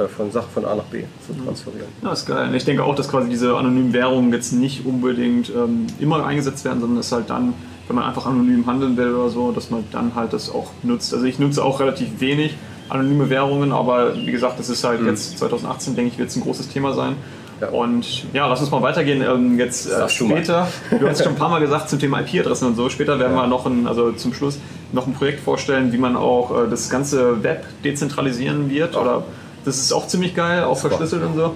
von 0.07 0.31
Sache 0.31 0.47
von 0.53 0.65
A 0.65 0.75
nach 0.75 0.83
B 0.85 1.03
zu 1.25 1.33
mhm. 1.33 1.45
transferieren. 1.45 1.87
Ja, 2.03 2.11
ist 2.11 2.25
geil. 2.25 2.53
Ich 2.55 2.65
denke 2.65 2.83
auch, 2.83 2.95
dass 2.95 3.09
quasi 3.09 3.29
diese 3.29 3.55
anonymen 3.55 3.93
Währungen 3.93 4.31
jetzt 4.33 4.53
nicht 4.53 4.85
unbedingt 4.85 5.49
ähm, 5.49 5.87
immer 5.99 6.25
eingesetzt 6.25 6.65
werden, 6.65 6.81
sondern 6.81 6.99
es 6.99 7.11
halt 7.11 7.29
dann, 7.29 7.53
wenn 7.87 7.95
man 7.95 8.05
einfach 8.05 8.25
anonym 8.25 8.65
handeln 8.65 8.97
will 8.97 9.13
oder 9.13 9.29
so, 9.29 9.51
dass 9.51 9.69
man 9.69 9.83
dann 9.91 10.15
halt 10.15 10.33
das 10.33 10.49
auch 10.49 10.71
nutzt. 10.83 11.13
Also 11.13 11.25
ich 11.25 11.39
nutze 11.39 11.63
auch 11.63 11.79
relativ 11.79 12.19
wenig 12.19 12.55
anonyme 12.89 13.29
Währungen, 13.29 13.71
aber 13.71 14.15
wie 14.15 14.31
gesagt, 14.31 14.59
das 14.59 14.69
ist 14.69 14.83
halt 14.83 15.01
mhm. 15.01 15.07
jetzt 15.07 15.37
2018, 15.39 15.95
denke 15.95 16.11
ich, 16.11 16.17
wird 16.17 16.29
es 16.29 16.35
ein 16.35 16.41
großes 16.41 16.69
Thema 16.69 16.93
sein. 16.93 17.15
Ja. 17.59 17.69
Und 17.69 18.25
ja, 18.33 18.47
lass 18.47 18.61
uns 18.61 18.69
mal 18.69 18.81
weitergehen. 18.81 19.21
Ähm, 19.21 19.57
jetzt 19.57 19.89
äh, 19.89 20.07
später, 20.09 20.67
du 20.91 21.07
hast 21.07 21.23
schon 21.23 21.33
ein 21.33 21.37
paar 21.37 21.49
Mal 21.49 21.59
gesagt 21.59 21.89
zum 21.89 21.99
Thema 21.99 22.21
IP-Adressen 22.21 22.67
und 22.67 22.75
so. 22.75 22.89
Später 22.89 23.19
werden 23.19 23.35
ja. 23.35 23.43
wir 23.43 23.47
noch 23.47 23.65
ein, 23.65 23.87
also 23.87 24.11
zum 24.11 24.33
Schluss 24.33 24.59
noch 24.91 25.07
ein 25.07 25.13
Projekt 25.13 25.39
vorstellen, 25.39 25.91
wie 25.91 25.97
man 25.97 26.15
auch 26.15 26.65
äh, 26.65 26.69
das 26.69 26.89
ganze 26.89 27.43
Web 27.43 27.65
dezentralisieren 27.83 28.69
wird 28.69 28.93
ja. 28.93 29.01
oder 29.01 29.23
das 29.67 29.77
ist 29.77 29.91
auch 29.91 30.07
ziemlich 30.07 30.33
geil, 30.33 30.63
auch 30.63 30.77
verschlüsselt 30.77 31.23
und 31.23 31.35
so. 31.35 31.53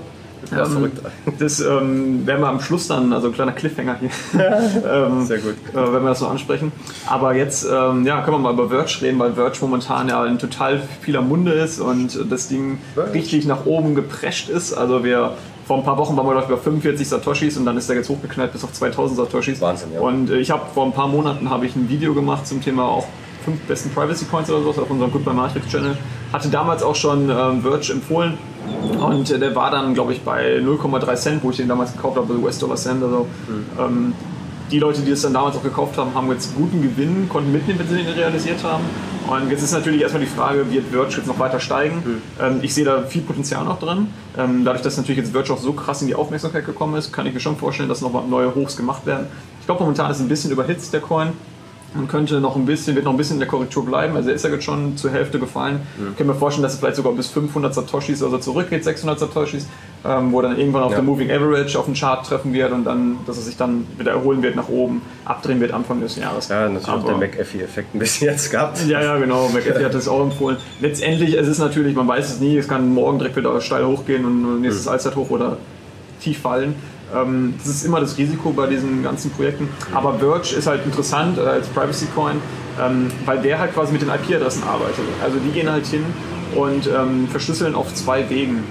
Ja, 0.51 0.65
ähm. 0.65 0.91
Das 1.39 1.59
ähm, 1.59 2.25
werden 2.25 2.41
wir 2.41 2.47
am 2.47 2.59
Schluss 2.59 2.87
dann, 2.87 3.13
also 3.13 3.27
ein 3.27 3.33
kleiner 3.33 3.51
Cliffhanger 3.51 3.97
hier. 3.99 4.09
ähm, 4.91 5.25
Sehr 5.25 5.37
gut. 5.37 5.53
Äh, 5.71 5.75
wenn 5.75 6.01
wir 6.01 6.09
das 6.09 6.19
so 6.19 6.27
ansprechen. 6.27 6.71
Aber 7.07 7.35
jetzt 7.35 7.65
ähm, 7.71 8.05
ja, 8.05 8.21
können 8.21 8.37
wir 8.37 8.39
mal 8.39 8.53
über 8.53 8.69
Verge 8.69 8.97
reden, 9.01 9.19
weil 9.19 9.33
Verge 9.33 9.59
momentan 9.61 10.09
ja 10.09 10.25
in 10.25 10.39
total 10.39 10.81
vieler 11.01 11.21
Munde 11.21 11.53
ist 11.53 11.79
und 11.79 12.19
das 12.29 12.47
Ding 12.47 12.79
Verge. 12.95 13.13
richtig 13.13 13.45
nach 13.45 13.65
oben 13.65 13.95
geprescht 13.95 14.49
ist. 14.49 14.73
Also 14.73 15.03
wir 15.03 15.33
vor 15.67 15.77
ein 15.77 15.83
paar 15.83 15.97
Wochen 15.97 16.17
waren 16.17 16.27
wir 16.27 16.37
ich 16.41 16.47
bei 16.47 16.57
45 16.57 17.07
Satoshis 17.07 17.55
und 17.55 17.65
dann 17.65 17.77
ist 17.77 17.87
der 17.87 17.95
jetzt 17.95 18.09
hochgeknallt 18.09 18.51
bis 18.51 18.63
auf 18.63 18.73
2000 18.73 19.17
Satoshis. 19.19 19.61
Wahnsinn, 19.61 19.89
ja. 19.93 20.01
Und 20.01 20.31
äh, 20.31 20.37
ich 20.37 20.51
habe 20.51 20.63
vor 20.73 20.85
ein 20.85 20.91
paar 20.91 21.07
Monaten 21.07 21.49
habe 21.49 21.65
ich 21.65 21.75
ein 21.75 21.87
Video 21.87 22.13
gemacht 22.13 22.47
zum 22.47 22.61
Thema 22.61 22.85
auch 22.85 23.05
fünf 23.43 23.59
besten 23.61 23.89
Privacy 23.91 24.25
Points 24.25 24.49
oder 24.49 24.61
sowas 24.61 24.79
auf 24.79 24.89
unserem 24.89 25.11
Goodbye 25.11 25.33
Matrix 25.33 25.67
Channel. 25.67 25.97
Hatte 26.31 26.49
damals 26.49 26.83
auch 26.83 26.95
schon 26.95 27.29
ähm, 27.29 27.61
Verge 27.61 27.91
empfohlen 27.93 28.37
und 28.99 29.31
äh, 29.31 29.39
der 29.39 29.55
war 29.55 29.71
dann, 29.71 29.93
glaube 29.93 30.13
ich, 30.13 30.21
bei 30.21 30.57
0,3 30.57 31.15
Cent, 31.15 31.43
wo 31.43 31.49
ich 31.49 31.57
den 31.57 31.67
damals 31.67 31.93
gekauft 31.93 32.17
habe, 32.17 32.31
also 32.31 32.43
US-Dollar 32.43 32.75
Cent. 32.75 33.03
Also, 33.03 33.27
mhm. 33.47 33.79
ähm, 33.79 34.13
die 34.71 34.79
Leute, 34.79 35.01
die 35.01 35.11
es 35.11 35.21
dann 35.21 35.33
damals 35.33 35.57
auch 35.57 35.63
gekauft 35.63 35.97
haben, 35.97 36.13
haben 36.15 36.31
jetzt 36.31 36.55
guten 36.55 36.81
Gewinn, 36.81 37.27
konnten 37.27 37.51
mitnehmen, 37.51 37.79
wenn 37.79 37.89
sie 37.89 38.03
den 38.03 38.13
realisiert 38.13 38.63
haben. 38.63 38.85
Und 39.27 39.51
jetzt 39.51 39.63
ist 39.63 39.73
natürlich 39.73 40.01
erstmal 40.01 40.23
die 40.23 40.29
Frage, 40.29 40.71
wird 40.71 40.85
Verge 40.87 41.17
jetzt 41.17 41.27
noch 41.27 41.39
weiter 41.39 41.59
steigen? 41.59 41.97
Mhm. 41.97 42.21
Ähm, 42.41 42.59
ich 42.61 42.73
sehe 42.73 42.85
da 42.85 43.03
viel 43.03 43.21
Potenzial 43.21 43.65
noch 43.65 43.79
drin. 43.79 44.07
Ähm, 44.37 44.63
dadurch, 44.63 44.81
dass 44.81 44.97
natürlich 44.97 45.17
jetzt 45.17 45.31
Verge 45.33 45.53
auch 45.53 45.57
so 45.57 45.73
krass 45.73 46.01
in 46.01 46.07
die 46.07 46.15
Aufmerksamkeit 46.15 46.65
gekommen 46.65 46.95
ist, 46.95 47.11
kann 47.11 47.25
ich 47.25 47.33
mir 47.33 47.39
schon 47.39 47.57
vorstellen, 47.57 47.89
dass 47.89 48.01
noch 48.01 48.27
neue 48.27 48.55
Hochs 48.55 48.77
gemacht 48.77 49.05
werden. 49.05 49.27
Ich 49.59 49.65
glaube, 49.65 49.81
momentan 49.81 50.09
ist 50.09 50.21
ein 50.21 50.29
bisschen 50.29 50.51
überhitzt 50.51 50.93
der 50.93 51.01
Coin. 51.01 51.33
Man 51.93 52.07
könnte 52.07 52.39
noch 52.39 52.55
ein 52.55 52.65
bisschen, 52.65 52.95
wird 52.95 53.05
noch 53.05 53.11
ein 53.11 53.17
bisschen 53.17 53.35
in 53.35 53.39
der 53.39 53.49
Korrektur 53.49 53.85
bleiben. 53.85 54.15
Also 54.15 54.29
er 54.29 54.35
ist 54.35 54.45
ja 54.45 54.49
jetzt 54.49 54.63
schon 54.63 54.95
zur 54.95 55.11
Hälfte 55.11 55.39
gefallen. 55.39 55.81
Mhm. 55.97 56.11
Ich 56.11 56.17
kann 56.17 56.27
mir 56.27 56.35
vorstellen, 56.35 56.63
dass 56.63 56.73
es 56.73 56.79
vielleicht 56.79 56.95
sogar 56.95 57.11
bis 57.13 57.27
500 57.27 57.73
Satoshis 57.73 58.23
also 58.23 58.37
zurückgeht, 58.37 58.83
600 58.83 59.19
Satoshis, 59.19 59.67
ähm, 60.05 60.31
wo 60.31 60.41
dann 60.41 60.57
irgendwann 60.57 60.83
auf 60.83 60.91
ja. 60.91 60.97
der 60.97 61.03
Moving 61.03 61.29
Average 61.29 61.77
auf 61.77 61.85
den 61.85 61.93
Chart 61.93 62.25
treffen 62.25 62.53
wird 62.53 62.71
und 62.71 62.85
dann, 62.85 63.17
dass 63.27 63.37
er 63.37 63.43
sich 63.43 63.57
dann 63.57 63.85
wieder 63.97 64.11
erholen 64.11 64.41
wird 64.41 64.55
nach 64.55 64.69
oben, 64.69 65.01
abdrehen 65.25 65.59
wird 65.59 65.73
Anfang 65.73 65.99
des 65.99 66.15
Jahres. 66.15 66.47
Ja, 66.47 66.69
natürlich 66.69 66.87
Aber, 66.87 67.07
der 67.09 67.17
McAfee-Effekt 67.17 67.93
ein 67.93 67.99
bisschen 67.99 68.27
jetzt 68.27 68.49
gehabt. 68.49 68.85
Ja, 68.87 69.01
ja, 69.01 69.17
genau. 69.17 69.49
McAfee 69.49 69.83
hat 69.83 69.93
es 69.93 70.07
auch 70.07 70.21
empfohlen. 70.21 70.57
Letztendlich, 70.79 71.37
es 71.37 71.47
ist 71.47 71.59
natürlich, 71.59 71.95
man 71.95 72.07
weiß 72.07 72.33
es 72.33 72.39
nie, 72.39 72.57
es 72.57 72.69
kann 72.69 72.93
morgen 72.93 73.19
direkt 73.19 73.35
wieder 73.35 73.59
steil 73.59 73.85
hochgehen 73.85 74.23
und 74.23 74.61
nächstes 74.61 74.85
mhm. 74.85 74.91
Allzeithoch 74.93 75.29
oder 75.29 75.57
tief 76.21 76.39
fallen. 76.39 76.75
Ähm, 77.15 77.53
das 77.57 77.67
ist 77.67 77.85
immer 77.85 77.99
das 77.99 78.17
Risiko 78.17 78.51
bei 78.51 78.67
diesen 78.67 79.03
ganzen 79.03 79.31
Projekten. 79.31 79.69
Aber 79.93 80.19
Verge 80.19 80.55
ist 80.55 80.67
halt 80.67 80.85
interessant 80.85 81.37
äh, 81.37 81.41
als 81.41 81.67
Privacy 81.67 82.07
Coin, 82.15 82.41
ähm, 82.79 83.11
weil 83.25 83.41
der 83.41 83.59
halt 83.59 83.73
quasi 83.73 83.93
mit 83.93 84.01
den 84.01 84.09
IP-Adressen 84.09 84.63
arbeitet. 84.63 85.05
Also 85.23 85.37
die 85.39 85.51
gehen 85.51 85.69
halt 85.69 85.85
hin 85.85 86.05
und 86.55 86.87
ähm, 86.87 87.27
verschlüsseln 87.29 87.75
auf 87.75 87.93
zwei 87.93 88.29
Wegen. 88.29 88.63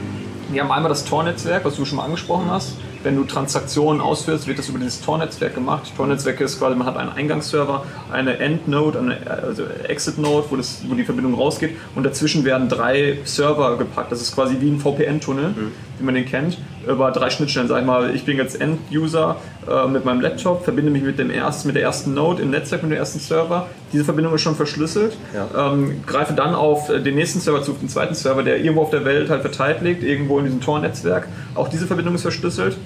Die 0.52 0.60
haben 0.60 0.70
einmal 0.70 0.88
das 0.88 1.04
Tor-Netzwerk, 1.04 1.64
was 1.64 1.76
du 1.76 1.84
schon 1.84 1.96
mal 1.96 2.04
angesprochen 2.04 2.50
hast 2.50 2.72
wenn 3.02 3.16
du 3.16 3.24
Transaktionen 3.24 4.00
ausführst, 4.00 4.46
wird 4.46 4.58
das 4.58 4.68
über 4.68 4.78
dieses 4.78 5.00
Tor-Netzwerk 5.00 5.54
gemacht. 5.54 5.92
Tor-Netzwerk 5.96 6.40
ist 6.40 6.58
quasi, 6.58 6.76
man 6.76 6.86
hat 6.86 6.96
einen 6.96 7.10
Eingangsserver, 7.10 7.84
eine 8.12 8.38
End-Node, 8.38 8.98
eine 8.98 9.18
also 9.26 9.64
Exit-Node, 9.88 10.46
wo, 10.50 10.56
wo 10.56 10.94
die 10.94 11.04
Verbindung 11.04 11.34
rausgeht 11.34 11.76
und 11.94 12.02
dazwischen 12.04 12.44
werden 12.44 12.68
drei 12.68 13.18
Server 13.24 13.78
gepackt. 13.78 14.12
Das 14.12 14.20
ist 14.20 14.34
quasi 14.34 14.56
wie 14.60 14.70
ein 14.70 14.78
VPN-Tunnel, 14.78 15.48
mhm. 15.48 15.72
wie 15.98 16.04
man 16.04 16.14
den 16.14 16.26
kennt, 16.26 16.58
über 16.86 17.10
drei 17.10 17.30
Schnittstellen. 17.30 17.68
Sag 17.68 17.80
ich 17.80 17.86
mal, 17.86 18.14
ich 18.14 18.24
bin 18.24 18.36
jetzt 18.36 18.60
End-User 18.60 19.36
äh, 19.68 19.86
mit 19.88 20.04
meinem 20.04 20.20
Laptop, 20.20 20.64
verbinde 20.64 20.90
mich 20.90 21.02
mit, 21.02 21.18
dem 21.18 21.30
ersten, 21.30 21.68
mit 21.68 21.76
der 21.76 21.82
ersten 21.82 22.14
Node 22.14 22.42
im 22.42 22.50
Netzwerk, 22.50 22.82
mit 22.82 22.92
dem 22.92 22.98
ersten 22.98 23.18
Server. 23.18 23.66
Diese 23.92 24.04
Verbindung 24.04 24.34
ist 24.34 24.42
schon 24.42 24.56
verschlüsselt. 24.56 25.16
Ja. 25.34 25.72
Ähm, 25.72 26.02
greife 26.06 26.32
dann 26.32 26.54
auf 26.54 26.88
den 26.88 27.14
nächsten 27.14 27.40
Server 27.40 27.62
zu, 27.62 27.72
auf 27.72 27.78
den 27.80 27.88
zweiten 27.88 28.14
Server, 28.14 28.42
der 28.42 28.58
irgendwo 28.58 28.82
auf 28.82 28.90
der 28.90 29.04
Welt 29.04 29.30
halt 29.30 29.42
verteilt 29.42 29.82
liegt, 29.82 30.02
irgendwo 30.02 30.38
in 30.38 30.44
diesem 30.44 30.60
Tor-Netzwerk. 30.60 31.28
Auch 31.54 31.68
diese 31.68 31.86
Verbindung 31.86 32.14
ist 32.14 32.22
verschlüsselt. 32.22 32.76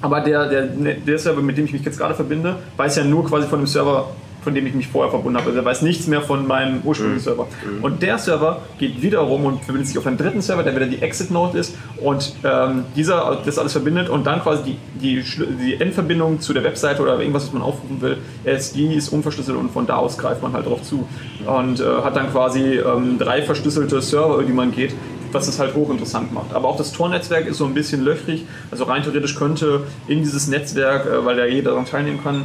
Aber 0.00 0.20
der, 0.20 0.48
der, 0.48 0.66
der 0.66 1.18
Server, 1.18 1.40
mit 1.42 1.56
dem 1.56 1.64
ich 1.64 1.72
mich 1.72 1.84
jetzt 1.84 1.98
gerade 1.98 2.14
verbinde, 2.14 2.56
weiß 2.76 2.96
ja 2.96 3.04
nur 3.04 3.24
quasi 3.24 3.46
von 3.46 3.60
dem 3.60 3.68
Server, 3.68 4.08
von 4.42 4.54
dem 4.54 4.66
ich 4.66 4.74
mich 4.74 4.88
vorher 4.88 5.10
verbunden 5.10 5.38
habe. 5.38 5.48
Also 5.48 5.58
er 5.58 5.64
weiß 5.64 5.82
nichts 5.82 6.06
mehr 6.06 6.20
von 6.20 6.46
meinem 6.46 6.80
ursprünglichen 6.82 7.20
mhm. 7.20 7.24
Server. 7.24 7.46
Mhm. 7.46 7.84
Und 7.84 8.02
der 8.02 8.18
Server 8.18 8.62
geht 8.78 9.02
wiederum 9.02 9.44
und 9.44 9.64
verbindet 9.64 9.88
sich 9.88 9.98
auf 9.98 10.06
einen 10.06 10.16
dritten 10.16 10.42
Server, 10.42 10.62
der 10.62 10.74
wieder 10.74 10.86
die 10.86 11.00
Exit-Node 11.00 11.58
ist 11.58 11.76
und 12.00 12.34
ähm, 12.44 12.84
dieser 12.96 13.38
das 13.44 13.58
alles 13.58 13.72
verbindet 13.72 14.08
und 14.08 14.26
dann 14.26 14.42
quasi 14.42 14.76
die, 15.00 15.22
die, 15.22 15.24
die 15.64 15.80
Endverbindung 15.80 16.40
zu 16.40 16.52
der 16.52 16.64
Webseite 16.64 17.02
oder 17.02 17.18
irgendwas, 17.18 17.46
was 17.46 17.52
man 17.52 17.62
aufrufen 17.62 18.00
will, 18.00 18.18
ist, 18.44 18.74
die 18.74 18.94
ist 18.94 19.08
unverschlüsselt 19.08 19.56
und 19.56 19.70
von 19.70 19.86
da 19.86 19.96
aus 19.96 20.18
greift 20.18 20.42
man 20.42 20.52
halt 20.52 20.66
drauf 20.66 20.82
zu. 20.82 21.06
Und 21.46 21.80
äh, 21.80 21.84
hat 22.02 22.16
dann 22.16 22.30
quasi 22.30 22.78
ähm, 22.78 23.18
drei 23.18 23.42
verschlüsselte 23.42 24.00
Server, 24.00 24.34
über 24.34 24.44
die 24.44 24.52
man 24.52 24.72
geht, 24.72 24.94
was 25.32 25.48
es 25.48 25.58
halt 25.58 25.74
hochinteressant 25.74 26.32
macht. 26.32 26.52
Aber 26.54 26.68
auch 26.68 26.76
das 26.76 26.92
Tor-Netzwerk 26.92 27.46
ist 27.46 27.58
so 27.58 27.64
ein 27.64 27.74
bisschen 27.74 28.04
löchrig. 28.04 28.44
Also 28.70 28.84
rein 28.84 29.02
theoretisch 29.02 29.36
könnte 29.36 29.84
in 30.06 30.20
dieses 30.20 30.48
Netzwerk, 30.48 31.06
äh, 31.06 31.24
weil 31.24 31.38
ja 31.38 31.46
jeder 31.46 31.70
daran 31.70 31.86
teilnehmen 31.86 32.22
kann, 32.22 32.44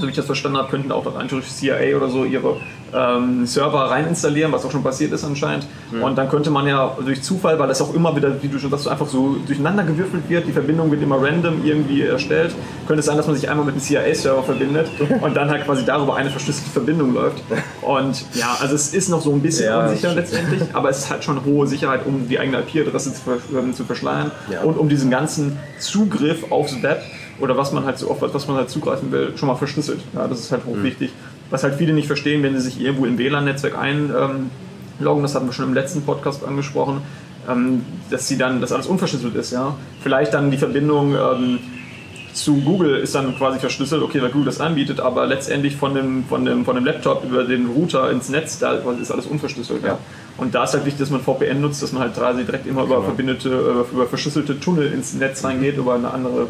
so 0.00 0.06
wie 0.06 0.10
ich 0.10 0.16
das 0.16 0.26
verstanden 0.26 0.58
habe, 0.58 0.68
könnten 0.70 0.92
auch 0.92 1.06
rein 1.14 1.28
theoretisch 1.28 1.52
CIA 1.52 1.96
oder 1.96 2.08
so 2.08 2.24
ihre 2.24 2.56
ähm, 2.92 3.46
Server 3.46 3.90
rein 3.90 4.06
installieren, 4.06 4.52
was 4.52 4.64
auch 4.64 4.70
schon 4.70 4.82
passiert 4.82 5.12
ist 5.12 5.24
anscheinend. 5.24 5.66
Ja. 5.92 6.04
Und 6.04 6.16
dann 6.16 6.28
könnte 6.28 6.50
man 6.50 6.66
ja 6.66 6.96
durch 7.04 7.22
Zufall, 7.22 7.58
weil 7.58 7.68
das 7.68 7.80
auch 7.80 7.94
immer 7.94 8.14
wieder, 8.16 8.42
wie 8.42 8.48
du 8.48 8.58
schon 8.58 8.70
sagst, 8.70 8.88
einfach 8.88 9.06
so 9.06 9.36
durcheinander 9.46 9.84
gewürfelt 9.84 10.28
wird, 10.28 10.46
die 10.46 10.52
Verbindung 10.52 10.90
wird 10.90 11.02
immer 11.02 11.22
random 11.22 11.64
irgendwie 11.64 12.02
erstellt, 12.02 12.54
könnte 12.86 13.00
es 13.00 13.06
sein, 13.06 13.16
dass 13.16 13.26
man 13.26 13.36
sich 13.36 13.48
einmal 13.48 13.66
mit 13.66 13.74
einem 13.74 13.82
CIA-Server 13.82 14.42
verbindet 14.42 14.88
und 15.20 15.36
dann 15.36 15.50
halt 15.50 15.64
quasi 15.64 15.84
darüber 15.84 16.16
eine 16.16 16.30
verschlüsselte 16.30 16.70
Verbindung 16.70 17.14
läuft. 17.14 17.42
Und 17.82 18.24
ja, 18.34 18.56
also 18.60 18.74
es 18.74 18.94
ist 18.94 19.08
noch 19.08 19.20
so 19.20 19.32
ein 19.32 19.40
bisschen 19.40 19.66
ja, 19.66 19.86
unsicher 19.86 20.14
letztendlich, 20.14 20.62
aber 20.72 20.90
es 20.90 21.10
hat 21.10 21.24
schon 21.24 21.44
hohe 21.44 21.66
Sicherheit, 21.66 22.06
um 22.06 22.28
die 22.28 22.38
eigene 22.38 22.60
IP-Adresse 22.60 23.14
zu, 23.14 23.20
ähm, 23.56 23.74
zu, 23.74 23.84
verschleiern 23.84 24.30
ja. 24.50 24.62
und 24.62 24.78
um 24.78 24.88
diesen 24.88 25.10
ganzen 25.10 25.58
Zugriff 25.78 26.50
aufs 26.50 26.82
Web 26.82 27.02
oder 27.40 27.56
was 27.56 27.72
man 27.72 27.84
halt 27.84 27.98
so 27.98 28.10
oft, 28.10 28.22
was 28.22 28.46
man 28.46 28.56
halt 28.56 28.70
zugreifen 28.70 29.10
will, 29.12 29.32
schon 29.36 29.48
mal 29.48 29.56
verschlüsselt. 29.56 30.00
Ja, 30.14 30.28
das 30.28 30.40
ist 30.40 30.52
halt 30.52 30.64
hochwichtig. 30.66 31.10
Mhm 31.10 31.40
was 31.50 31.64
halt 31.64 31.74
viele 31.74 31.92
nicht 31.92 32.06
verstehen, 32.06 32.42
wenn 32.42 32.54
sie 32.54 32.62
sich 32.62 32.80
irgendwo 32.80 33.04
im 33.04 33.18
WLAN-Netzwerk 33.18 33.76
einloggen, 33.76 35.22
das 35.22 35.34
hatten 35.34 35.46
wir 35.46 35.52
schon 35.52 35.66
im 35.66 35.74
letzten 35.74 36.02
Podcast 36.02 36.44
angesprochen, 36.44 37.02
ähm, 37.48 37.84
dass 38.08 38.28
sie 38.28 38.38
dann, 38.38 38.60
dass 38.60 38.72
alles 38.72 38.86
unverschlüsselt 38.86 39.34
ist, 39.34 39.52
ja. 39.52 39.74
Vielleicht 40.02 40.32
dann 40.32 40.50
die 40.50 40.56
Verbindung 40.56 41.14
ähm, 41.14 41.58
zu 42.32 42.60
Google 42.60 42.96
ist 42.96 43.16
dann 43.16 43.36
quasi 43.36 43.58
verschlüsselt, 43.58 44.02
okay, 44.02 44.22
weil 44.22 44.30
Google 44.30 44.46
das 44.46 44.60
anbietet, 44.60 45.00
aber 45.00 45.26
letztendlich 45.26 45.74
von 45.74 45.94
dem, 45.94 46.24
von 46.28 46.44
dem, 46.44 46.64
von 46.64 46.76
dem 46.76 46.84
Laptop 46.84 47.24
über 47.24 47.42
den 47.42 47.66
Router 47.66 48.10
ins 48.12 48.28
Netz, 48.28 48.60
da 48.60 48.74
ist 48.74 49.10
alles 49.10 49.26
unverschlüsselt, 49.26 49.82
ja. 49.84 49.98
Und 50.36 50.54
da 50.54 50.64
ist 50.64 50.74
halt 50.74 50.86
wichtig, 50.86 51.00
dass 51.00 51.10
man 51.10 51.20
VPN 51.20 51.60
nutzt, 51.60 51.82
dass 51.82 51.92
man 51.92 52.02
halt 52.02 52.16
direkt 52.16 52.66
immer 52.66 52.84
über 52.84 52.96
genau. 52.96 53.06
verbindete, 53.06 53.84
über 53.92 54.06
verschlüsselte 54.06 54.60
Tunnel 54.60 54.92
ins 54.92 55.14
Netz 55.14 55.42
reingeht, 55.42 55.76
über 55.76 55.94
eine 55.94 56.12
andere 56.12 56.46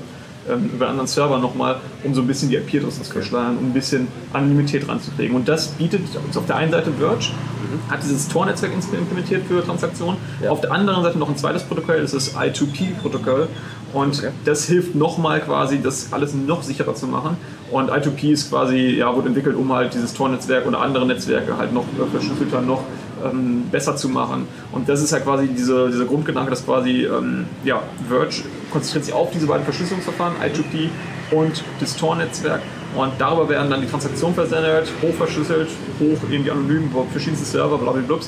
ähm, 0.48 0.70
über 0.74 0.86
einen 0.86 0.92
anderen 0.92 1.06
Server 1.06 1.38
nochmal, 1.38 1.80
um 2.04 2.14
so 2.14 2.20
ein 2.20 2.26
bisschen 2.26 2.48
die 2.48 2.56
IP-Adressen 2.56 3.04
zu 3.04 3.12
verschleiern, 3.12 3.58
um 3.58 3.66
ein 3.66 3.72
bisschen 3.72 4.08
Anonymität 4.32 4.88
ranzukriegen. 4.88 5.36
Und 5.36 5.48
das 5.48 5.68
bietet 5.68 6.02
auf 6.34 6.46
der 6.46 6.56
einen 6.56 6.70
Seite 6.70 6.92
Verge, 6.98 7.26
mhm. 7.26 7.90
hat 7.90 8.02
dieses 8.02 8.28
Tor-Netzwerk 8.28 8.72
implementiert 8.72 9.46
für 9.46 9.64
Transaktionen, 9.64 10.16
ja. 10.42 10.50
auf 10.50 10.60
der 10.60 10.72
anderen 10.72 11.02
Seite 11.02 11.18
noch 11.18 11.28
ein 11.28 11.36
zweites 11.36 11.62
Protokoll, 11.62 12.00
das 12.00 12.14
ist 12.14 12.34
das 12.34 12.42
I2P-Protokoll. 12.42 13.48
Und 13.92 14.18
okay. 14.18 14.30
das 14.44 14.66
hilft 14.66 14.94
nochmal 14.94 15.40
quasi, 15.40 15.82
das 15.82 16.12
alles 16.12 16.32
noch 16.32 16.62
sicherer 16.62 16.94
zu 16.94 17.06
machen. 17.08 17.36
Und 17.72 17.90
I2P 17.90 18.30
ist 18.30 18.48
quasi, 18.48 18.96
ja, 18.98 19.14
wurde 19.14 19.28
entwickelt, 19.28 19.56
um 19.56 19.72
halt 19.72 19.94
dieses 19.94 20.14
Tor-Netzwerk 20.14 20.66
oder 20.66 20.80
andere 20.80 21.06
Netzwerke 21.06 21.56
halt 21.56 21.72
noch 21.72 21.84
verschlüsselter, 22.12 22.60
noch 22.60 22.84
ähm, 23.24 23.64
besser 23.70 23.96
zu 23.96 24.08
machen. 24.08 24.46
Und 24.72 24.88
das 24.88 25.02
ist 25.02 25.12
halt 25.12 25.24
quasi 25.24 25.48
diese, 25.48 25.88
dieser 25.88 26.04
Grundgedanke, 26.04 26.50
dass 26.50 26.64
quasi 26.64 27.04
ähm, 27.04 27.46
ja, 27.64 27.82
Verge 28.08 28.42
konzentriert 28.70 29.04
sich 29.04 29.14
auf 29.14 29.30
diese 29.30 29.46
beiden 29.46 29.64
Verschlüsselungsverfahren, 29.64 30.34
I2P 30.42 30.88
und 31.32 31.64
das 31.80 31.96
Tor-Netzwerk. 31.96 32.62
Und 32.96 33.12
darüber 33.18 33.48
werden 33.48 33.70
dann 33.70 33.80
die 33.80 33.86
Transaktionen 33.86 34.34
versendet, 34.34 34.88
hochverschlüsselt, 35.00 35.68
hoch 36.00 36.18
irgendwie 36.28 36.50
anonym 36.50 36.86
über 36.86 37.04
verschiedenste 37.12 37.46
Server, 37.46 37.78
blablabla. 37.78 38.18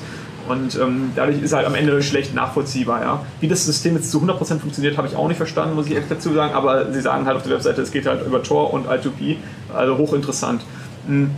Und 0.48 0.74
ähm, 0.76 1.12
dadurch 1.14 1.40
ist 1.40 1.52
halt 1.52 1.66
am 1.66 1.74
Ende 1.74 2.02
schlecht 2.02 2.34
nachvollziehbar. 2.34 3.00
Ja. 3.00 3.26
Wie 3.40 3.48
das 3.48 3.64
System 3.64 3.94
jetzt 3.94 4.10
zu 4.10 4.20
100% 4.20 4.58
funktioniert, 4.58 4.98
habe 4.98 5.06
ich 5.06 5.14
auch 5.14 5.28
nicht 5.28 5.36
verstanden, 5.36 5.76
muss 5.76 5.86
ich 5.86 5.96
echt 5.96 6.10
dazu 6.10 6.32
sagen. 6.32 6.54
Aber 6.54 6.92
sie 6.92 7.00
sagen 7.00 7.26
halt 7.26 7.36
auf 7.36 7.42
der 7.44 7.52
Webseite, 7.52 7.80
es 7.82 7.92
geht 7.92 8.06
halt 8.06 8.26
über 8.26 8.42
Tor 8.42 8.72
und 8.72 8.88
I2P, 8.88 9.36
also 9.72 9.96
hochinteressant. 9.98 10.62
Hm. 11.06 11.30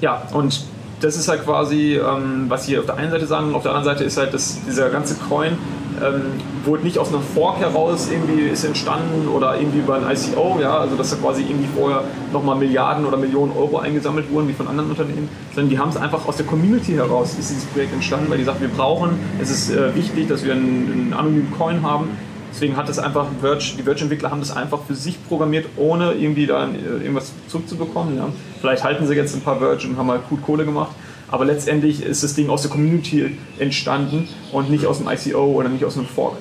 Ja, 0.00 0.22
und 0.32 0.64
das 1.00 1.16
ist 1.16 1.28
halt 1.28 1.44
quasi, 1.44 1.94
ähm, 1.96 2.46
was 2.48 2.66
sie 2.66 2.78
auf 2.78 2.86
der 2.86 2.96
einen 2.96 3.10
Seite 3.10 3.26
sagen. 3.26 3.54
Auf 3.54 3.62
der 3.62 3.74
anderen 3.74 3.96
Seite 3.96 4.04
ist 4.04 4.16
halt, 4.16 4.34
dass 4.34 4.58
dieser 4.66 4.90
ganze 4.90 5.14
Coin 5.14 5.56
ähm, 6.00 6.22
wurde 6.64 6.84
nicht 6.84 6.98
aus 6.98 7.08
einer 7.08 7.20
Fork 7.20 7.58
heraus 7.58 8.08
irgendwie 8.10 8.42
ist 8.48 8.64
entstanden 8.64 9.28
oder 9.28 9.58
irgendwie 9.58 9.80
über 9.80 9.96
ein 9.96 10.04
ICO, 10.10 10.58
ja, 10.60 10.78
also 10.78 10.96
dass 10.96 11.10
da 11.10 11.16
quasi 11.16 11.42
irgendwie 11.42 11.68
vorher 11.74 12.04
nochmal 12.32 12.56
Milliarden 12.56 13.04
oder 13.04 13.16
Millionen 13.16 13.52
Euro 13.56 13.78
eingesammelt 13.78 14.30
wurden, 14.30 14.48
wie 14.48 14.52
von 14.52 14.68
anderen 14.68 14.90
Unternehmen, 14.90 15.28
sondern 15.54 15.70
die 15.70 15.78
haben 15.78 15.90
es 15.90 15.96
einfach 15.96 16.26
aus 16.26 16.36
der 16.36 16.46
Community 16.46 16.92
heraus, 16.92 17.34
ist 17.38 17.50
dieses 17.50 17.64
Projekt 17.66 17.92
entstanden, 17.92 18.30
weil 18.30 18.38
die 18.38 18.44
sagen, 18.44 18.60
wir 18.60 18.68
brauchen, 18.68 19.18
es 19.40 19.50
ist 19.50 19.70
äh, 19.70 19.94
wichtig, 19.94 20.28
dass 20.28 20.44
wir 20.44 20.52
einen, 20.52 20.92
einen 20.92 21.12
anonymen 21.12 21.52
Coin 21.56 21.82
haben, 21.82 22.08
Deswegen 22.52 22.76
hat 22.76 22.88
es 22.90 22.98
einfach 22.98 23.26
Verge, 23.40 23.64
die 23.78 23.82
Verge-Entwickler 23.82 24.30
haben 24.30 24.40
das 24.40 24.54
einfach 24.54 24.80
für 24.86 24.94
sich 24.94 25.16
programmiert, 25.26 25.66
ohne 25.76 26.12
irgendwie 26.12 26.46
da 26.46 26.66
äh, 26.66 27.02
irgendwas 27.02 27.32
zurückzubekommen. 27.48 28.18
Ja. 28.18 28.28
Vielleicht 28.60 28.84
halten 28.84 29.06
sie 29.06 29.14
jetzt 29.14 29.34
ein 29.34 29.40
paar 29.40 29.58
Verge 29.58 29.88
und 29.88 29.96
haben 29.96 30.06
mal 30.06 30.20
gut 30.28 30.42
Kohle 30.42 30.66
gemacht. 30.66 30.92
Aber 31.32 31.46
letztendlich 31.46 32.04
ist 32.04 32.22
das 32.22 32.34
Ding 32.34 32.50
aus 32.50 32.60
der 32.60 32.70
Community 32.70 33.38
entstanden 33.58 34.28
und 34.52 34.70
nicht 34.70 34.84
aus 34.84 34.98
dem 34.98 35.08
ICO 35.08 35.44
oder 35.46 35.70
nicht 35.70 35.84
aus 35.84 35.96
einem 35.96 36.06
Fork. 36.06 36.36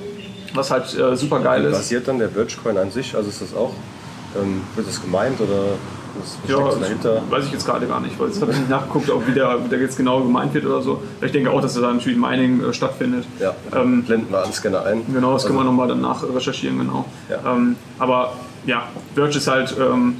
Was 0.53 0.69
halt 0.69 0.93
äh, 0.97 1.15
super 1.15 1.39
geil 1.39 1.63
ist. 1.63 1.77
Basiert 1.77 2.09
dann 2.09 2.19
der 2.19 2.29
Verge-Coin 2.29 2.77
an 2.77 2.91
sich? 2.91 3.15
Also 3.15 3.29
ist 3.29 3.41
das 3.41 3.55
auch, 3.55 3.71
ähm, 4.39 4.61
wird 4.75 4.87
das 4.87 5.01
gemeint 5.01 5.39
oder 5.39 5.77
was 6.19 6.37
ja, 6.45 6.57
dahinter? 6.57 7.21
weiß 7.29 7.45
ich 7.45 7.53
jetzt 7.53 7.65
gerade 7.65 7.87
gar 7.87 8.01
nicht, 8.01 8.19
weil 8.19 8.27
jetzt 8.27 8.41
habe 8.41 8.51
ich 8.51 8.57
nicht 8.57 8.69
nachgeguckt, 8.69 9.09
ob 9.09 9.25
wie 9.27 9.31
der, 9.31 9.63
wie 9.63 9.69
der 9.69 9.79
jetzt 9.79 9.95
genau 9.95 10.19
gemeint 10.19 10.53
wird 10.53 10.65
oder 10.65 10.81
so. 10.81 11.01
Ich 11.21 11.31
denke 11.31 11.51
auch, 11.51 11.61
dass 11.61 11.73
da 11.73 11.93
natürlich 11.93 12.19
Mining 12.19 12.61
äh, 12.61 12.73
stattfindet. 12.73 13.23
Ja, 13.39 13.55
ähm, 13.73 14.03
blenden 14.03 14.29
wir 14.29 14.39
alles 14.39 14.61
gerne 14.61 14.81
ein. 14.81 15.03
Genau, 15.07 15.31
das 15.31 15.43
also, 15.43 15.47
können 15.47 15.59
wir 15.59 15.63
nochmal 15.63 15.87
danach 15.87 16.21
recherchieren, 16.35 16.79
genau. 16.79 17.05
Ja. 17.29 17.53
Ähm, 17.53 17.77
aber 17.97 18.33
ja, 18.65 18.89
Verge 19.15 19.37
ist 19.37 19.47
halt 19.47 19.73
ähm, 19.79 20.17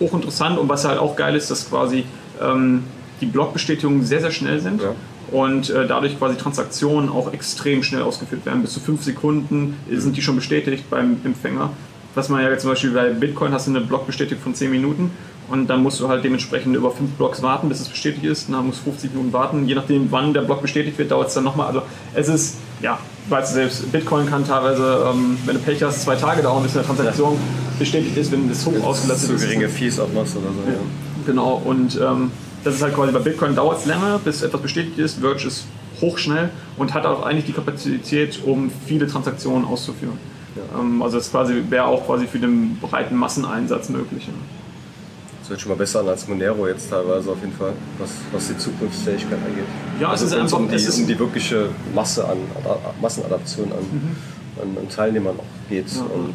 hochinteressant 0.00 0.58
und 0.58 0.70
was 0.70 0.86
halt 0.86 0.98
auch 0.98 1.16
geil 1.16 1.36
ist, 1.36 1.50
dass 1.50 1.68
quasi 1.68 2.06
ähm, 2.40 2.84
die 3.20 3.26
Blockbestätigungen 3.26 4.04
sehr, 4.04 4.20
sehr 4.20 4.30
schnell 4.30 4.60
sind. 4.60 4.82
Ja. 4.82 4.94
Und 5.32 5.70
äh, 5.70 5.86
dadurch 5.88 6.18
quasi 6.18 6.36
Transaktionen 6.36 7.08
auch 7.08 7.32
extrem 7.32 7.82
schnell 7.82 8.02
ausgeführt 8.02 8.46
werden. 8.46 8.62
Bis 8.62 8.74
zu 8.74 8.80
fünf 8.80 9.02
Sekunden 9.02 9.76
sind 9.90 10.16
die 10.16 10.22
schon 10.22 10.36
bestätigt 10.36 10.84
beim 10.88 11.16
Empfänger. 11.24 11.70
Was 12.14 12.28
man 12.28 12.42
ja 12.42 12.50
jetzt 12.50 12.62
zum 12.62 12.70
Beispiel 12.70 12.92
bei 12.92 13.10
Bitcoin 13.10 13.52
hast 13.52 13.66
du 13.66 13.72
eine 13.72 13.80
Blockbestätigung 13.80 14.42
von 14.42 14.54
10 14.54 14.70
Minuten 14.70 15.10
und 15.48 15.68
dann 15.68 15.82
musst 15.82 16.00
du 16.00 16.08
halt 16.08 16.24
dementsprechend 16.24 16.74
über 16.74 16.90
fünf 16.90 17.10
Blocks 17.12 17.42
warten, 17.42 17.68
bis 17.68 17.80
es 17.80 17.88
bestätigt 17.88 18.24
ist. 18.24 18.50
Dann 18.50 18.66
musst 18.66 18.80
du 18.80 18.90
50 18.90 19.12
Minuten 19.12 19.32
warten. 19.32 19.68
Je 19.68 19.74
nachdem, 19.74 20.10
wann 20.10 20.32
der 20.32 20.40
Block 20.42 20.62
bestätigt 20.62 20.98
wird, 20.98 21.10
dauert 21.10 21.28
es 21.28 21.34
dann 21.34 21.44
nochmal. 21.44 21.66
Also 21.68 21.82
es 22.14 22.28
ist, 22.28 22.56
ja, 22.82 22.98
weißt 23.28 23.52
du 23.52 23.54
selbst, 23.54 23.92
Bitcoin 23.92 24.26
kann 24.26 24.46
teilweise, 24.46 25.10
ähm, 25.12 25.38
wenn 25.44 25.56
du 25.56 25.62
Pech 25.62 25.82
hast, 25.82 26.02
zwei 26.02 26.16
Tage 26.16 26.42
dauern, 26.42 26.62
bis 26.62 26.76
eine 26.76 26.86
Transaktion 26.86 27.34
ja. 27.34 27.38
bestätigt 27.78 28.16
ist, 28.16 28.32
wenn 28.32 28.48
das 28.48 28.64
hoch 28.66 28.82
ausgelastet 28.82 29.30
ist. 29.30 29.40
Zu 29.40 29.46
geringe 29.46 29.68
Fees 29.68 30.00
auch 30.00 30.12
machst 30.12 30.36
oder 30.36 30.48
so. 30.48 30.70
Ja. 30.70 30.78
Genau, 31.26 31.62
und 31.64 32.00
ähm, 32.00 32.30
das 32.66 32.74
ist 32.74 32.82
halt 32.82 32.96
quasi 32.96 33.12
bei 33.12 33.20
Bitcoin 33.20 33.54
dauert 33.54 33.78
es 33.78 33.86
länger, 33.86 34.18
bis 34.18 34.42
etwas 34.42 34.60
bestätigt 34.60 34.98
ist. 34.98 35.20
Verge 35.20 35.46
ist 35.46 35.66
hochschnell 36.00 36.50
und 36.76 36.94
hat 36.94 37.06
auch 37.06 37.24
eigentlich 37.24 37.44
die 37.44 37.52
Kapazität, 37.52 38.40
um 38.44 38.72
viele 38.86 39.06
Transaktionen 39.06 39.64
auszuführen. 39.64 40.18
Ja. 40.56 40.80
Ähm, 40.80 41.00
also 41.00 41.16
das 41.16 41.32
wäre 41.32 41.84
auch 41.84 42.04
quasi 42.06 42.26
für 42.26 42.40
den 42.40 42.76
breiten 42.80 43.14
Masseneinsatz 43.14 43.88
möglich. 43.88 44.26
Ja. 44.26 44.32
Das 45.40 45.50
wird 45.50 45.60
schon 45.60 45.68
mal 45.68 45.78
besser 45.78 46.00
an 46.00 46.08
als 46.08 46.26
Monero 46.26 46.66
jetzt 46.66 46.90
teilweise 46.90 47.30
auf 47.30 47.40
jeden 47.40 47.52
Fall, 47.52 47.72
was, 48.00 48.10
was 48.32 48.48
die 48.48 48.58
Zukunftsfähigkeit 48.58 49.38
angeht. 49.46 49.64
Ja, 50.00 50.08
also 50.08 50.24
es 50.24 50.32
ist 50.32 50.36
einfach 50.36 50.58
um 50.58 50.68
die, 50.68 50.74
um 50.76 51.06
die 51.06 51.18
wirkliche 51.20 51.68
Masse 51.94 52.28
an 52.28 52.38
Massenadaption 53.00 53.70
an, 53.70 53.78
mhm. 53.78 54.16
an, 54.60 54.76
an 54.82 54.88
Teilnehmern 54.88 55.36
auch 55.38 55.70
geht. 55.70 55.86
Ja. 55.92 56.00
Und 56.00 56.34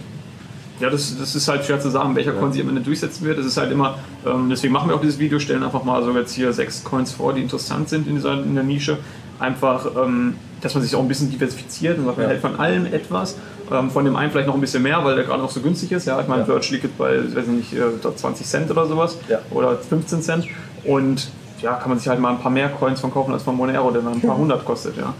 ja, 0.81 0.89
das, 0.89 1.17
das 1.17 1.35
ist 1.35 1.47
halt 1.47 1.63
schwer 1.63 1.79
zu 1.79 1.89
sagen, 1.89 2.15
welcher 2.15 2.33
Coin 2.33 2.51
sich 2.51 2.61
am 2.61 2.69
Ende 2.69 2.81
durchsetzen 2.81 3.25
wird. 3.25 3.37
Das 3.37 3.45
ist 3.45 3.57
halt 3.57 3.71
immer, 3.71 3.99
ähm, 4.25 4.49
deswegen 4.49 4.73
machen 4.73 4.89
wir 4.89 4.95
auch 4.95 5.01
dieses 5.01 5.19
Video, 5.19 5.39
stellen 5.39 5.63
einfach 5.63 5.83
mal 5.83 6.03
so 6.03 6.11
jetzt 6.17 6.33
hier 6.33 6.51
sechs 6.53 6.83
Coins 6.83 7.11
vor, 7.11 7.33
die 7.33 7.41
interessant 7.41 7.89
sind 7.89 8.07
in, 8.07 8.15
dieser, 8.15 8.33
in 8.33 8.55
der 8.55 8.63
Nische. 8.63 8.97
Einfach, 9.39 9.85
ähm, 9.95 10.35
dass 10.61 10.73
man 10.73 10.83
sich 10.83 10.95
auch 10.95 11.01
ein 11.01 11.07
bisschen 11.07 11.31
diversifiziert 11.31 11.97
und 11.97 12.05
sagt, 12.05 12.17
man 12.17 12.25
ja. 12.25 12.31
hält 12.31 12.41
von 12.41 12.59
allem 12.59 12.85
etwas. 12.85 13.37
Ähm, 13.71 13.89
von 13.89 14.05
dem 14.05 14.15
einen 14.15 14.31
vielleicht 14.31 14.47
noch 14.47 14.55
ein 14.55 14.61
bisschen 14.61 14.83
mehr, 14.83 15.03
weil 15.05 15.15
der 15.15 15.23
gerade 15.23 15.41
noch 15.41 15.49
so 15.49 15.61
günstig 15.61 15.91
ist. 15.91 16.05
Ja, 16.05 16.19
ich 16.19 16.27
meine, 16.27 16.41
ja. 16.41 16.45
Verge 16.45 16.67
liegt 16.71 16.97
bei, 16.97 17.15
ich 17.15 17.35
weiß 17.35 17.47
nicht, 17.47 17.75
20 18.15 18.45
äh, 18.45 18.49
Cent 18.49 18.71
oder 18.71 18.85
sowas. 18.85 19.17
Ja. 19.29 19.39
Oder 19.51 19.77
15 19.77 20.21
Cent. 20.21 20.47
Und 20.83 21.29
ja, 21.61 21.75
kann 21.75 21.89
man 21.89 21.99
sich 21.99 22.07
halt 22.07 22.19
mal 22.19 22.31
ein 22.31 22.39
paar 22.39 22.51
mehr 22.51 22.69
Coins 22.69 22.99
von 22.99 23.11
kaufen 23.11 23.33
als 23.33 23.43
von 23.43 23.55
Monero, 23.55 23.91
der 23.91 24.01
dann 24.01 24.13
ein 24.13 24.21
paar 24.21 24.37
hundert 24.37 24.65
kostet. 24.65 24.95
Ja. 24.97 25.13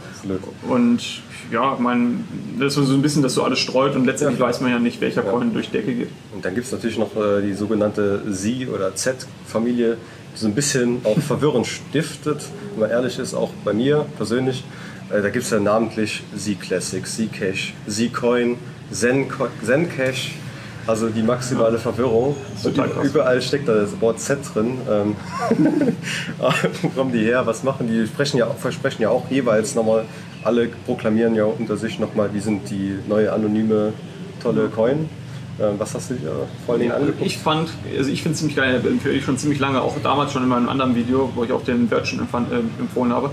Und 0.68 1.22
ja, 1.52 1.76
meine, 1.80 2.24
das 2.60 2.78
ist 2.78 2.88
so 2.88 2.94
ein 2.94 3.02
bisschen, 3.02 3.22
dass 3.22 3.34
so 3.34 3.44
alles 3.44 3.60
streut 3.60 3.96
und 3.96 4.06
letztendlich 4.06 4.40
ja. 4.40 4.46
weiß 4.46 4.62
man 4.62 4.72
ja 4.72 4.80
nicht, 4.80 5.02
welcher 5.02 5.24
ja. 5.24 5.32
Coin 5.32 5.54
durch 5.54 5.70
Decke 5.70 5.94
geht. 5.94 6.10
Und 6.34 6.46
dann 6.46 6.56
gibt 6.56 6.66
es 6.66 6.72
natürlich 6.72 6.98
noch 6.98 7.16
äh, 7.16 7.42
die 7.42 7.54
sogenannte 7.54 8.22
Z- 8.32 8.70
oder 8.70 8.96
Z-Familie, 8.96 9.98
die 10.34 10.40
so 10.40 10.48
ein 10.48 10.56
bisschen 10.56 11.02
auch 11.04 11.20
Verwirrung 11.28 11.66
stiftet, 11.66 12.42
wenn 12.72 12.82
man 12.82 12.90
ehrlich 12.90 13.20
ist, 13.20 13.34
auch 13.34 13.52
bei 13.66 13.74
mir 13.74 14.06
persönlich. 14.18 14.64
Äh, 15.10 15.22
da 15.22 15.30
gibt 15.30 15.44
es 15.44 15.52
ja 15.52 15.60
namentlich 15.60 16.24
Z-Classic, 16.36 17.06
Z-Cash, 17.06 17.74
Z-Coin, 17.88 18.58
Zen-Cash. 18.92 20.32
Also 20.88 21.10
die 21.10 21.22
maximale 21.22 21.78
Verwirrung. 21.78 22.36
Und 22.64 22.78
überall 23.04 23.42
steckt 23.42 23.68
da 23.68 23.76
das 23.76 24.00
Wort 24.02 24.20
Z 24.20 24.40
drin. 24.54 24.78
Ähm, 24.90 25.16
wo 26.82 26.90
kommen 26.90 27.12
die 27.12 27.24
her? 27.24 27.46
Was 27.46 27.64
machen 27.64 27.88
die? 27.88 28.08
Sprechen 28.08 28.38
ja, 28.38 28.48
versprechen 28.48 29.04
ja 29.04 29.10
auch 29.10 29.30
jeweils 29.30 29.76
nochmal, 29.76 30.06
alle 30.44 30.70
proklamieren 30.86 31.36
ja 31.36 31.46
unter 31.46 31.78
sich 31.78 32.00
nochmal, 32.00 32.34
wie 32.34 32.40
sind 32.40 32.70
die 32.70 32.98
neue 33.08 33.32
anonyme 33.32 33.94
tolle 34.42 34.70
Coin. 34.70 35.08
Ähm, 35.60 35.76
was 35.78 35.94
hast 35.94 36.10
du 36.10 36.16
dir 36.16 36.32
vor 36.66 36.76
allem 36.76 36.92
angeguckt? 36.92 37.26
Ich 37.26 37.38
fand, 37.38 37.70
also 37.98 38.10
ich 38.10 38.24
finde 38.24 38.34
es 38.34 38.40
ziemlich 38.40 38.58
geil, 38.58 38.82
empfehle 38.86 39.16
ich 39.16 39.24
schon 39.24 39.38
ziemlich 39.38 39.60
lange, 39.60 39.82
auch 39.82 39.96
damals 40.02 40.32
schon 40.32 40.44
in 40.44 40.50
meinem 40.50 40.70
anderen 40.70 40.96
Video, 40.96 41.30
wo 41.36 41.44
ich 41.44 41.52
auch 41.52 41.64
den 41.64 41.92
Virgin 41.92 42.20
äh, 42.20 42.80
empfohlen 42.80 43.14
habe, 43.14 43.30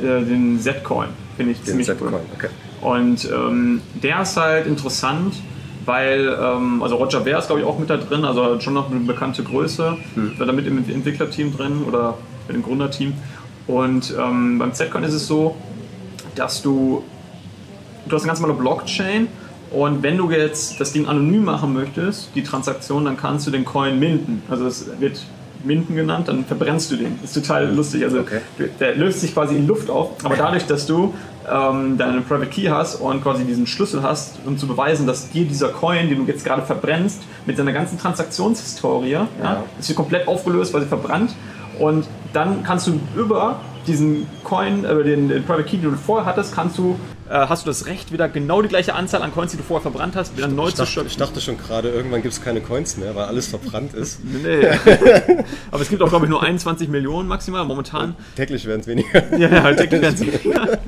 äh, 0.00 0.22
den 0.22 0.60
Z-Coin. 0.60 1.08
Finde 1.36 1.52
ich 1.52 1.58
den 1.58 1.82
ziemlich 1.82 1.88
cool. 2.00 2.12
Okay. 2.34 2.48
Und 2.80 3.24
ähm, 3.30 3.80
der 4.02 4.22
ist 4.22 4.36
halt 4.36 4.66
interessant, 4.66 5.34
weil, 5.86 6.36
ähm, 6.40 6.82
also 6.82 6.96
Roger 6.96 7.22
Ver 7.22 7.38
ist 7.38 7.46
glaube 7.46 7.62
ich 7.62 7.66
auch 7.66 7.78
mit 7.78 7.88
da 7.88 7.96
drin, 7.96 8.24
also 8.24 8.60
schon 8.60 8.74
noch 8.74 8.90
eine 8.90 9.00
bekannte 9.00 9.42
Größe, 9.42 9.96
hm. 10.14 10.32
da 10.38 10.52
mit 10.52 10.66
im 10.66 10.78
Entwicklerteam 10.78 11.56
drin 11.56 11.84
oder 11.86 12.18
mit 12.46 12.56
dem 12.56 12.62
Gründerteam. 12.62 13.14
Und 13.66 14.14
ähm, 14.18 14.58
beim 14.58 14.72
Zcoin 14.74 15.02
ist 15.04 15.14
es 15.14 15.26
so, 15.26 15.56
dass 16.34 16.62
du, 16.62 17.02
du 18.06 18.14
hast 18.14 18.22
eine 18.22 18.28
ganz 18.28 18.40
normale 18.40 18.58
Blockchain 18.58 19.28
und 19.70 20.02
wenn 20.02 20.16
du 20.16 20.30
jetzt 20.30 20.80
das 20.80 20.92
Ding 20.92 21.06
anonym 21.06 21.44
machen 21.44 21.72
möchtest, 21.74 22.30
die 22.34 22.42
Transaktion, 22.42 23.04
dann 23.04 23.16
kannst 23.16 23.46
du 23.46 23.50
den 23.50 23.64
Coin 23.64 23.98
minden. 23.98 24.42
Also 24.48 24.66
es 24.66 24.86
wird 25.00 25.20
Minden 25.64 25.96
genannt, 25.96 26.28
dann 26.28 26.44
verbrennst 26.44 26.92
du 26.92 26.96
den. 26.96 27.18
Ist 27.24 27.34
total 27.34 27.74
lustig. 27.74 28.04
Also 28.04 28.20
okay. 28.20 28.40
der 28.78 28.94
löst 28.94 29.20
sich 29.20 29.34
quasi 29.34 29.56
in 29.56 29.66
Luft 29.66 29.90
auf, 29.90 30.24
aber 30.24 30.36
dadurch, 30.38 30.66
dass 30.66 30.86
du 30.86 31.14
ähm, 31.50 31.96
deine 31.98 32.20
Private 32.22 32.50
Key 32.50 32.68
hast 32.68 32.96
und 32.96 33.22
quasi 33.22 33.44
diesen 33.44 33.66
Schlüssel 33.66 34.02
hast, 34.02 34.38
um 34.44 34.58
zu 34.58 34.66
beweisen, 34.66 35.06
dass 35.06 35.30
dir 35.30 35.44
dieser 35.44 35.68
Coin, 35.68 36.08
den 36.08 36.18
du 36.18 36.32
jetzt 36.32 36.44
gerade 36.44 36.62
verbrennst, 36.62 37.22
mit 37.46 37.56
seiner 37.56 37.72
ganzen 37.72 37.98
Transaktionshistorie, 37.98 39.10
ja. 39.10 39.28
ja, 39.42 39.62
ist 39.78 39.86
hier 39.86 39.96
komplett 39.96 40.26
aufgelöst, 40.28 40.74
weil 40.74 40.82
sie 40.82 40.88
verbrannt. 40.88 41.34
Und 41.78 42.06
dann 42.32 42.62
kannst 42.62 42.86
du 42.86 42.98
über 43.16 43.60
diesen 43.86 44.26
Coin, 44.42 44.84
äh, 44.84 45.04
den, 45.04 45.28
den 45.28 45.44
Private 45.44 45.64
Key, 45.64 45.76
den 45.76 45.92
du 45.92 45.96
vorher 45.96 46.26
hattest, 46.26 46.54
kannst 46.54 46.78
du 46.78 46.96
äh, 47.28 47.34
hast 47.48 47.64
du 47.64 47.70
das 47.70 47.86
Recht, 47.86 48.12
wieder 48.12 48.28
genau 48.28 48.62
die 48.62 48.68
gleiche 48.68 48.94
Anzahl 48.94 49.22
an 49.22 49.32
Coins, 49.32 49.50
die 49.50 49.56
du 49.56 49.64
vorher 49.64 49.82
verbrannt 49.82 50.14
hast, 50.14 50.36
wieder 50.36 50.46
neu 50.48 50.68
ich 50.68 50.74
zu 50.76 50.86
schöpfen. 50.86 51.10
Ich 51.10 51.16
dachte 51.16 51.40
schon 51.40 51.58
gerade, 51.58 51.88
irgendwann 51.88 52.22
gibt 52.22 52.34
es 52.34 52.42
keine 52.42 52.60
Coins 52.60 52.96
mehr, 52.96 53.14
weil 53.14 53.24
alles 53.24 53.48
verbrannt 53.48 53.94
ist. 53.94 54.20
nee. 54.24 54.68
Aber 55.70 55.82
es 55.82 55.88
gibt 55.88 56.02
auch, 56.02 56.08
glaube 56.08 56.26
ich, 56.26 56.30
nur 56.30 56.42
21 56.42 56.88
Millionen 56.88 57.28
maximal 57.28 57.64
momentan. 57.64 58.14
täglich 58.36 58.66
werden 58.66 58.80
es 58.80 58.86
weniger. 58.86 59.36
ja, 59.36 59.48
ja, 59.48 59.74
täglich 59.74 60.00
werden 60.00 60.14
es 60.14 60.20
weniger. 60.44 60.78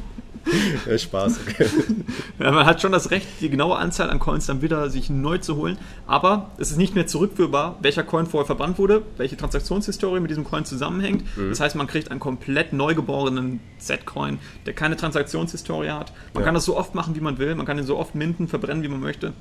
Ja, 0.89 0.99
Spaß, 0.99 1.41
okay. 1.47 1.67
Ja, 2.39 2.53
man 2.53 2.67
hat 2.67 2.81
schon 2.81 2.93
das 2.93 3.11
Recht, 3.11 3.27
die 3.41 3.51
genaue 3.51 3.77
Anzahl 3.77 4.11
an 4.11 4.19
Coins 4.19 4.47
dann 4.47 4.63
wieder 4.63 4.91
sich 4.91 5.11
neu 5.11 5.39
zu 5.39 5.57
holen, 5.57 5.77
aber 6.07 6.51
es 6.59 6.71
ist 6.71 6.77
nicht 6.77 6.95
mehr 6.95 7.07
zurückführbar, 7.07 7.77
welcher 7.81 8.05
Coin 8.05 8.27
vorher 8.27 8.47
verbrannt 8.47 8.79
wurde, 8.79 9.03
welche 9.17 9.37
Transaktionshistorie 9.37 10.21
mit 10.21 10.31
diesem 10.31 10.45
Coin 10.45 10.65
zusammenhängt. 10.65 11.25
Mhm. 11.37 11.51
Das 11.51 11.61
heißt, 11.61 11.75
man 11.77 11.87
kriegt 11.87 12.11
einen 12.11 12.21
komplett 12.21 12.73
neugeborenen 12.73 13.61
Z-Coin, 13.79 14.39
der 14.67 14.75
keine 14.75 14.97
Transaktionshistorie 14.97 15.91
hat. 15.91 16.13
Man 16.33 16.43
ja. 16.43 16.47
kann 16.47 16.55
das 16.55 16.65
so 16.65 16.77
oft 16.77 16.95
machen, 16.95 17.15
wie 17.17 17.21
man 17.21 17.39
will, 17.39 17.55
man 17.55 17.67
kann 17.67 17.79
ihn 17.79 17.85
so 17.85 17.97
oft 17.97 18.15
minden, 18.15 18.49
verbrennen, 18.49 18.83
wie 18.83 18.89
man 18.89 19.01
möchte 19.01 19.33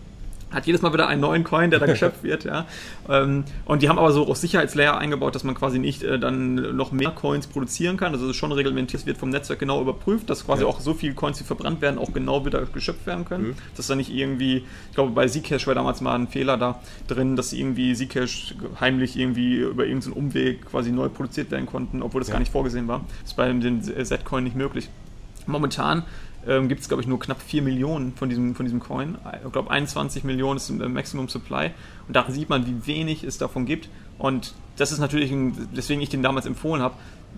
hat 0.51 0.65
jedes 0.65 0.81
Mal 0.81 0.93
wieder 0.93 1.07
einen 1.07 1.21
neuen 1.21 1.43
Coin, 1.43 1.71
der 1.71 1.79
da 1.79 1.85
geschöpft 1.85 2.23
wird, 2.23 2.45
ja. 2.45 2.65
Ähm, 3.09 3.43
und 3.65 3.81
die 3.81 3.89
haben 3.89 3.99
aber 3.99 4.11
so 4.11 4.27
auch 4.27 4.35
Sicherheitslayer 4.35 4.97
eingebaut, 4.97 5.35
dass 5.35 5.43
man 5.43 5.55
quasi 5.55 5.77
nicht 5.79 6.03
äh, 6.03 6.19
dann 6.19 6.75
noch 6.75 6.91
mehr 6.91 7.11
Coins 7.11 7.47
produzieren 7.47 7.97
kann. 7.97 8.13
Also 8.13 8.25
es 8.25 8.31
ist 8.31 8.37
schon 8.37 8.51
reglementiert, 8.51 9.05
wird 9.05 9.17
vom 9.17 9.29
Netzwerk 9.29 9.59
genau 9.59 9.81
überprüft, 9.81 10.29
dass 10.29 10.45
quasi 10.45 10.63
ja. 10.63 10.67
auch 10.69 10.79
so 10.79 10.93
viele 10.93 11.13
Coins, 11.13 11.37
die 11.37 11.43
verbrannt 11.43 11.81
werden, 11.81 11.97
auch 11.97 12.13
genau 12.13 12.45
wieder 12.45 12.65
geschöpft 12.65 13.05
werden 13.05 13.25
können. 13.25 13.49
Mhm. 13.49 13.55
Dass 13.75 13.87
da 13.87 13.95
nicht 13.95 14.09
irgendwie, 14.09 14.57
ich 14.89 14.95
glaube 14.95 15.11
bei 15.11 15.27
Zcash 15.27 15.67
war 15.67 15.75
damals 15.75 16.01
mal 16.01 16.15
ein 16.15 16.27
Fehler 16.27 16.57
da 16.57 16.79
drin, 17.07 17.35
dass 17.35 17.51
irgendwie 17.51 17.93
Zcash 17.93 18.55
heimlich 18.79 19.17
irgendwie 19.17 19.57
über 19.57 19.85
irgendeinen 19.85 20.13
Umweg 20.13 20.65
quasi 20.65 20.91
neu 20.91 21.09
produziert 21.09 21.51
werden 21.51 21.65
konnten, 21.65 22.01
obwohl 22.01 22.21
das 22.21 22.29
ja. 22.29 22.33
gar 22.33 22.39
nicht 22.39 22.51
vorgesehen 22.51 22.87
war. 22.87 23.01
Das 23.21 23.31
ist 23.31 23.37
bei 23.37 23.47
dem 23.51 23.81
Z-Coin 23.81 24.43
nicht 24.43 24.55
möglich. 24.55 24.89
Momentan 25.45 26.03
ähm, 26.47 26.67
gibt 26.67 26.81
es, 26.81 26.87
glaube 26.87 27.01
ich, 27.01 27.07
nur 27.07 27.19
knapp 27.19 27.41
4 27.41 27.61
Millionen 27.61 28.13
von 28.13 28.29
diesem, 28.29 28.55
von 28.55 28.65
diesem 28.65 28.79
Coin. 28.79 29.17
Ich 29.45 29.51
glaube, 29.51 29.69
21 29.69 30.23
Millionen 30.23 30.57
ist 30.57 30.69
im 30.69 30.93
Maximum 30.93 31.27
Supply. 31.27 31.71
Und 32.07 32.15
da 32.15 32.25
sieht 32.29 32.49
man, 32.49 32.65
wie 32.65 32.87
wenig 32.87 33.23
es 33.23 33.37
davon 33.37 33.65
gibt. 33.65 33.89
Und 34.17 34.53
das 34.77 34.91
ist 34.91 34.99
natürlich, 34.99 35.31
ein, 35.31 35.69
deswegen 35.75 36.01
ich 36.01 36.09
den 36.09 36.23
damals 36.23 36.45
empfohlen 36.45 36.81
habe. 36.81 36.95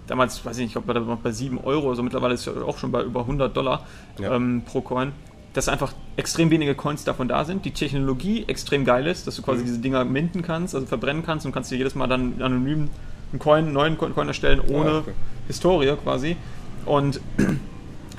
Damals, 0.08 0.46
weiß 0.46 0.58
ich 0.58 0.62
nicht, 0.64 0.76
ich 0.76 0.86
glaube, 0.86 1.18
bei 1.22 1.32
7 1.32 1.60
Euro, 1.60 1.90
also 1.90 2.04
mittlerweile 2.04 2.34
ist 2.34 2.48
es 2.48 2.58
auch 2.58 2.78
schon 2.78 2.92
bei 2.92 3.04
über 3.04 3.22
100 3.22 3.56
Dollar 3.56 3.86
ja. 4.20 4.36
ähm, 4.36 4.64
pro 4.66 4.82
Coin 4.82 5.12
dass 5.54 5.68
einfach 5.68 5.94
extrem 6.16 6.52
wenige 6.52 6.76
Coins 6.76 7.04
davon 7.04 7.28
da 7.28 7.44
sind, 7.44 7.66
die 7.66 7.72
Technologie 7.72 8.46
extrem 8.48 8.86
geil 8.86 9.08
ist, 9.08 9.26
dass 9.26 9.36
du 9.36 9.42
quasi 9.42 9.62
mhm. 9.62 9.66
diese 9.66 9.80
Dinger 9.80 10.06
minten 10.06 10.42
kannst, 10.42 10.76
also 10.76 10.86
verbrennen 10.86 11.24
kannst 11.26 11.46
und 11.46 11.52
kannst 11.52 11.72
dir 11.72 11.76
jedes 11.76 11.96
Mal 11.96 12.08
dann 12.08 12.42
anonym 12.42 12.90
einen 13.32 13.40
Coin, 13.40 13.66
einen 13.66 13.74
neuen 13.74 13.98
Coin 13.98 14.28
erstellen, 14.28 14.60
ohne 14.60 14.90
ja, 14.90 14.98
okay. 15.00 15.14
Historie 15.48 15.96
quasi. 16.04 16.38
Und 16.86 17.20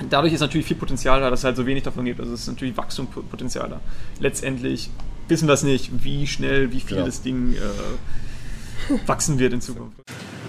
dadurch 0.09 0.33
ist 0.33 0.41
natürlich 0.41 0.67
viel 0.67 0.77
Potenzial 0.77 1.21
da, 1.21 1.29
dass 1.29 1.39
es 1.39 1.45
halt 1.45 1.55
so 1.55 1.65
wenig 1.65 1.83
davon 1.83 2.05
gibt. 2.05 2.19
Also 2.19 2.33
es 2.33 2.41
ist 2.41 2.47
natürlich 2.47 2.77
Wachstumspotenzial 2.77 3.69
da. 3.69 3.79
Letztendlich 4.19 4.89
wissen 5.27 5.47
wir 5.47 5.53
es 5.53 5.63
nicht, 5.63 6.03
wie 6.03 6.27
schnell, 6.27 6.71
wie 6.71 6.79
viel 6.79 6.97
ja. 6.97 7.05
das 7.05 7.21
Ding 7.21 7.53
äh, 7.53 9.07
wachsen 9.07 9.39
wird 9.39 9.53
in 9.53 9.61
Zukunft. 9.61 9.97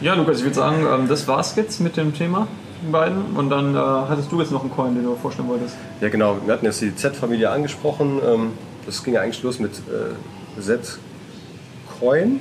Ja, 0.00 0.14
Lukas, 0.14 0.38
ich 0.38 0.44
würde 0.44 0.56
sagen, 0.56 0.84
ähm, 0.90 1.08
das 1.08 1.28
war's 1.28 1.54
jetzt 1.56 1.80
mit 1.80 1.96
dem 1.96 2.14
Thema 2.14 2.48
beiden. 2.90 3.36
Und 3.36 3.50
dann 3.50 3.74
äh, 3.74 3.78
hattest 3.78 4.32
du 4.32 4.40
jetzt 4.40 4.50
noch 4.50 4.62
einen 4.62 4.70
Coin, 4.70 4.94
den 4.94 5.04
du 5.04 5.14
vorstellen 5.16 5.48
wolltest. 5.48 5.76
Ja, 6.00 6.08
genau. 6.08 6.38
Wir 6.44 6.54
hatten 6.54 6.64
jetzt 6.64 6.80
die 6.80 6.94
Z-Familie 6.94 7.50
angesprochen. 7.50 8.20
Ähm, 8.26 8.52
das 8.86 9.04
ging 9.04 9.14
ja 9.14 9.20
eigentlich 9.20 9.42
los 9.42 9.60
mit 9.60 9.72
äh, 9.72 10.60
Z-Coin. 10.60 12.40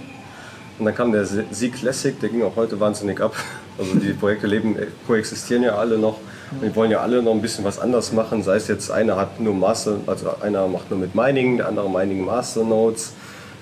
Und 0.80 0.86
dann 0.86 0.96
kam 0.96 1.12
der 1.12 1.26
Z-Classic, 1.26 2.20
der 2.20 2.30
ging 2.30 2.44
auch 2.44 2.56
heute 2.56 2.80
wahnsinnig 2.80 3.22
ab. 3.22 3.36
Also 3.80 3.96
die 3.96 4.12
Projekte 4.14 4.48
leben, 4.48 4.78
äh, 4.78 4.88
koexistieren 5.08 5.64
ja 5.64 5.76
alle 5.76 5.98
noch. 5.98 6.20
Die 6.62 6.76
wollen 6.76 6.92
ja 6.92 7.00
alle 7.00 7.22
noch 7.22 7.32
ein 7.32 7.42
bisschen 7.42 7.64
was 7.64 7.80
anders 7.80 8.12
machen. 8.12 8.44
Sei 8.44 8.58
es 8.58 8.68
jetzt, 8.68 8.92
einer 8.92 9.16
hat 9.16 9.40
nur 9.40 9.54
Master, 9.54 9.98
also 10.08 10.32
einer 10.42 10.68
macht 10.68 10.90
nur 10.90 11.00
mit 11.00 11.16
Mining, 11.16 11.58
der 11.58 11.68
andere 11.68 11.90
Mining 11.90 12.26
Master 12.26 12.64
Nodes. 12.64 13.14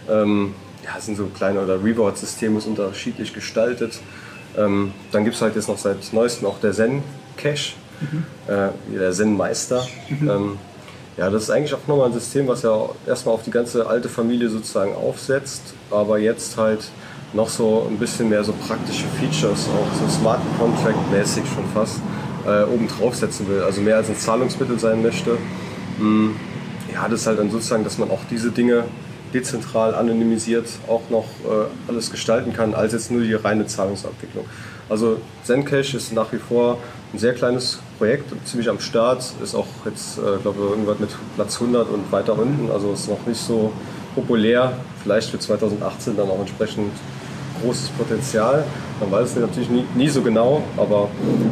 Ähm, 0.09 0.55
ja, 0.83 0.99
sind 0.99 1.17
so 1.17 1.25
kleine 1.27 1.61
oder 1.61 1.83
Reward-Systeme 1.83 2.57
ist 2.57 2.65
unterschiedlich 2.65 3.33
gestaltet. 3.33 3.99
Ähm, 4.57 4.93
dann 5.11 5.23
gibt 5.23 5.35
es 5.35 5.41
halt 5.41 5.55
jetzt 5.55 5.67
noch 5.67 5.77
seit 5.77 6.11
neuestem 6.13 6.47
auch 6.47 6.59
der 6.59 6.71
Zen 6.73 7.03
Cache, 7.37 7.73
mhm. 8.01 8.23
äh, 8.47 8.69
der 8.97 9.11
Zen 9.11 9.37
Meister. 9.37 9.85
Mhm. 10.09 10.29
Ähm, 10.29 10.57
ja, 11.17 11.29
das 11.29 11.43
ist 11.43 11.49
eigentlich 11.49 11.73
auch 11.73 11.85
nochmal 11.85 12.07
ein 12.07 12.13
System, 12.13 12.47
was 12.47 12.61
ja 12.63 12.89
erstmal 13.05 13.35
auf 13.35 13.43
die 13.43 13.51
ganze 13.51 13.85
alte 13.87 14.07
Familie 14.07 14.49
sozusagen 14.49 14.95
aufsetzt, 14.95 15.73
aber 15.91 16.17
jetzt 16.17 16.57
halt 16.57 16.89
noch 17.33 17.49
so 17.49 17.85
ein 17.89 17.97
bisschen 17.97 18.29
mehr 18.29 18.43
so 18.43 18.53
praktische 18.53 19.05
Features, 19.19 19.67
auch 19.67 19.99
so 19.99 20.07
Smart 20.09 20.39
Contract-mäßig 20.57 21.43
schon 21.53 21.65
fast, 21.73 21.97
äh, 22.49 22.63
oben 22.63 22.87
draufsetzen 22.87 23.47
will. 23.47 23.61
Also 23.61 23.81
mehr 23.81 23.97
als 23.97 24.09
ein 24.09 24.17
Zahlungsmittel 24.17 24.79
sein 24.79 25.01
möchte. 25.01 25.37
Mm, 25.99 26.31
ja, 26.93 27.07
das 27.07 27.21
ist 27.21 27.27
halt 27.27 27.39
dann 27.39 27.51
sozusagen, 27.51 27.83
dass 27.83 27.97
man 27.97 28.09
auch 28.09 28.21
diese 28.29 28.51
Dinge 28.51 28.85
dezentral 29.33 29.93
anonymisiert 29.93 30.67
auch 30.87 31.03
noch 31.09 31.25
äh, 31.45 31.67
alles 31.87 32.09
gestalten 32.09 32.53
kann, 32.53 32.73
als 32.73 32.93
jetzt 32.93 33.11
nur 33.11 33.21
die 33.21 33.33
reine 33.33 33.67
Zahlungsabwicklung. 33.67 34.45
Also 34.89 35.21
Zencash 35.43 35.93
ist 35.93 36.13
nach 36.13 36.31
wie 36.31 36.39
vor 36.39 36.79
ein 37.13 37.19
sehr 37.19 37.33
kleines 37.33 37.79
Projekt, 37.99 38.31
ziemlich 38.45 38.69
am 38.69 38.79
Start, 38.79 39.23
ist 39.43 39.53
auch 39.53 39.67
jetzt, 39.85 40.17
äh, 40.17 40.41
glaube 40.41 40.59
ich, 40.59 40.69
irgendwas 40.71 40.99
mit 40.99 41.09
Platz 41.35 41.61
100 41.61 41.89
und 41.89 42.11
weiter 42.11 42.37
unten, 42.37 42.71
also 42.71 42.93
ist 42.93 43.07
noch 43.07 43.25
nicht 43.27 43.39
so 43.39 43.71
populär, 44.15 44.73
vielleicht 45.03 45.29
für 45.29 45.37
2018 45.37 46.17
dann 46.17 46.29
auch 46.29 46.39
entsprechend 46.39 46.91
großes 47.61 47.89
Potenzial. 47.89 48.63
Man 48.99 49.11
weiß 49.11 49.29
es 49.29 49.35
natürlich 49.37 49.69
nie, 49.69 49.85
nie, 49.95 50.09
so 50.09 50.21
genau, 50.21 50.61
aber 50.75 51.09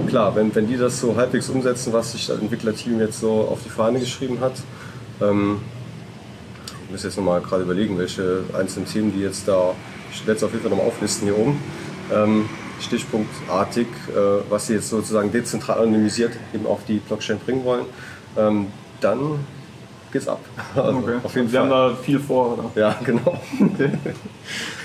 klar, 0.08 0.36
wenn, 0.36 0.54
wenn 0.54 0.68
die 0.68 0.76
das 0.78 1.00
so 1.00 1.16
halbwegs 1.16 1.50
umsetzen, 1.50 1.94
was 1.94 2.12
sich 2.12 2.28
das 2.28 2.40
Entwicklerteam 2.40 3.00
jetzt 3.00 3.22
so 3.22 3.48
auf 3.50 3.60
die 3.64 3.70
Fahne 3.70 4.00
geschrieben 4.00 4.40
hat, 4.42 4.54
ähm, 5.22 5.62
ich 6.86 6.92
muss 6.92 7.04
jetzt 7.04 7.18
nochmal 7.18 7.42
gerade 7.42 7.64
überlegen, 7.64 7.98
welche 7.98 8.44
einzelnen 8.58 8.86
Themen 8.86 9.14
die 9.14 9.22
jetzt 9.22 9.48
da, 9.48 9.74
ich 10.12 10.26
werde 10.28 10.38
es 10.38 10.44
auf 10.44 10.52
jeden 10.52 10.64
Fall 10.64 10.72
nochmal 10.72 10.88
auflisten 10.88 11.28
hier 11.28 11.38
oben, 11.38 11.62
ähm, 12.14 12.50
stichpunktartig, 12.82 13.88
äh, 14.10 14.50
was 14.50 14.68
sie 14.68 14.74
jetzt 14.74 14.90
sozusagen 14.90 15.32
dezentral 15.32 15.80
anonymisiert 15.80 16.34
eben 16.54 16.66
auf 16.66 16.80
die 16.88 16.98
Blockchain 17.00 17.40
bringen 17.40 17.64
wollen, 17.64 17.86
ähm, 18.38 18.68
dann 19.02 19.40
geht's 20.12 20.28
ab. 20.28 20.40
Also 20.76 20.98
okay. 20.98 21.18
auf 21.24 21.36
jeden 21.36 21.52
Wir 21.52 21.62
Fall. 21.62 21.70
haben 21.70 21.96
da 21.96 21.96
viel 22.02 22.20
vor, 22.20 22.58
oder? 22.58 22.72
Ja, 22.76 22.96
genau. 23.04 23.40
Okay. 23.60 23.92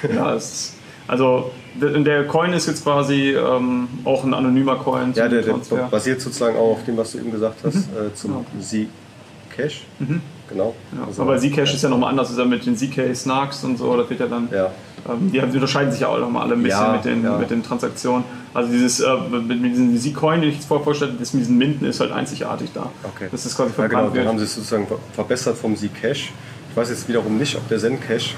ja, 0.14 0.34
es 0.34 0.52
ist, 0.52 0.74
also 1.08 1.50
der 1.74 2.26
Coin 2.26 2.52
ist 2.52 2.66
jetzt 2.66 2.84
quasi 2.84 3.30
ähm, 3.30 3.88
auch 4.04 4.24
ein 4.24 4.34
anonymer 4.34 4.76
Coin. 4.76 5.12
Ja, 5.14 5.28
der, 5.28 5.42
der, 5.42 5.54
basiert 5.90 6.20
sozusagen 6.20 6.56
auch 6.56 6.72
auf 6.72 6.84
dem, 6.84 6.96
was 6.96 7.12
du 7.12 7.18
eben 7.18 7.32
gesagt 7.32 7.60
hast, 7.64 7.74
mhm. 7.74 8.06
äh, 8.08 8.14
zum 8.14 8.32
ja. 8.32 8.60
Z-Cash. 8.60 9.84
Mhm 9.98 10.20
genau. 10.52 10.74
Ja, 10.96 11.06
also, 11.06 11.22
aber 11.22 11.38
Zcash 11.38 11.74
ist 11.74 11.82
ja 11.82 11.88
nochmal 11.88 12.10
anders, 12.10 12.30
ist 12.30 12.38
ja 12.38 12.44
mit 12.44 12.64
den 12.64 12.76
Zk 12.76 13.14
Snarks 13.14 13.64
und 13.64 13.78
so, 13.78 13.96
das 13.96 14.08
wird 14.08 14.20
ja 14.20 14.26
dann. 14.26 14.48
Ja. 14.52 14.70
Ähm, 15.08 15.32
die, 15.32 15.40
unterscheiden 15.40 15.90
sich 15.90 16.02
ja 16.02 16.08
auch 16.08 16.18
nochmal 16.18 16.44
alle 16.44 16.54
ein 16.54 16.62
bisschen 16.62 16.80
ja, 16.80 16.92
mit, 16.92 17.04
den, 17.04 17.24
ja. 17.24 17.36
mit 17.36 17.50
den 17.50 17.62
Transaktionen. 17.62 18.24
Also 18.54 18.70
dieses 18.70 19.00
äh, 19.00 19.08
mit, 19.30 19.64
diesem 19.64 19.98
Z-Coin, 19.98 20.40
den 20.40 20.50
ich 20.50 20.56
jetzt 20.56 20.68
vorher 20.68 20.84
vorstelle, 20.84 21.12
das 21.18 21.32
mit 21.32 21.42
diesen 21.42 21.58
Minden 21.58 21.86
ist 21.86 22.00
halt 22.00 22.12
einzigartig 22.12 22.70
da. 22.72 22.90
Okay. 23.02 23.28
Das 23.32 23.44
ist 23.44 23.56
quasi 23.56 23.72
ja, 23.76 23.86
genau, 23.88 24.10
dann 24.10 24.28
haben 24.28 24.38
sie 24.38 24.44
es 24.44 24.54
sozusagen 24.54 24.86
verbessert 25.12 25.56
vom 25.56 25.76
Zcash. 25.76 26.32
Ich 26.72 26.76
weiß 26.76 26.88
jetzt 26.88 27.06
wiederum 27.06 27.36
nicht, 27.36 27.54
ob 27.54 27.68
der 27.68 27.78
Zencash, 27.78 28.34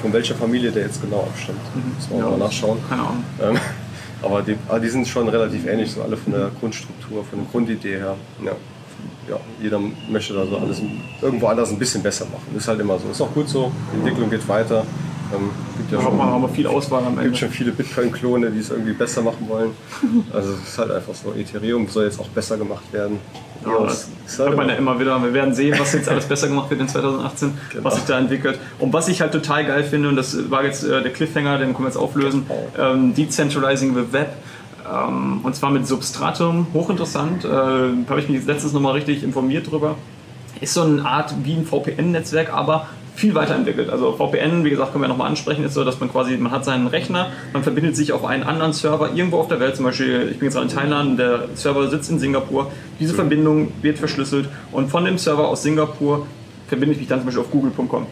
von 0.00 0.12
welcher 0.12 0.36
Familie 0.36 0.70
der 0.70 0.84
jetzt 0.84 1.02
genau 1.02 1.28
abstammt. 1.28 1.58
Mhm. 1.74 1.94
Muss 1.96 2.10
man 2.10 2.18
ja, 2.20 2.30
mal 2.30 2.38
nachschauen. 2.38 2.78
Keine 2.88 3.02
Ahnung. 3.02 3.24
Ähm, 3.42 3.58
aber 4.22 4.42
die, 4.42 4.56
aber 4.68 4.78
die 4.78 4.88
sind 4.88 5.08
schon 5.08 5.28
relativ 5.28 5.66
ähnlich, 5.66 5.90
so 5.90 6.00
alle 6.00 6.16
von 6.16 6.32
der 6.32 6.52
Grundstruktur, 6.60 7.24
von 7.24 7.40
der 7.40 7.48
Grundidee 7.50 7.96
her. 7.96 8.14
Ja 8.44 8.52
ja, 9.28 9.36
jeder 9.60 9.80
möchte 10.08 10.34
da 10.34 10.46
so 10.46 10.56
alles 10.56 10.80
irgendwo 11.20 11.46
anders 11.46 11.70
ein 11.70 11.78
bisschen 11.78 12.02
besser 12.02 12.24
machen. 12.26 12.56
Ist 12.56 12.68
halt 12.68 12.80
immer 12.80 12.98
so. 12.98 13.08
Ist 13.08 13.20
auch 13.20 13.32
gut 13.32 13.48
so. 13.48 13.72
Die 13.92 13.98
Entwicklung 13.98 14.30
geht 14.30 14.46
weiter. 14.48 14.84
Ähm, 15.34 15.50
gibt 15.78 15.92
ja 15.92 16.02
schon, 16.02 16.20
haben 16.20 16.42
wir 16.42 16.48
viel 16.48 16.66
Auswahl 16.66 17.04
am 17.04 17.14
Ende. 17.14 17.24
gibt 17.24 17.38
schon 17.38 17.50
viele 17.50 17.72
Bitcoin-Klone, 17.72 18.50
die 18.50 18.60
es 18.60 18.70
irgendwie 18.70 18.92
besser 18.92 19.22
machen 19.22 19.48
wollen. 19.48 19.70
Also 20.32 20.52
es 20.52 20.68
ist 20.68 20.78
halt 20.78 20.90
einfach 20.90 21.14
so. 21.14 21.32
Ethereum 21.32 21.88
soll 21.88 22.04
jetzt 22.04 22.20
auch 22.20 22.28
besser 22.28 22.56
gemacht 22.56 22.84
werden. 22.92 23.18
Ja, 23.64 23.84
das 23.84 24.08
halt 24.38 24.48
hört 24.48 24.56
man 24.56 24.68
ja 24.68 24.74
immer 24.74 24.98
wieder. 24.98 25.22
Wir 25.22 25.32
werden 25.32 25.54
sehen, 25.54 25.78
was 25.78 25.92
jetzt 25.92 26.08
alles 26.08 26.26
besser 26.26 26.48
gemacht 26.48 26.70
wird 26.70 26.80
in 26.80 26.88
2018, 26.88 27.54
genau. 27.70 27.84
was 27.84 27.96
sich 27.96 28.04
da 28.04 28.18
entwickelt. 28.18 28.58
Und 28.78 28.92
was 28.92 29.08
ich 29.08 29.20
halt 29.20 29.32
total 29.32 29.64
geil 29.64 29.84
finde, 29.84 30.08
und 30.08 30.16
das 30.16 30.50
war 30.50 30.64
jetzt 30.64 30.84
äh, 30.84 31.02
der 31.02 31.12
Cliffhanger, 31.12 31.58
den 31.58 31.72
können 31.72 31.84
wir 31.84 31.88
jetzt 31.88 31.96
auflösen, 31.96 32.46
genau. 32.48 32.92
ähm, 32.92 33.14
Decentralizing 33.14 33.94
the 33.94 34.12
Web 34.12 34.34
ähm, 34.90 35.40
und 35.42 35.54
zwar 35.54 35.70
mit 35.70 35.86
Substratum, 35.86 36.66
hochinteressant. 36.72 37.44
Äh, 37.44 37.48
Habe 37.48 38.20
ich 38.20 38.28
mich 38.28 38.44
letztens 38.44 38.72
nochmal 38.72 38.94
richtig 38.94 39.22
informiert 39.22 39.70
drüber. 39.70 39.96
Ist 40.60 40.74
so 40.74 40.82
eine 40.82 41.04
Art 41.04 41.34
wie 41.44 41.54
ein 41.54 41.64
VPN-Netzwerk, 41.64 42.52
aber 42.52 42.88
viel 43.14 43.34
weiterentwickelt. 43.34 43.90
Also 43.90 44.12
VPN, 44.12 44.64
wie 44.64 44.70
gesagt, 44.70 44.92
können 44.92 45.04
wir 45.04 45.08
nochmal 45.08 45.28
ansprechen, 45.28 45.64
ist 45.64 45.74
so, 45.74 45.84
dass 45.84 46.00
man 46.00 46.10
quasi, 46.10 46.36
man 46.36 46.50
hat 46.50 46.64
seinen 46.64 46.86
Rechner, 46.86 47.28
man 47.52 47.62
verbindet 47.62 47.96
sich 47.96 48.12
auf 48.12 48.24
einen 48.24 48.42
anderen 48.42 48.72
Server 48.72 49.10
irgendwo 49.14 49.38
auf 49.38 49.48
der 49.48 49.60
Welt, 49.60 49.76
zum 49.76 49.84
Beispiel, 49.84 50.28
ich 50.30 50.38
bin 50.38 50.46
jetzt 50.46 50.54
gerade 50.54 50.68
in 50.68 50.74
Thailand, 50.74 51.18
der 51.18 51.48
Server 51.54 51.88
sitzt 51.88 52.10
in 52.10 52.18
Singapur. 52.18 52.70
Diese 53.00 53.14
Verbindung 53.14 53.72
wird 53.82 53.98
verschlüsselt 53.98 54.48
und 54.72 54.88
von 54.88 55.04
dem 55.04 55.18
Server 55.18 55.48
aus 55.48 55.62
Singapur 55.62 56.26
verbinde 56.68 56.94
ich 56.94 57.00
mich 57.00 57.08
dann 57.08 57.20
zum 57.20 57.26
Beispiel 57.26 57.42
auf 57.42 57.50
google.com. 57.50 58.06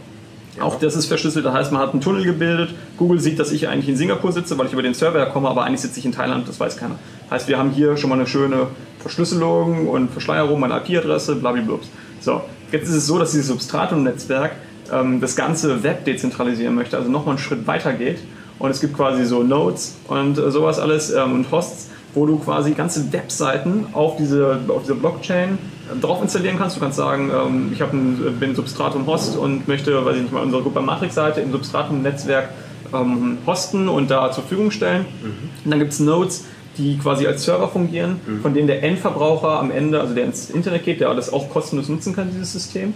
Auch 0.60 0.78
das 0.78 0.94
ist 0.96 1.06
verschlüsselt, 1.06 1.46
das 1.46 1.54
heißt, 1.54 1.72
man 1.72 1.80
hat 1.80 1.92
einen 1.92 2.02
Tunnel 2.02 2.24
gebildet. 2.24 2.74
Google 2.98 3.20
sieht, 3.20 3.38
dass 3.38 3.52
ich 3.52 3.68
eigentlich 3.68 3.88
in 3.88 3.96
Singapur 3.96 4.32
sitze, 4.32 4.58
weil 4.58 4.66
ich 4.66 4.72
über 4.72 4.82
den 4.82 4.94
Server 4.94 5.24
komme, 5.26 5.48
aber 5.48 5.64
eigentlich 5.64 5.80
sitze 5.80 6.00
ich 6.00 6.04
in 6.04 6.12
Thailand, 6.12 6.46
das 6.48 6.60
weiß 6.60 6.76
keiner. 6.76 6.98
Heißt, 7.30 7.48
wir 7.48 7.56
haben 7.56 7.70
hier 7.70 7.96
schon 7.96 8.10
mal 8.10 8.16
eine 8.16 8.26
schöne 8.26 8.66
Verschlüsselung 8.98 9.88
und 9.88 10.10
Verschleierung, 10.10 10.60
meine 10.60 10.76
IP-Adresse, 10.76 11.36
blablabla. 11.36 11.76
So, 12.20 12.42
jetzt 12.72 12.88
ist 12.88 12.96
es 12.96 13.06
so, 13.06 13.18
dass 13.18 13.30
dieses 13.30 13.46
Substratum-Netzwerk 13.46 14.52
ähm, 14.92 15.20
das 15.20 15.36
ganze 15.36 15.82
Web 15.82 16.04
dezentralisieren 16.04 16.74
möchte, 16.74 16.96
also 16.96 17.10
nochmal 17.10 17.36
einen 17.36 17.42
Schritt 17.42 17.66
weiter 17.66 17.92
geht. 17.92 18.18
Und 18.58 18.70
es 18.70 18.80
gibt 18.80 18.94
quasi 18.94 19.24
so 19.24 19.42
Nodes 19.42 19.96
und 20.08 20.38
äh, 20.38 20.50
sowas 20.50 20.78
alles 20.78 21.10
ähm, 21.10 21.32
und 21.32 21.50
Hosts, 21.50 21.88
wo 22.14 22.26
du 22.26 22.38
quasi 22.38 22.72
ganze 22.72 23.12
Webseiten 23.12 23.86
auf 23.92 24.16
diese, 24.16 24.60
auf 24.68 24.82
diese 24.82 24.96
Blockchain 24.96 25.58
drauf 26.00 26.22
installieren 26.22 26.58
kannst. 26.58 26.76
Du 26.76 26.80
kannst 26.80 26.98
sagen, 26.98 27.30
ähm, 27.30 27.70
ich 27.72 27.82
ein, 27.82 28.36
bin 28.38 28.54
Substratum-Host 28.54 29.36
und 29.36 29.66
möchte, 29.66 30.04
weiß 30.04 30.16
ich 30.16 30.22
nicht 30.22 30.32
mal, 30.32 30.42
unsere 30.42 30.62
Gruppe 30.62 30.80
Matrix-Seite 30.80 31.40
im 31.40 31.52
Substratum-Netzwerk 31.52 32.50
ähm, 32.92 33.38
hosten 33.46 33.88
und 33.88 34.10
da 34.10 34.30
zur 34.30 34.44
Verfügung 34.44 34.70
stellen. 34.70 35.06
Mhm. 35.22 35.64
Und 35.64 35.70
dann 35.70 35.78
gibt 35.78 35.92
es 35.92 36.00
Nodes, 36.00 36.44
die 36.78 36.98
quasi 36.98 37.26
als 37.26 37.44
Server 37.44 37.68
fungieren, 37.68 38.20
mhm. 38.26 38.40
von 38.40 38.54
denen 38.54 38.66
der 38.66 38.82
Endverbraucher 38.82 39.58
am 39.58 39.70
Ende, 39.70 40.00
also 40.00 40.14
der 40.14 40.24
ins 40.24 40.50
Internet 40.50 40.84
geht, 40.84 41.00
der 41.00 41.12
das 41.14 41.32
auch 41.32 41.50
kostenlos 41.50 41.88
nutzen 41.88 42.14
kann, 42.14 42.30
dieses 42.30 42.52
System, 42.52 42.94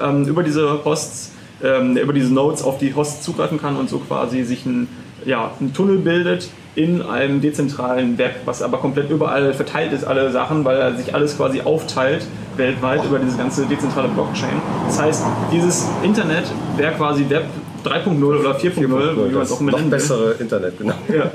ähm, 0.00 0.26
über 0.26 0.42
diese 0.42 0.84
Hosts, 0.84 1.32
ähm, 1.62 1.96
über 1.96 2.12
diese 2.12 2.32
Nodes 2.32 2.62
auf 2.62 2.78
die 2.78 2.94
Hosts 2.94 3.22
zugreifen 3.22 3.60
kann 3.60 3.76
und 3.76 3.88
so 3.88 3.98
quasi 3.98 4.42
sich 4.44 4.66
ein, 4.66 4.88
ja, 5.24 5.50
ein 5.60 5.72
Tunnel 5.72 5.98
bildet, 5.98 6.50
in 6.76 7.00
einem 7.00 7.40
dezentralen 7.40 8.18
Web, 8.18 8.42
was 8.44 8.62
aber 8.62 8.76
komplett 8.76 9.10
überall 9.10 9.54
verteilt 9.54 9.92
ist, 9.92 10.04
alle 10.04 10.30
Sachen, 10.30 10.64
weil 10.64 10.76
er 10.76 10.94
sich 10.94 11.14
alles 11.14 11.36
quasi 11.36 11.62
aufteilt 11.62 12.26
weltweit 12.56 13.04
über 13.04 13.18
diese 13.18 13.36
ganze 13.36 13.66
dezentrale 13.66 14.08
Blockchain. 14.08 14.60
Das 14.86 15.00
heißt, 15.00 15.24
dieses 15.50 15.88
Internet 16.02 16.44
wäre 16.76 16.92
quasi 16.92 17.24
Web 17.28 17.44
3.0 17.86 18.22
oder 18.24 18.56
4.0, 18.56 18.76
wie 18.76 18.86
man 19.32 19.42
es 19.42 19.52
auch 19.52 19.60
Noch 19.60 19.80
bessere 19.82 20.32
Internet, 20.34 20.78
genau. 20.78 20.94
Ja, 21.08 21.24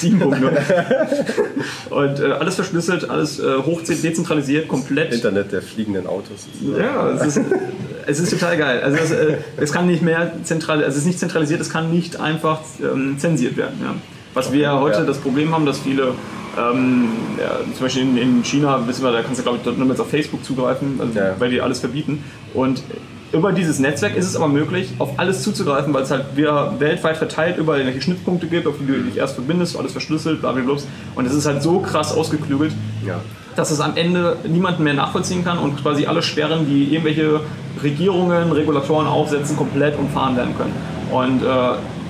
7.0. 0.00 1.90
und 1.90 2.20
äh, 2.20 2.32
alles 2.32 2.54
verschlüsselt, 2.56 3.08
alles 3.08 3.38
äh, 3.40 3.56
hoch 3.64 3.80
dezentralisiert, 3.82 4.68
komplett. 4.68 5.12
Internet 5.12 5.52
der 5.52 5.62
fliegenden 5.62 6.06
Autos. 6.06 6.46
Ja, 6.78 7.10
es 7.10 7.36
ist, 7.36 7.40
es 8.06 8.20
ist 8.20 8.30
total 8.30 8.56
geil. 8.56 8.80
Also 8.82 8.98
es, 8.98 9.10
äh, 9.10 9.36
es 9.56 9.72
kann 9.72 9.86
nicht 9.86 10.02
mehr 10.02 10.32
zentral, 10.44 10.78
also 10.78 10.90
es 10.90 10.96
ist 10.98 11.06
nicht 11.06 11.18
zentralisiert, 11.18 11.60
es 11.60 11.70
kann 11.70 11.90
nicht 11.90 12.20
einfach 12.20 12.60
ähm, 12.82 13.16
zensiert 13.18 13.56
werden. 13.56 13.78
Ja. 13.82 13.94
Was 14.34 14.52
wir 14.52 14.60
ja 14.60 14.80
heute 14.80 15.04
das 15.04 15.18
Problem 15.18 15.52
haben, 15.52 15.64
dass 15.64 15.78
viele 15.78 16.14
ähm, 16.58 17.08
ja, 17.38 17.60
zum 17.72 17.86
Beispiel 17.86 18.02
in, 18.02 18.16
in, 18.16 18.44
China, 18.44 18.86
wissen 18.86 19.02
wir, 19.04 19.12
da 19.12 19.22
kannst 19.22 19.40
du 19.40 19.42
glaube 19.42 19.58
ich 19.62 19.76
nur 19.76 19.88
jetzt 19.88 20.00
auf 20.00 20.10
Facebook 20.10 20.44
zugreifen, 20.44 21.00
also, 21.00 21.18
ja. 21.18 21.34
weil 21.38 21.50
die 21.50 21.60
alles 21.60 21.80
verbieten. 21.80 22.22
Und 22.52 22.82
über 23.34 23.52
dieses 23.52 23.80
Netzwerk 23.80 24.16
ist 24.16 24.26
es 24.26 24.36
aber 24.36 24.48
möglich, 24.48 24.94
auf 24.98 25.18
alles 25.18 25.42
zuzugreifen, 25.42 25.92
weil 25.92 26.04
es 26.04 26.10
halt 26.10 26.36
wieder 26.36 26.78
weltweit 26.78 27.16
verteilt 27.16 27.58
überall 27.58 27.80
irgendwelche 27.80 28.02
Schnittpunkte 28.02 28.46
gibt, 28.46 28.66
auf 28.66 28.74
die 28.80 28.86
du 28.86 29.02
dich 29.02 29.16
erst 29.16 29.34
verbindest, 29.34 29.76
alles 29.76 29.92
verschlüsselt, 29.92 30.40
blablabla. 30.40 30.76
Und 31.16 31.26
es 31.26 31.34
ist 31.34 31.44
halt 31.44 31.62
so 31.62 31.80
krass 31.80 32.16
ausgeklügelt, 32.16 32.72
ja. 33.06 33.20
dass 33.56 33.70
es 33.70 33.80
am 33.80 33.96
Ende 33.96 34.36
niemanden 34.48 34.84
mehr 34.84 34.94
nachvollziehen 34.94 35.44
kann 35.44 35.58
und 35.58 35.82
quasi 35.82 36.06
alle 36.06 36.22
Sperren, 36.22 36.66
die 36.66 36.84
irgendwelche 36.94 37.40
Regierungen, 37.82 38.52
Regulatoren 38.52 39.06
aufsetzen, 39.06 39.56
komplett 39.56 39.98
umfahren 39.98 40.36
werden 40.36 40.56
können. 40.56 40.72
Und 41.10 41.42
äh, 41.42 41.46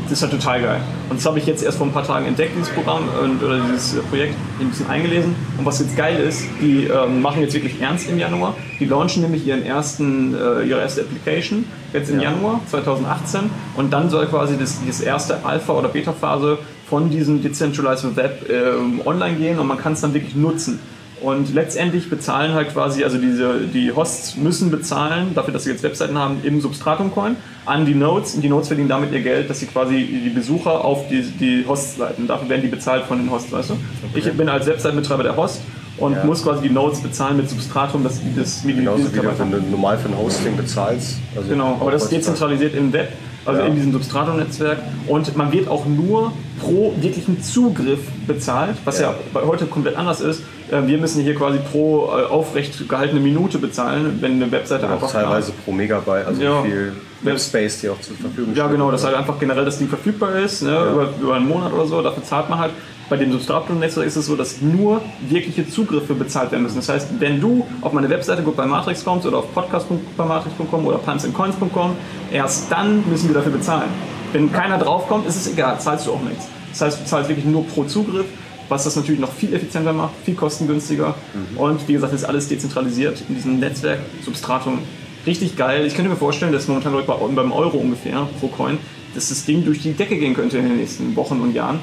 das 0.04 0.12
ist 0.12 0.22
halt 0.22 0.32
total 0.32 0.62
geil. 0.62 0.80
Und 1.08 1.18
das 1.18 1.26
habe 1.26 1.38
ich 1.38 1.46
jetzt 1.46 1.62
erst 1.62 1.78
vor 1.78 1.86
ein 1.86 1.92
paar 1.92 2.06
Tagen 2.06 2.26
entdeckt, 2.26 2.52
dieses 2.56 2.70
Programm 2.70 3.08
und, 3.22 3.42
oder 3.42 3.60
dieses 3.72 4.00
Projekt, 4.04 4.34
ein 4.60 4.68
bisschen 4.68 4.88
eingelesen. 4.88 5.34
Und 5.58 5.64
was 5.64 5.80
jetzt 5.80 5.96
geil 5.96 6.20
ist, 6.20 6.44
die 6.60 6.84
ähm, 6.84 7.22
machen 7.22 7.40
jetzt 7.40 7.54
wirklich 7.54 7.80
ernst 7.80 8.08
im 8.08 8.18
Januar. 8.18 8.54
Die 8.78 8.84
launchen 8.84 9.22
nämlich 9.22 9.46
ihren 9.46 9.64
ersten, 9.64 10.34
äh, 10.34 10.62
ihre 10.64 10.80
erste 10.80 11.02
Application 11.02 11.64
jetzt 11.92 12.10
im 12.10 12.20
ja. 12.20 12.30
Januar 12.30 12.60
2018. 12.70 13.50
Und 13.76 13.92
dann 13.92 14.10
soll 14.10 14.26
quasi 14.26 14.56
das, 14.58 14.78
das 14.86 15.00
erste 15.00 15.44
Alpha- 15.44 15.72
oder 15.72 15.88
Beta-Phase 15.88 16.58
von 16.88 17.10
diesem 17.10 17.42
Decentralized 17.42 18.16
Web 18.16 18.48
äh, 18.48 19.08
online 19.08 19.36
gehen 19.36 19.58
und 19.58 19.66
man 19.66 19.78
kann 19.78 19.94
es 19.94 20.00
dann 20.00 20.14
wirklich 20.14 20.36
nutzen. 20.36 20.78
Und 21.20 21.54
letztendlich 21.54 22.10
bezahlen 22.10 22.52
halt 22.54 22.72
quasi, 22.72 23.04
also 23.04 23.18
diese, 23.18 23.60
die 23.72 23.92
Hosts 23.92 24.36
müssen 24.36 24.70
bezahlen, 24.70 25.34
dafür, 25.34 25.54
dass 25.54 25.64
sie 25.64 25.70
jetzt 25.70 25.82
Webseiten 25.82 26.18
haben, 26.18 26.38
im 26.42 26.60
Substratum-Coin 26.60 27.36
an 27.64 27.86
die 27.86 27.94
Nodes. 27.94 28.34
Und 28.34 28.42
die 28.42 28.48
Nodes 28.48 28.68
verdienen 28.68 28.88
damit 28.88 29.12
ihr 29.12 29.22
Geld, 29.22 29.48
dass 29.48 29.60
sie 29.60 29.66
quasi 29.66 30.20
die 30.24 30.30
Besucher 30.30 30.84
auf 30.84 31.08
die, 31.08 31.22
die 31.22 31.64
Hosts 31.66 31.98
leiten. 31.98 32.26
Dafür 32.26 32.48
werden 32.48 32.62
die 32.62 32.68
bezahlt 32.68 33.04
von 33.04 33.18
den 33.18 33.30
Hosts, 33.30 33.52
weißt 33.52 33.70
du? 33.70 33.74
Okay. 33.74 34.28
Ich 34.28 34.32
bin 34.32 34.48
als 34.48 34.66
Webseitenbetreiber 34.66 35.22
der 35.22 35.36
Host 35.36 35.60
und 35.96 36.12
ja. 36.12 36.24
muss 36.24 36.42
quasi 36.42 36.68
die 36.68 36.74
Nodes 36.74 37.00
bezahlen 37.00 37.36
mit 37.36 37.48
Substratum, 37.48 38.02
dass 38.02 38.20
das 38.36 38.64
mir 38.64 38.74
Genauso 38.74 39.12
wie 39.12 39.18
du 39.18 39.70
normal 39.70 39.96
für 39.98 40.08
ein 40.08 40.18
Hosting 40.18 40.56
bezahlst. 40.56 41.18
Also 41.36 41.48
genau, 41.48 41.78
aber 41.80 41.92
das 41.92 42.04
ist 42.04 42.12
dezentralisiert 42.12 42.74
im 42.74 42.92
Web 42.92 43.12
also 43.44 43.60
ja. 43.60 43.66
in 43.66 43.74
diesem 43.74 43.92
Substratum-Netzwerk. 43.92 44.78
Und 45.06 45.36
man 45.36 45.52
wird 45.52 45.68
auch 45.68 45.86
nur 45.86 46.32
pro 46.60 46.94
wirklichen 47.00 47.42
Zugriff 47.42 48.00
bezahlt, 48.26 48.76
was 48.84 49.00
ja, 49.00 49.14
ja 49.34 49.40
heute 49.46 49.66
komplett 49.66 49.96
anders 49.96 50.20
ist. 50.20 50.42
Äh, 50.70 50.86
wir 50.86 50.98
müssen 50.98 51.22
hier 51.22 51.34
quasi 51.34 51.58
pro 51.58 52.06
äh, 52.06 52.24
aufrecht 52.24 52.88
gehaltene 52.88 53.20
Minute 53.20 53.58
bezahlen, 53.58 54.18
wenn 54.20 54.32
eine 54.32 54.50
Webseite 54.50 54.86
ja, 54.86 54.92
einfach. 54.92 55.10
Teilweise 55.10 55.52
pro 55.64 55.72
Megabyte, 55.72 56.26
also 56.26 56.42
ja. 56.42 56.64
wie 56.64 56.68
viel 56.68 56.92
Webspace 57.22 57.80
die 57.80 57.88
auch 57.88 58.00
zur 58.00 58.16
Verfügung 58.16 58.52
steht. 58.52 58.58
Ja, 58.58 58.68
genau, 58.68 58.90
dass 58.90 59.04
halt 59.04 59.16
einfach 59.16 59.38
generell 59.38 59.64
das 59.64 59.78
Ding 59.78 59.88
verfügbar 59.88 60.36
ist, 60.36 60.62
ne, 60.62 60.76
über, 60.92 61.08
über 61.20 61.34
einen 61.34 61.48
Monat 61.48 61.72
oder 61.72 61.86
so. 61.86 62.02
Dafür 62.02 62.22
zahlt 62.22 62.48
man 62.48 62.58
halt. 62.58 62.72
Bei 63.10 63.16
dem 63.18 63.30
Substratum-Netzwerk 63.32 64.06
ist 64.06 64.16
es 64.16 64.26
so, 64.26 64.34
dass 64.34 64.62
nur 64.62 65.02
wirkliche 65.28 65.68
Zugriffe 65.68 66.14
bezahlt 66.14 66.52
werden 66.52 66.62
müssen. 66.62 66.76
Das 66.76 66.88
heißt, 66.88 67.08
wenn 67.18 67.38
du 67.40 67.66
auf 67.82 67.92
meine 67.92 68.08
Webseite 68.08 68.42
Goodbye 68.42 68.66
Matrix 68.66 69.04
kommst 69.04 69.26
oder 69.26 69.38
auf 69.38 69.52
podcast.matrix.com 69.52 70.86
oder 70.86 70.98
puntsandcoins.com, 70.98 71.96
erst 72.32 72.72
dann 72.72 73.04
müssen 73.10 73.28
wir 73.28 73.34
dafür 73.34 73.52
bezahlen. 73.52 73.90
Wenn 74.32 74.50
keiner 74.50 74.78
draufkommt, 74.78 75.26
ist 75.26 75.36
es 75.36 75.52
egal, 75.52 75.78
zahlst 75.80 76.06
du 76.06 76.12
auch 76.12 76.22
nichts. 76.22 76.48
Das 76.70 76.80
heißt, 76.80 77.00
du 77.02 77.04
zahlst 77.04 77.28
wirklich 77.28 77.44
nur 77.44 77.66
pro 77.66 77.84
Zugriff, 77.84 78.26
was 78.68 78.84
das 78.84 78.96
natürlich 78.96 79.20
noch 79.20 79.32
viel 79.32 79.52
effizienter 79.52 79.92
macht, 79.92 80.14
viel 80.24 80.34
kostengünstiger. 80.34 81.14
Mhm. 81.34 81.58
Und 81.58 81.86
wie 81.86 81.92
gesagt, 81.92 82.14
ist 82.14 82.24
alles 82.24 82.48
dezentralisiert 82.48 83.22
in 83.28 83.34
diesem 83.34 83.60
Netzwerk 83.60 84.00
Substratum. 84.24 84.78
Richtig 85.26 85.56
geil. 85.56 85.86
Ich 85.86 85.94
könnte 85.94 86.10
mir 86.10 86.16
vorstellen, 86.16 86.52
dass 86.52 86.68
momentan 86.68 86.94
beim 87.34 87.52
Euro 87.52 87.76
ungefähr 87.76 88.26
pro 88.40 88.48
Coin, 88.48 88.78
dass 89.14 89.28
das 89.28 89.44
Ding 89.44 89.64
durch 89.64 89.82
die 89.82 89.92
Decke 89.92 90.16
gehen 90.16 90.34
könnte 90.34 90.58
in 90.58 90.68
den 90.68 90.76
nächsten 90.78 91.14
Wochen 91.16 91.40
und 91.40 91.54
Jahren. 91.54 91.78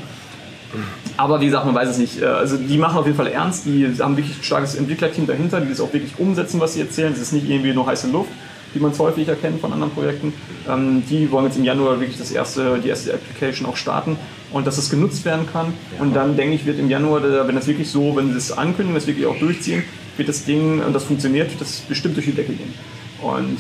Aber 1.18 1.42
wie 1.42 1.46
gesagt, 1.46 1.66
man 1.66 1.76
weiß 1.76 1.90
es 1.90 1.98
nicht. 1.98 2.22
Äh, 2.22 2.26
also 2.26 2.58
die 2.58 2.78
machen 2.78 2.98
auf 2.98 3.06
jeden 3.06 3.18
Fall 3.18 3.28
ernst, 3.28 3.66
die 3.66 3.88
haben 4.00 4.18
wirklich 4.18 4.38
ein 4.38 4.44
starkes 4.44 4.76
Entwicklerteam 4.76 5.28
dahinter, 5.28 5.62
die 5.62 5.70
das 5.70 5.82
auch 5.82 5.92
wirklich 5.94 6.18
umsetzen, 6.18 6.60
was 6.60 6.74
sie 6.74 6.82
erzählen. 6.82 7.14
Es 7.14 7.20
ist 7.20 7.34
nicht 7.34 7.50
irgendwie 7.50 7.74
nur 7.74 7.86
heiße 7.86 8.10
Luft, 8.10 8.30
wie 8.74 8.80
man 8.80 8.92
es 8.92 9.00
häufig 9.00 9.28
erkennt 9.28 9.62
von 9.62 9.74
anderen 9.74 9.94
Projekten. 9.94 10.34
Ähm, 10.70 11.04
die 11.10 11.32
wollen 11.32 11.46
jetzt 11.46 11.58
im 11.58 11.64
Januar 11.64 12.00
wirklich 12.00 12.18
das 12.18 12.32
erste, 12.32 12.80
die 12.84 12.90
erste 12.90 13.14
Application 13.14 13.68
auch 13.68 13.78
starten 13.78 14.18
und 14.52 14.68
dass 14.68 14.78
es 14.78 14.90
genutzt 14.90 15.26
werden 15.26 15.48
kann. 15.52 15.74
Und 16.00 16.16
dann 16.16 16.36
denke 16.36 16.56
ich, 16.56 16.66
wird 16.66 16.80
im 16.80 16.90
Januar, 16.90 17.48
wenn 17.48 17.56
das 17.56 17.68
wirklich 17.68 17.90
so, 17.90 18.16
wenn 18.16 18.32
sie 18.32 18.38
es 18.38 18.52
ankündigen, 18.52 18.96
das 18.96 19.08
wirklich 19.08 19.26
auch 19.26 19.38
durchziehen, 19.38 19.84
wird 20.18 20.30
das 20.30 20.46
Ding, 20.46 20.82
und 20.82 20.94
das 20.94 21.06
funktioniert, 21.06 21.50
das 21.60 21.82
bestimmt 21.82 22.18
durch 22.18 22.26
die 22.26 22.34
Decke 22.34 22.54
gehen. 22.54 22.74
Und 23.22 23.60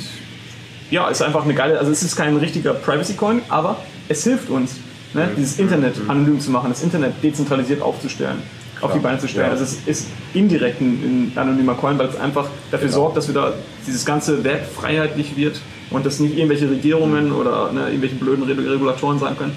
ja, 0.89 1.07
ist 1.07 1.21
einfach 1.21 1.45
eine 1.45 1.53
geile, 1.53 1.79
also 1.79 1.91
es 1.91 2.03
ist 2.03 2.15
kein 2.15 2.35
richtiger 2.35 2.73
Privacy 2.73 3.13
Coin, 3.13 3.41
aber 3.47 3.77
es 4.09 4.23
hilft 4.23 4.49
uns 4.49 4.75
ne, 5.13 5.29
dieses 5.37 5.59
Internet 5.59 5.95
anonym 6.07 6.39
zu 6.39 6.51
machen, 6.51 6.69
das 6.69 6.83
Internet 6.83 7.13
dezentralisiert 7.23 7.81
aufzustellen, 7.81 8.37
Klar. 8.77 8.89
auf 8.89 8.95
die 8.95 9.01
Beine 9.01 9.19
zu 9.19 9.27
stellen. 9.27 9.47
Ja. 9.47 9.51
Also 9.51 9.63
es 9.63 9.77
ist 9.85 10.07
indirekt 10.33 10.81
ein, 10.81 11.31
ein 11.33 11.37
anonymer 11.37 11.75
Coin, 11.75 11.97
weil 11.97 12.07
es 12.07 12.19
einfach 12.19 12.47
dafür 12.71 12.87
genau. 12.87 13.01
sorgt, 13.01 13.17
dass 13.17 13.29
wieder 13.29 13.53
dieses 13.85 14.05
ganze 14.05 14.43
Web 14.43 14.65
freiheitlich 14.65 15.35
wird 15.35 15.61
und 15.89 16.05
dass 16.05 16.19
nicht 16.19 16.37
irgendwelche 16.37 16.69
Regierungen 16.69 17.29
mhm. 17.29 17.35
oder 17.35 17.71
ne, 17.71 17.87
irgendwelche 17.87 18.15
blöden 18.15 18.43
Regulatoren 18.43 19.19
sagen 19.19 19.37
können, 19.37 19.53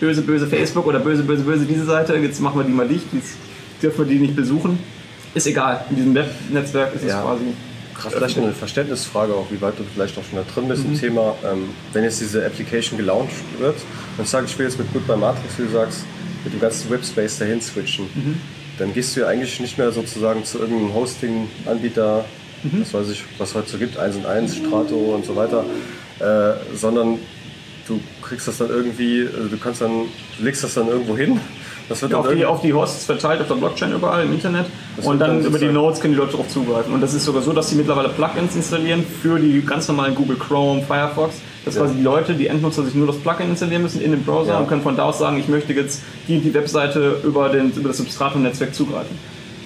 böse, 0.00 0.22
böse 0.22 0.46
Facebook 0.46 0.86
oder 0.86 0.98
böse, 0.98 1.22
böse, 1.22 1.42
böse 1.42 1.64
diese 1.64 1.84
Seite, 1.84 2.16
jetzt 2.16 2.40
machen 2.40 2.58
wir 2.58 2.64
die 2.64 2.72
mal 2.72 2.88
dicht, 2.88 3.06
jetzt 3.12 3.36
dürfen 3.82 4.06
wir 4.06 4.14
die 4.14 4.20
nicht 4.20 4.36
besuchen. 4.36 4.78
Ist 5.34 5.46
egal, 5.46 5.84
in 5.90 5.96
diesem 5.96 6.14
Webnetzwerk 6.14 6.94
ist 6.94 7.04
ja. 7.04 7.18
es 7.18 7.24
quasi 7.24 7.44
Krass, 7.94 8.12
vielleicht 8.14 8.38
eine 8.38 8.52
Verständnisfrage 8.52 9.34
auch, 9.34 9.46
wie 9.50 9.60
weit 9.60 9.78
du 9.78 9.84
vielleicht 9.92 10.16
auch 10.18 10.22
schon 10.24 10.36
da 10.36 10.44
drin 10.52 10.68
bist 10.68 10.84
mhm. 10.84 10.92
im 10.92 11.00
Thema. 11.00 11.34
Ähm, 11.44 11.70
wenn 11.92 12.04
jetzt 12.04 12.20
diese 12.20 12.44
Application 12.44 12.98
gelauncht 12.98 13.34
wird 13.58 13.76
und 14.16 14.24
ich 14.24 14.30
sage, 14.30 14.46
ich 14.46 14.58
will 14.58 14.66
jetzt 14.66 14.78
mit 14.78 14.92
Goodbye 14.92 15.16
Matrix, 15.16 15.58
wie 15.58 15.62
du 15.64 15.70
sagst, 15.70 16.04
mit 16.44 16.52
dem 16.52 16.60
ganzen 16.60 16.90
Webspace 16.90 17.38
dahin 17.38 17.60
switchen, 17.60 18.06
mhm. 18.14 18.40
dann 18.78 18.92
gehst 18.92 19.14
du 19.14 19.20
ja 19.20 19.28
eigentlich 19.28 19.60
nicht 19.60 19.78
mehr 19.78 19.92
sozusagen 19.92 20.44
zu 20.44 20.58
irgendeinem 20.58 20.94
Hosting-Anbieter, 20.94 22.24
mhm. 22.62 22.80
was 22.80 22.94
weiß 22.94 23.10
ich, 23.10 23.24
was 23.38 23.54
heute 23.54 23.70
so 23.70 23.78
gibt, 23.78 23.96
1 23.96 24.16
und 24.16 24.26
1, 24.26 24.56
Strato 24.56 24.96
und 24.96 25.24
so 25.24 25.36
weiter, 25.36 25.64
äh, 26.18 26.76
sondern 26.76 27.18
du 27.86 28.00
kriegst 28.22 28.48
das 28.48 28.58
dann 28.58 28.70
irgendwie, 28.70 29.26
also 29.26 29.48
du 29.48 29.56
kannst 29.58 29.80
dann, 29.80 30.06
du 30.38 30.44
legst 30.44 30.64
das 30.64 30.74
dann 30.74 30.88
irgendwo 30.88 31.16
hin 31.16 31.40
das 31.92 32.02
wird 32.02 32.14
auf 32.14 32.28
die, 32.28 32.44
auf 32.44 32.60
die 32.62 32.72
Hosts 32.72 33.04
verteilt 33.04 33.40
auf 33.42 33.48
der 33.48 33.54
Blockchain 33.56 33.92
überall 33.92 34.24
im 34.24 34.32
Internet 34.32 34.66
das 34.96 35.06
und 35.06 35.18
dann, 35.18 35.38
dann 35.38 35.46
über 35.46 35.58
die 35.58 35.66
Nodes 35.66 36.00
können 36.00 36.14
die 36.14 36.18
Leute 36.18 36.32
darauf 36.32 36.48
zugreifen. 36.48 36.94
Und 36.94 37.00
das 37.00 37.12
ist 37.12 37.24
sogar 37.24 37.42
so, 37.42 37.52
dass 37.52 37.68
sie 37.68 37.76
mittlerweile 37.76 38.08
Plugins 38.08 38.56
installieren 38.56 39.04
für 39.04 39.38
die 39.38 39.60
ganz 39.60 39.88
normalen 39.88 40.14
Google 40.14 40.36
Chrome, 40.36 40.82
Firefox. 40.82 41.36
Dass 41.64 41.76
ja. 41.76 41.82
quasi 41.82 41.94
die 41.96 42.02
Leute, 42.02 42.34
die 42.34 42.48
Endnutzer 42.48 42.82
sich 42.82 42.94
nur 42.94 43.06
das 43.06 43.16
Plugin 43.18 43.50
installieren 43.50 43.82
müssen 43.82 44.00
in 44.00 44.10
dem 44.10 44.24
Browser 44.24 44.54
ja. 44.54 44.58
und 44.58 44.68
können 44.68 44.82
von 44.82 44.96
da 44.96 45.04
aus 45.04 45.18
sagen, 45.18 45.38
ich 45.38 45.48
möchte 45.48 45.72
jetzt 45.72 46.02
die, 46.26 46.40
die 46.40 46.52
Webseite 46.54 47.20
über, 47.22 47.50
den, 47.50 47.70
über 47.72 47.88
das 47.88 47.98
Substratum-Netzwerk 47.98 48.74
zugreifen. 48.74 49.16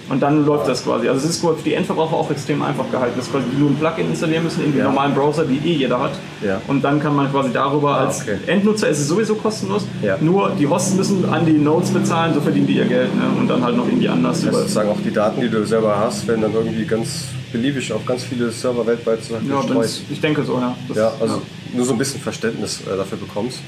Und 0.08 0.22
dann 0.22 0.46
läuft 0.46 0.68
das 0.68 0.84
quasi. 0.84 1.08
Also 1.08 1.26
es 1.26 1.36
ist 1.36 1.40
für 1.40 1.56
die 1.64 1.74
Endverbraucher 1.74 2.14
auch 2.14 2.30
extrem 2.30 2.62
einfach 2.62 2.88
gehalten, 2.90 3.18
dass 3.18 3.30
quasi 3.30 3.46
nur 3.58 3.70
ein 3.70 3.76
Plugin 3.76 4.10
installieren 4.10 4.44
müssen 4.44 4.64
in 4.64 4.70
den 4.70 4.78
ja. 4.78 4.84
normalen 4.84 5.14
Browser, 5.14 5.44
die 5.44 5.56
eh 5.56 5.74
jeder 5.74 5.98
hat. 6.00 6.12
Ja. 6.44 6.60
Und 6.68 6.82
dann 6.82 7.00
kann 7.00 7.16
man 7.16 7.30
quasi 7.30 7.52
darüber 7.52 7.96
ah, 7.96 8.06
als 8.06 8.22
okay. 8.22 8.36
Endnutzer 8.46 8.88
ist 8.88 9.00
es 9.00 9.08
sowieso 9.08 9.34
kostenlos. 9.34 9.84
Ja. 10.02 10.16
Nur 10.20 10.50
die 10.50 10.66
Hosts 10.66 10.94
müssen 10.94 11.28
an 11.28 11.44
die 11.44 11.52
Nodes 11.52 11.90
bezahlen, 11.90 12.34
so 12.34 12.40
verdienen 12.40 12.68
die 12.68 12.76
ihr 12.76 12.84
Geld. 12.84 13.14
Ne? 13.16 13.22
Und 13.38 13.48
dann 13.48 13.64
halt 13.64 13.76
noch 13.76 13.86
irgendwie 13.86 14.08
anders. 14.08 14.46
Also 14.46 14.60
sozusagen 14.60 14.90
auch 14.90 15.00
die 15.04 15.12
Daten, 15.12 15.40
die 15.40 15.48
du 15.48 15.66
selber 15.66 15.98
hast, 15.98 16.26
werden 16.28 16.42
dann 16.42 16.52
irgendwie 16.52 16.84
ganz 16.84 17.24
beliebig 17.50 17.92
auf 17.92 18.04
ganz 18.06 18.22
viele 18.22 18.50
Server 18.52 18.86
weltweit 18.86 19.20
ja, 19.28 19.60
gestreut. 19.60 20.02
Ich 20.10 20.20
denke 20.20 20.44
so, 20.44 20.58
ja. 20.58 20.76
Das, 20.88 20.96
ja, 20.96 21.12
also 21.20 21.42
nur 21.74 21.84
so 21.84 21.92
ein 21.92 21.98
bisschen 21.98 22.20
Verständnis 22.20 22.82
äh, 22.82 22.96
dafür 22.96 23.18
bekommst. 23.18 23.60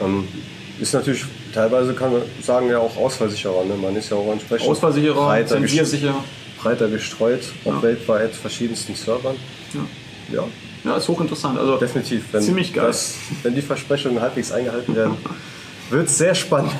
Ähm, 0.00 0.24
ist 0.80 0.94
natürlich 0.94 1.24
teilweise, 1.54 1.94
kann 1.94 2.12
man 2.12 2.22
sagen, 2.42 2.68
ja 2.68 2.78
auch 2.78 2.96
ausfallsicherer. 2.96 3.64
Ne? 3.64 3.74
Man 3.74 3.96
ist 3.96 4.10
ja 4.10 4.16
auch 4.16 4.32
entsprechend 4.32 4.68
ausfallsicherer, 4.68 5.26
breiter, 5.26 5.56
zensiersicher. 5.56 6.14
breiter 6.60 6.88
gestreut 6.88 7.42
auf 7.64 7.74
ja. 7.74 7.82
weltweit 7.82 8.34
verschiedensten 8.34 8.94
Servern. 8.94 9.36
Ja. 9.74 10.36
ja. 10.36 10.44
Ja, 10.84 10.96
ist 10.96 11.08
hochinteressant. 11.08 11.58
Also 11.58 11.76
Definitiv. 11.76 12.24
Wenn, 12.32 12.42
ziemlich 12.42 12.72
geil. 12.72 12.86
Das, 12.86 13.14
wenn 13.42 13.54
die 13.54 13.62
Versprechungen 13.62 14.20
halbwegs 14.20 14.50
eingehalten 14.50 14.96
werden, 14.96 15.16
wird 15.90 16.08
es 16.08 16.18
sehr 16.18 16.34
spannend. 16.34 16.72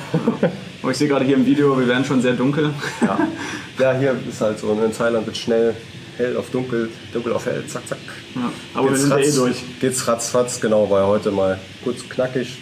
Aber 0.81 0.91
ich 0.91 0.97
sehe 0.97 1.07
gerade 1.07 1.23
hier 1.23 1.37
im 1.37 1.45
Video, 1.45 1.79
wir 1.79 1.87
werden 1.87 2.03
schon 2.03 2.21
sehr 2.21 2.33
dunkel. 2.33 2.71
Ja, 3.01 3.17
ja 3.79 3.97
hier 3.97 4.15
ist 4.29 4.41
halt 4.41 4.59
so. 4.59 4.73
In 4.73 4.91
Thailand 4.91 5.25
wird 5.25 5.37
schnell 5.37 5.73
hell 6.17 6.35
auf 6.37 6.49
dunkel, 6.49 6.89
dunkel 7.13 7.33
auf 7.33 7.45
hell, 7.45 7.63
zack, 7.67 7.87
zack. 7.87 7.97
Ja, 8.35 8.51
aber 8.73 8.89
geht's 8.89 9.01
wir 9.01 9.07
sind 9.07 9.11
ratz, 9.13 9.27
eh 9.27 9.35
durch. 9.35 9.63
Geht's 9.79 10.07
ratzfatz, 10.07 10.59
genau, 10.59 10.89
weil 10.89 11.05
heute 11.05 11.31
mal 11.31 11.59
kurz 11.83 12.07
knackig. 12.07 12.57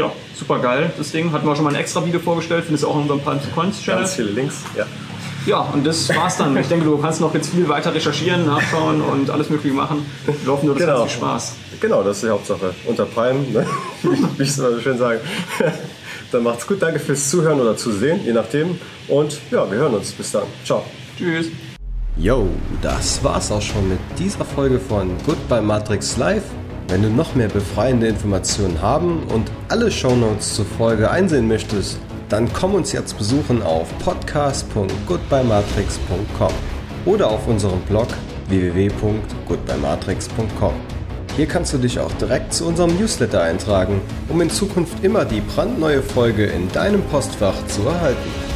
Ja, 0.00 0.10
super 0.34 0.58
geil. 0.60 0.90
Das 0.96 1.12
Ding 1.12 1.30
hatten 1.30 1.46
wir 1.46 1.54
schon 1.54 1.64
mal 1.64 1.74
ein 1.74 1.80
extra 1.80 2.04
Video 2.04 2.20
vorgestellt, 2.20 2.64
findest 2.64 2.84
du 2.84 2.88
auch 2.88 2.94
in 2.96 3.02
unserem 3.02 3.20
Palms 3.20 3.42
Coins 3.54 3.82
Channel. 3.82 4.00
Ganz 4.02 4.14
viele 4.14 4.30
Links. 4.30 4.62
Ja. 4.76 4.86
Ja, 5.46 5.60
und 5.60 5.86
das 5.86 6.08
war's 6.14 6.36
dann. 6.38 6.56
Ich 6.56 6.68
denke, 6.68 6.84
du 6.84 6.96
kannst 6.98 7.20
noch 7.20 7.32
jetzt 7.34 7.50
viel 7.50 7.68
weiter 7.68 7.94
recherchieren, 7.94 8.46
nachschauen 8.46 9.00
und 9.02 9.30
alles 9.30 9.48
Mögliche 9.50 9.74
machen. 9.74 10.04
Wir 10.24 10.52
hoffen 10.52 10.66
nur, 10.66 10.74
das 10.74 10.84
Genau. 10.86 11.00
hat 11.02 11.10
viel 11.10 11.18
Spaß. 11.18 11.54
Genau, 11.80 12.02
das 12.02 12.16
ist 12.16 12.24
die 12.24 12.28
Hauptsache. 12.30 12.74
Unter 12.86 13.04
Palm, 13.06 13.50
ne? 13.52 13.66
wie 14.36 14.42
ich 14.42 14.48
es 14.50 14.58
immer 14.58 14.70
so 14.72 14.80
schön 14.80 14.98
sage. 14.98 15.20
Dann 16.32 16.42
macht's 16.44 16.66
gut, 16.66 16.80
danke 16.80 16.98
fürs 16.98 17.28
Zuhören 17.28 17.60
oder 17.60 17.76
Zusehen, 17.76 18.20
je 18.24 18.32
nachdem. 18.32 18.78
Und 19.08 19.38
ja, 19.50 19.68
wir 19.70 19.78
hören 19.78 19.94
uns. 19.94 20.12
Bis 20.12 20.30
dann. 20.30 20.44
Ciao. 20.64 20.84
Tschüss. 21.18 21.48
Yo, 22.16 22.46
das 22.82 23.22
war's 23.24 23.50
auch 23.50 23.62
schon 23.62 23.88
mit 23.88 23.98
dieser 24.18 24.44
Folge 24.44 24.78
von 24.78 25.10
Goodbye 25.26 25.60
Matrix 25.62 26.16
Live. 26.18 26.44
Wenn 26.90 27.02
du 27.02 27.08
noch 27.08 27.34
mehr 27.36 27.46
befreiende 27.46 28.08
Informationen 28.08 28.82
haben 28.82 29.22
und 29.32 29.48
alle 29.68 29.92
Shownotes 29.92 30.56
zur 30.56 30.64
Folge 30.64 31.08
einsehen 31.08 31.46
möchtest, 31.46 32.00
dann 32.28 32.52
komm 32.52 32.74
uns 32.74 32.90
jetzt 32.90 33.16
besuchen 33.16 33.62
auf 33.62 33.96
podcast.goodbyematrix.com 34.00 36.52
oder 37.06 37.30
auf 37.30 37.46
unserem 37.46 37.80
Blog 37.82 38.08
www.goodbyematrix.com. 38.48 40.72
Hier 41.36 41.46
kannst 41.46 41.72
du 41.72 41.78
dich 41.78 42.00
auch 42.00 42.10
direkt 42.14 42.52
zu 42.52 42.66
unserem 42.66 42.98
Newsletter 42.98 43.40
eintragen, 43.40 44.00
um 44.28 44.40
in 44.40 44.50
Zukunft 44.50 45.04
immer 45.04 45.24
die 45.24 45.42
brandneue 45.42 46.02
Folge 46.02 46.46
in 46.46 46.68
deinem 46.72 47.04
Postfach 47.04 47.54
zu 47.68 47.82
erhalten. 47.82 48.49